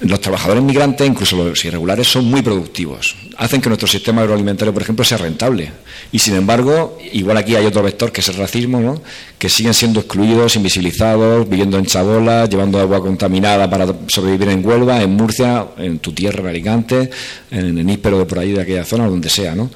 [0.00, 3.16] Los trabajadores migrantes, incluso los irregulares, son muy productivos.
[3.36, 5.72] Hacen que nuestro sistema agroalimentario, por ejemplo, sea rentable.
[6.12, 9.02] Y sin embargo, igual aquí hay otro vector que es el racismo, ¿no?
[9.38, 15.02] que siguen siendo excluidos, invisibilizados, viviendo en chabolas, llevando agua contaminada para sobrevivir en Huelva,
[15.02, 17.10] en Murcia, en tu tierra, en Alicante,
[17.50, 19.56] en el de por ahí, de aquella zona, donde sea.
[19.56, 19.68] ¿no?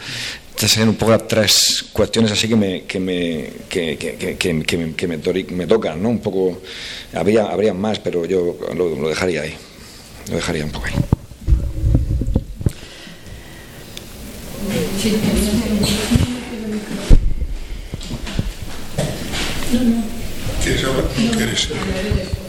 [0.50, 4.36] Estas serían un poco las tres cuestiones así que me, que me, que, que, que,
[4.36, 5.16] que me,
[5.56, 6.10] me, tocan, ¿no?
[6.10, 6.60] Un poco,
[7.12, 9.54] habría, habría más, pero yo lo dejaría ahí,
[10.28, 10.94] lo dejaría un poco ahí.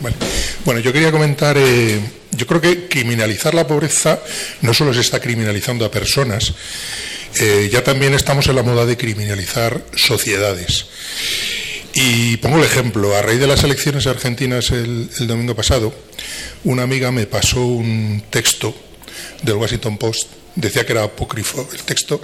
[0.01, 0.17] Bueno,
[0.65, 1.99] bueno, yo quería comentar, eh,
[2.31, 4.19] yo creo que criminalizar la pobreza
[4.61, 6.53] no solo se está criminalizando a personas,
[7.39, 10.85] eh, ya también estamos en la moda de criminalizar sociedades.
[11.93, 15.93] Y pongo el ejemplo, a raíz de las elecciones argentinas el, domingo pasado,
[16.63, 18.75] una amiga me pasó un texto
[19.43, 22.19] del Washington Post, decía que era apócrifo el texto,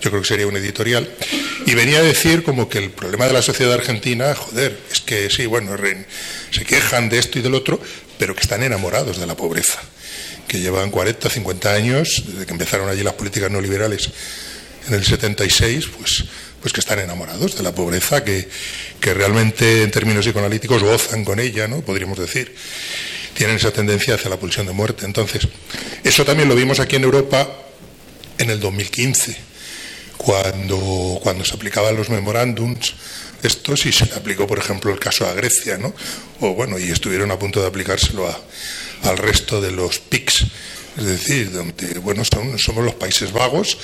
[0.00, 1.08] yo creo que sería un editorial,
[1.66, 5.28] y venía a decir como que el problema de la sociedad argentina, joder, es que
[5.28, 5.76] sí, bueno,
[6.52, 7.80] se quejan de esto y del otro,
[8.16, 9.80] pero que están enamorados de la pobreza
[10.50, 14.10] que llevan 40, 50 años, desde que empezaron allí las políticas neoliberales
[14.88, 16.24] en el 76, pues,
[16.60, 18.48] pues que están enamorados de la pobreza, que,
[19.00, 21.80] que realmente en términos psicoanalíticos gozan con ella, ¿no?
[21.80, 22.54] podríamos decir.
[23.34, 25.06] Tienen esa tendencia hacia la pulsión de muerte.
[25.06, 25.48] Entonces,
[26.04, 27.48] eso también lo vimos aquí en Europa
[28.38, 29.36] en el 2015,
[30.16, 32.94] cuando, cuando se aplicaban los memorándums
[33.42, 35.94] estos y se le aplicó, por ejemplo, el caso a Grecia, ¿no?
[36.40, 38.38] O bueno, y estuvieron a punto de aplicárselo a,
[39.02, 40.46] al resto de los PICs.
[40.96, 43.78] Es decir, donde bueno, son, somos los países vagos,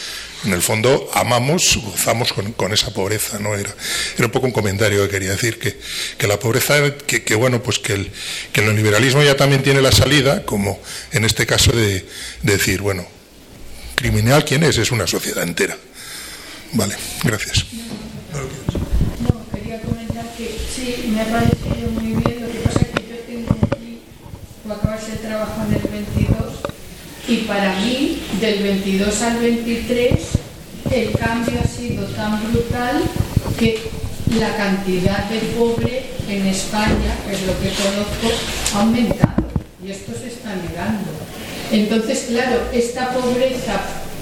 [0.44, 3.54] en el fondo amamos, gozamos con, con, esa pobreza, ¿no?
[3.54, 3.74] Era,
[4.16, 5.78] era un poco un comentario que quería decir, que,
[6.18, 8.10] que la pobreza, que, que, bueno, pues que el,
[8.52, 10.80] que el neoliberalismo ya también tiene la salida, como
[11.12, 12.04] en este caso de,
[12.42, 13.06] de decir, bueno,
[13.94, 15.76] criminal quién es, es una sociedad entera.
[16.72, 17.64] Vale, gracias.
[19.22, 23.08] No, quería comentar que sí, me ha parecido muy bien, lo que pasa es que
[23.08, 24.00] yo tengo aquí,
[25.10, 25.75] de trabajar en el 22,
[27.28, 30.12] y para mí, del 22 al 23,
[30.92, 33.02] el cambio ha sido tan brutal
[33.58, 33.80] que
[34.38, 38.30] la cantidad de pobre en España, que es lo que conozco,
[38.74, 39.44] ha aumentado,
[39.84, 41.10] y esto se está negando.
[41.72, 43.80] Entonces, claro, esta pobreza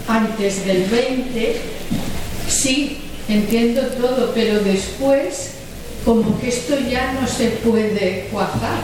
[0.08, 1.56] antes del 20,
[2.48, 2.98] sí,
[3.28, 5.50] entiendo todo, pero después,
[6.06, 8.80] como que esto ya no se puede cuajar,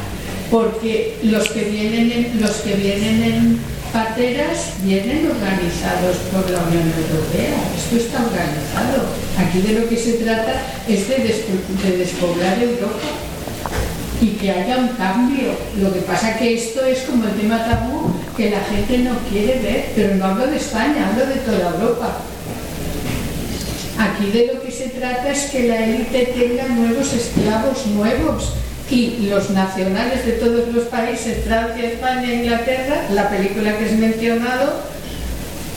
[0.50, 6.92] porque los que vienen en, los que vienen en pateras vienen organizados por la Unión
[6.96, 9.06] Europea, esto está organizado.
[9.38, 13.08] Aquí de lo que se trata es de, de despoblar Europa
[14.20, 15.52] y que haya un cambio.
[15.80, 19.60] Lo que pasa que esto es como el tema tabú que la gente no quiere
[19.60, 22.18] ver, pero no hablo de España, hablo de toda Europa.
[23.98, 28.54] Aquí de lo que se trata es que la élite tenga nuevos esclavos nuevos
[28.90, 34.82] y los nacionales de todos los países, Francia, España, Inglaterra, la película que es mencionado,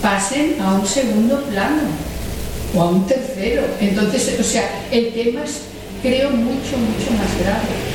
[0.01, 1.83] pasen a un segundo plano
[2.75, 3.63] o a un tercero.
[3.79, 5.61] Entonces, o sea, el tema es,
[6.01, 7.93] creo, mucho, mucho más grave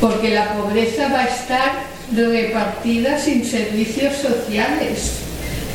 [0.00, 1.72] porque la pobreza va a estar
[2.14, 5.12] repartida sin servicios sociales.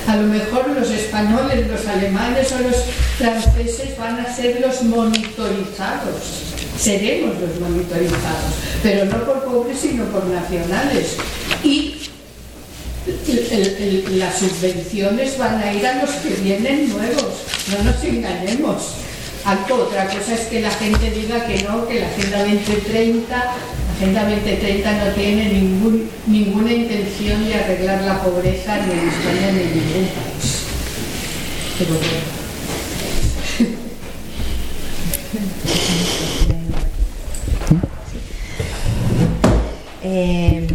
[0.08, 2.76] A lo mejor los españoles, los alemanes o los
[3.18, 6.53] franceses van a ser los monitorizados.
[6.84, 8.54] Seremos los monitorizados,
[8.84, 11.16] pero no por pobres, sino por nacionales.
[11.64, 11.96] Y
[14.18, 17.36] las subvenciones van a ir a los que vienen nuevos,
[17.72, 18.96] no nos engañemos.
[19.46, 23.54] Algo, otra cosa es que la gente diga que no, que la Agenda 2030, la
[23.96, 25.54] Agenda 2030 no tiene
[26.28, 30.64] ninguna intención de arreglar la pobreza ni en España ni en ningún país.
[40.14, 40.68] Eh,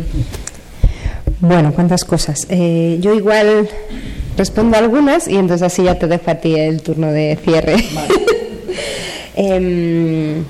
[1.41, 2.47] Bueno, cuántas cosas.
[2.51, 3.69] Eh, yo igual
[4.37, 7.77] respondo algunas y entonces así ya te dejo a ti el turno de cierre.
[9.41, 10.45] Em,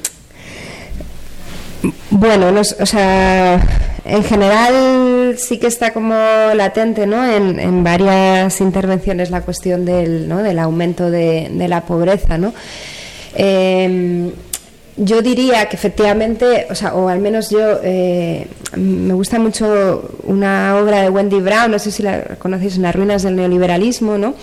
[2.08, 3.60] bueno, o sea,
[4.06, 6.14] en general sí que está como
[6.54, 7.22] latente ¿no?
[7.30, 10.42] en, varias intervenciones la cuestión del, ¿no?
[10.42, 12.38] del aumento de, la pobreza.
[12.38, 12.54] ¿no?
[13.34, 14.32] Em,
[14.98, 20.76] yo diría que efectivamente, o, sea, o al menos yo, eh, me gusta mucho una
[20.76, 24.34] obra de Wendy Brown, no sé si la conocéis, en las ruinas del neoliberalismo, ¿no?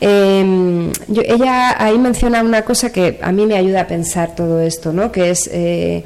[0.00, 4.92] Em, ella ahí menciona una cosa que a mí me ayuda a pensar todo esto,
[4.92, 5.10] ¿no?
[5.10, 6.04] Que es eh,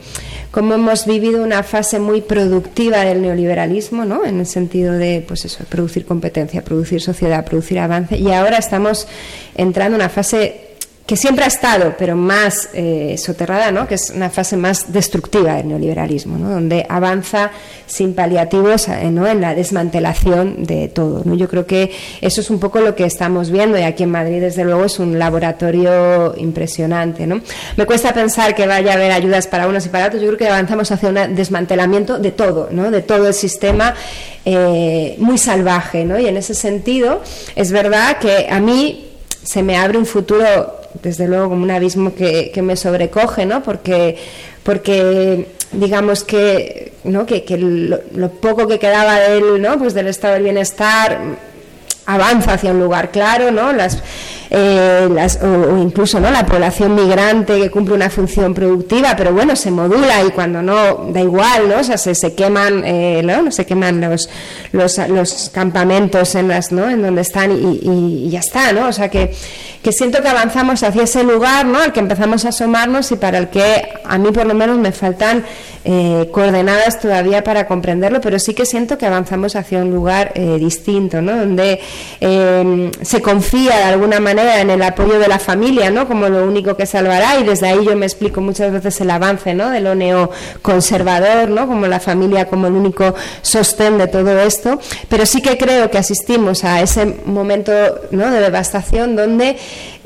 [0.52, 4.24] cómo hemos vivido una fase muy productiva del neoliberalismo, ¿no?
[4.24, 9.08] En el sentido de, pues eso, producir competencia, producir sociedad, producir avance, y ahora estamos
[9.56, 10.67] entrando en una fase
[11.08, 13.88] que siempre ha estado, pero más eh, soterrada, ¿no?
[13.88, 16.50] que es una fase más destructiva del neoliberalismo, ¿no?
[16.50, 17.50] donde avanza
[17.86, 21.24] sin paliativos eh, en la desmantelación de todo.
[21.34, 24.42] Yo creo que eso es un poco lo que estamos viendo y aquí en Madrid,
[24.42, 27.26] desde luego, es un laboratorio impresionante.
[27.26, 27.40] ¿no?
[27.78, 30.20] Me cuesta pensar que vaya a haber ayudas para unos y para otros.
[30.20, 32.90] Yo creo que avanzamos hacia un desmantelamiento de todo, ¿no?
[32.90, 33.94] de todo el sistema
[34.44, 36.04] eh, muy salvaje.
[36.04, 36.18] ¿no?
[36.18, 37.22] Y en ese sentido,
[37.56, 39.06] es verdad que a mí
[39.42, 43.62] se me abre un futuro desde luego como un abismo que, me sobrecoge, ¿no?
[43.62, 44.16] Porque,
[44.62, 47.26] porque digamos que, ¿no?
[47.26, 49.78] que, lo, lo, poco que quedaba de él, ¿no?
[49.78, 51.18] Pues del estado del bienestar
[52.06, 53.72] avanza hacia un lugar claro, ¿no?
[53.72, 54.02] Las,
[54.50, 56.30] eh, las, o, incluso ¿no?
[56.30, 61.06] la población migrante que cumple una función productiva, pero bueno, se modula y cuando no,
[61.10, 61.80] da igual, ¿no?
[61.80, 63.50] O sea, se, se queman, eh, ¿no?
[63.50, 64.28] Se queman los,
[64.72, 66.88] los, los, campamentos en las, ¿no?
[66.88, 68.88] En donde están y, y, ya está, ¿no?
[68.88, 69.34] O sea que,
[69.82, 71.80] que siento que avanzamos hacia ese lugar, ¿no?
[71.80, 74.92] Al que empezamos a asomarnos y para el que a mí por lo menos me
[74.92, 75.44] faltan
[75.84, 80.58] eh, coordenadas todavía para comprenderlo, pero sí que siento que avanzamos hacia un lugar eh,
[80.58, 81.36] distinto, ¿no?
[81.36, 81.80] Donde
[82.20, 86.06] eh, se confía de alguna manera en el apoyo de la familia, ¿no?
[86.06, 89.54] Como lo único que salvará y desde ahí yo me explico muchas veces el avance,
[89.54, 89.70] ¿no?
[89.70, 91.66] De lo neoconservador, ¿no?
[91.66, 95.98] Como la familia como el único sostén de todo esto, pero sí que creo que
[95.98, 97.72] asistimos a ese momento,
[98.10, 98.30] ¿no?
[98.30, 99.56] De devastación donde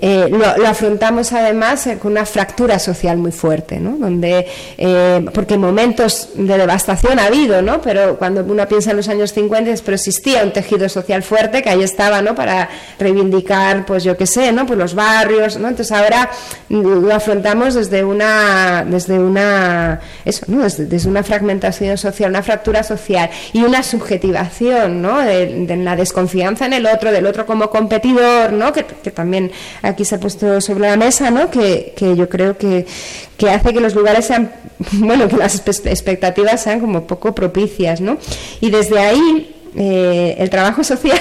[0.05, 3.97] eh, lo, afrontamos además eh, con una fractura social muy fuerte, ¿no?
[3.97, 7.81] Donde, eh, porque momentos de devastación ha habido, ¿no?
[7.81, 11.71] Pero cuando uno piensa en los años 50, pero existía un tejido social fuerte que
[11.71, 12.35] ahí estaba, ¿no?
[12.35, 12.69] Para
[12.99, 14.67] reivindicar, pues yo qué sé, ¿no?
[14.67, 15.69] Pues los barrios, ¿no?
[15.69, 16.29] Entonces ahora
[16.69, 20.65] lo afrontamos desde una, desde una, eso, ¿no?
[20.65, 25.21] Desde, una fragmentación social, una fractura social y una subjetivación, ¿no?
[25.21, 28.73] De, la desconfianza en el otro, del otro como competidor, ¿no?
[28.73, 29.53] Que también
[29.93, 31.51] aquí se ha puesto sobre la mesa, ¿no?
[31.51, 32.87] que, yo creo que,
[33.49, 34.53] hace que los lugares sean,
[34.93, 38.01] bueno, que las expectativas sean como poco propicias.
[38.01, 38.19] ¿no?
[38.61, 41.21] Y desde ahí eh, el trabajo social,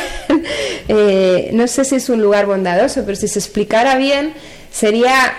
[0.88, 4.34] eh, no sé si es un lugar bondadoso, pero si se explicara bien,
[4.72, 5.34] sería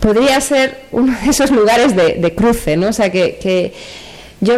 [0.00, 2.88] podría ser uno de esos lugares de, cruce, ¿no?
[2.88, 3.72] O sea, que, que
[4.40, 4.56] yo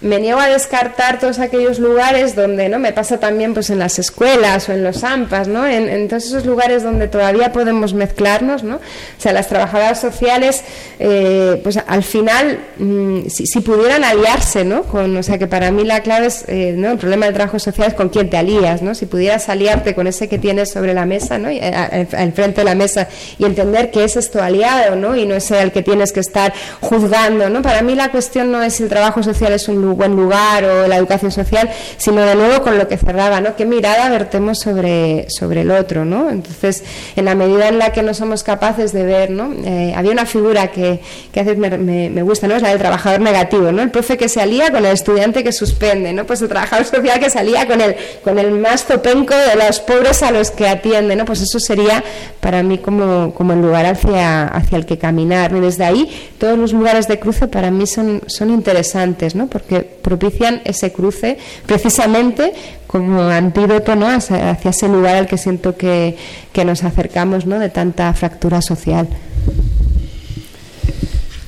[0.00, 3.98] me niego a descartar todos aquellos lugares donde no me pasa también pues en las
[3.98, 8.76] escuelas o en los AMPAs no en, todos esos lugares donde todavía podemos mezclarnos no
[8.76, 8.80] o
[9.20, 10.62] sea las trabajadoras sociales
[11.00, 15.82] eh, pues al final mm, si, pudieran aliarse no con o sea que para mí
[15.82, 18.82] la clave es eh, no el problema del trabajo social es con quién te alías
[18.82, 22.64] no si pudieras aliarte con ese que tienes sobre la mesa no al frente de
[22.64, 26.12] la mesa y entender que es tu aliado no y no es el que tienes
[26.12, 29.66] que estar juzgando no para mí la cuestión no es si el trabajo social es
[29.68, 33.56] un buen lugar o la educación social, sino de nuevo con lo que cerraba, ¿no?
[33.56, 36.30] ¿Qué mirada vertemos sobre, sobre el otro, ¿no?
[36.30, 36.84] Entonces,
[37.16, 39.52] en la medida en la que no somos capaces de ver, ¿no?
[39.64, 41.00] Eh, había una figura que,
[41.32, 42.56] que a veces me, me, gusta, ¿no?
[42.56, 43.82] Es la del trabajador negativo, ¿no?
[43.82, 46.24] El profe que se alía con el estudiante que suspende, ¿no?
[46.24, 50.22] Pues el trabajador social que salía con el, con el más topenco de los pobres
[50.22, 51.24] a los que atiende, ¿no?
[51.24, 52.02] Pues eso sería
[52.40, 55.52] para mí como, como el lugar hacia, hacia el que caminar.
[55.52, 59.46] Y desde ahí, todos los lugares de cruce para mí son, son interesantes, ¿no?
[59.46, 62.52] Porque propician ese cruce precisamente
[62.86, 64.08] como antídoto ¿no?
[64.08, 66.16] hacia, ese lugar al que siento que,
[66.64, 67.58] nos acercamos ¿no?
[67.58, 69.08] de tanta fractura social.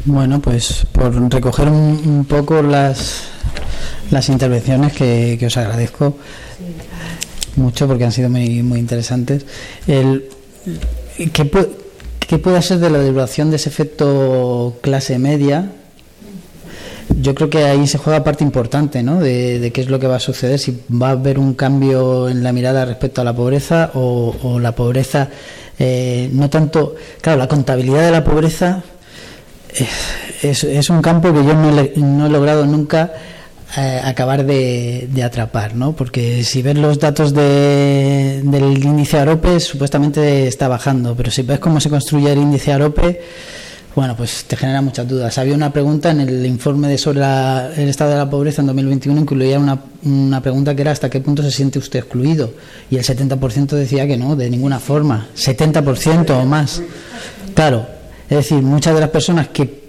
[0.04, 3.24] Bueno, pues por recoger un, poco las,
[4.10, 6.16] las intervenciones que, os agradezco
[7.56, 9.44] mucho porque han sido muy, muy interesantes.
[9.86, 10.28] El,
[11.32, 11.50] ¿qué,
[12.30, 15.72] ¿Qué puede ser de la duración de ese efecto clase media
[17.18, 19.20] yo creo que ahí se juega parte importante ¿no?
[19.20, 22.42] de, qué es lo que va a suceder, si va a haber un cambio en
[22.42, 25.28] la mirada respecto a la pobreza o, la pobreza,
[25.78, 28.82] eh, no tanto, claro, la contabilidad de la pobreza
[30.42, 33.12] es, es un campo que yo no, he logrado nunca
[33.76, 35.92] eh, acabar de, de atrapar, ¿no?
[35.92, 41.60] Porque si ves los datos de, del índice AROPE, supuestamente está bajando, pero si ves
[41.60, 43.20] cómo se construye el índice AROPE,
[43.94, 45.36] bueno, pues te genera muchas dudas.
[45.38, 48.66] Había una pregunta en el informe de sobre la- el estado de la pobreza en
[48.66, 52.52] 2021, incluía una, una pregunta que era ¿hasta qué punto se siente usted excluido?
[52.90, 55.28] Y el 70% decía que no, de ninguna forma.
[55.36, 56.80] 70% o más.
[57.54, 57.86] Claro,
[58.28, 59.80] es decir, muchas de las personas que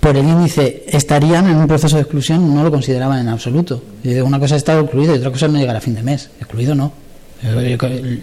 [0.00, 3.82] por el índice estarían en un proceso de exclusión no lo consideraban en absoluto.
[4.24, 6.30] Una cosa es estar excluido y otra cosa es no llegar a fin de mes.
[6.40, 6.92] Excluido no.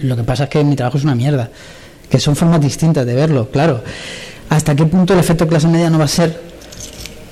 [0.01, 1.49] Lo que pasa es que mi trabajo es una mierda.
[2.09, 3.83] Que son formas distintas de verlo, claro.
[4.53, 6.39] ¿Hasta qué punto el efecto clase media no va a ser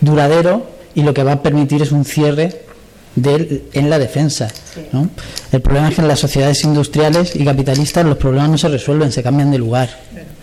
[0.02, 0.66] duradero
[0.96, 2.64] y lo que va a permitir es un cierre
[3.16, 4.48] de, en la defensa?
[4.92, 5.08] ¿no?
[5.52, 9.12] El problema es que en las sociedades industriales y capitalistas los problemas no se resuelven,
[9.12, 10.00] se cambian de lugar.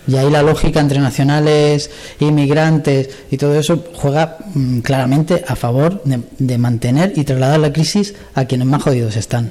[0.07, 1.91] Y ahí la lógica entre nacionales,
[2.21, 7.73] inmigrantes y todo eso juega mm, claramente a favor de, de mantener y trasladar la
[7.73, 9.49] crisis a quienes más jodidos están,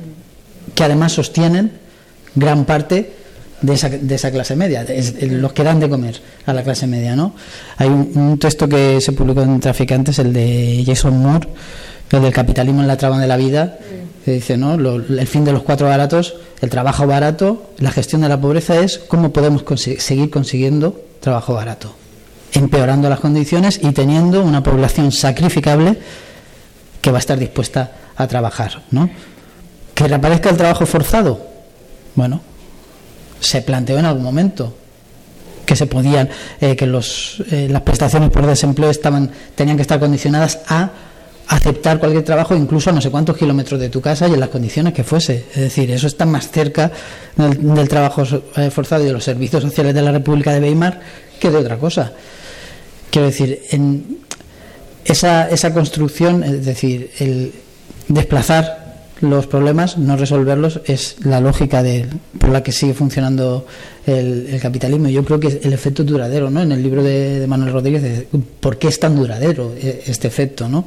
[0.75, 1.73] que además sostienen
[2.35, 3.13] gran parte
[3.61, 4.85] de esa, de esa clase media,
[5.21, 7.17] los que dan de comer a la clase media.
[7.17, 7.35] ¿no?
[7.77, 11.49] Hay un, texto que se publicó en Traficantes, el de Jason Moore,
[12.11, 13.79] el del capitalismo en la trama de la vida,
[14.25, 14.77] que dice, ¿no?
[14.77, 18.79] Lo- el fin de los cuatro baratos, el trabajo barato, la gestión de la pobreza
[18.81, 19.65] es cómo podemos
[19.99, 21.95] seguir consiguiendo trabajo barato,
[22.53, 25.99] empeorando las condiciones y teniendo una población sacrificable
[27.01, 29.09] que va a estar dispuesta a trabajar, ¿no?
[29.95, 31.41] Que reaparezca el trabajo forzado,
[32.15, 32.41] bueno,
[33.41, 34.75] se planteó en algún momento
[35.65, 40.01] que se podían eh, que los, eh, las prestaciones por desempleo estaban tenían que estar
[40.01, 40.91] condicionadas a
[41.49, 44.49] aceptar cualquier trabajo incluso a no sé cuántos kilómetros de tu casa y en las
[44.49, 45.47] condiciones que fuese.
[45.51, 46.91] Es decir eso está más cerca
[47.37, 48.23] del, del trabajo
[48.57, 51.01] eh, forzado y de los servicios sociales de la República de Weimar
[51.39, 52.13] que de otra cosa.
[53.11, 54.19] Quiero decir en
[55.05, 57.53] esa, esa construcción es decir el
[58.09, 58.78] desplazar
[59.21, 62.07] los problemas, no resolverlos, es la lógica de,
[62.39, 63.67] por la que sigue funcionando
[64.07, 65.09] el, capitalismo.
[65.09, 66.63] Yo creo que el efecto es duradero, ¿no?
[66.63, 68.27] En el libro de, Manuel Rodríguez,
[68.61, 70.87] ¿por qué es tan duradero eh, este efecto, ¿no?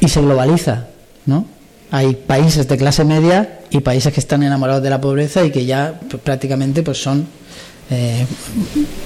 [0.00, 0.86] Y se globaliza,
[1.26, 1.46] ¿no?
[1.90, 5.66] Hay países de clase media y países que están enamorados de la pobreza y que
[5.66, 7.26] ya pues, prácticamente pues son
[7.90, 8.24] eh,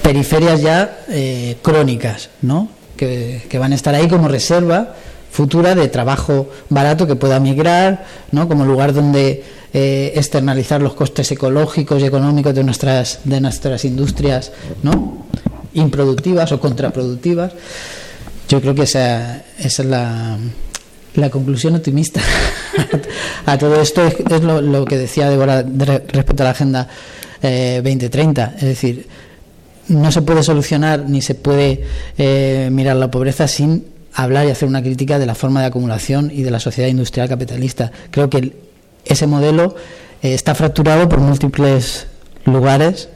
[0.03, 2.69] periferias ya eh, crónicas, ¿no?
[2.95, 4.95] Que van a estar ahí como reserva
[5.35, 8.47] futura de trabajo barato que pueda migrar, ¿no?
[8.47, 9.43] Como lugar donde
[9.73, 15.25] eh, externalizar los costes ecológicos y económicos de nuestras de nuestras industrias, ¿no?
[15.73, 17.51] Improductivas o contraproductivas.
[18.47, 20.37] Yo creo que esa, es la,
[21.15, 22.21] la conclusión optimista
[23.45, 26.87] a todo esto es, lo, que decía Débora respecto a la agenda
[27.41, 29.07] eh, 2030 es decir
[29.87, 31.83] no se puede solucionar ni se puede
[32.17, 36.31] eh, mirar la pobreza sin hablar y hacer una crítica de la forma de acumulación
[36.33, 38.53] y de la sociedad industrial capitalista creo que
[39.05, 39.75] ese modelo
[40.21, 42.07] eh, está fracturado por múltiples
[42.45, 43.09] lugares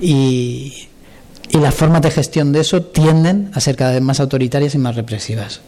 [0.00, 0.88] y,
[1.52, 4.96] las formas de gestión de eso tienden a ser cada vez más autoritarias y más
[4.96, 5.60] represivas.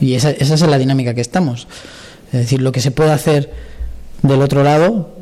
[0.00, 1.68] Y esa, esa es la dinámica que estamos.
[2.32, 3.48] Es decir, lo que se puede hacer
[4.22, 5.14] del otro lado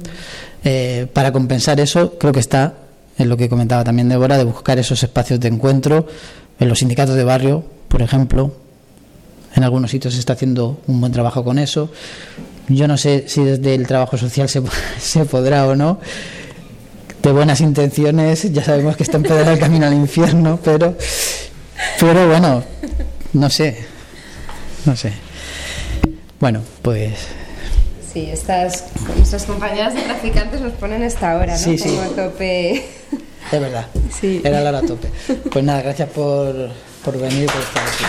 [0.64, 2.74] eh, para compensar eso, creo que está
[3.18, 6.06] en lo que comentaba también Débora, de buscar esos espacios de encuentro
[6.58, 8.52] en los sindicatos de barrio, por ejemplo.
[9.54, 11.90] En algunos sitios se está haciendo un buen trabajo con eso.
[12.68, 14.62] Yo no sé si desde el trabajo social se,
[15.00, 15.98] se podrá o no.
[17.22, 20.96] De buenas intenciones, ya sabemos que está empezando el camino al infierno, pero,
[21.98, 22.62] pero bueno,
[23.32, 23.76] no sé,
[24.86, 25.12] no sé.
[26.38, 27.14] Bueno, pues
[28.12, 28.84] Sí, estas,
[29.16, 31.58] nuestras compañeras de traficantes nos ponen esta hora, ¿no?
[31.58, 31.88] Sí, sí.
[31.90, 32.76] Como a tope.
[33.52, 33.86] es verdad,
[34.18, 34.40] Sí.
[34.44, 35.08] era la hora a tope.
[35.52, 36.54] Pues nada, gracias por,
[37.04, 38.04] por venir y por estar aquí.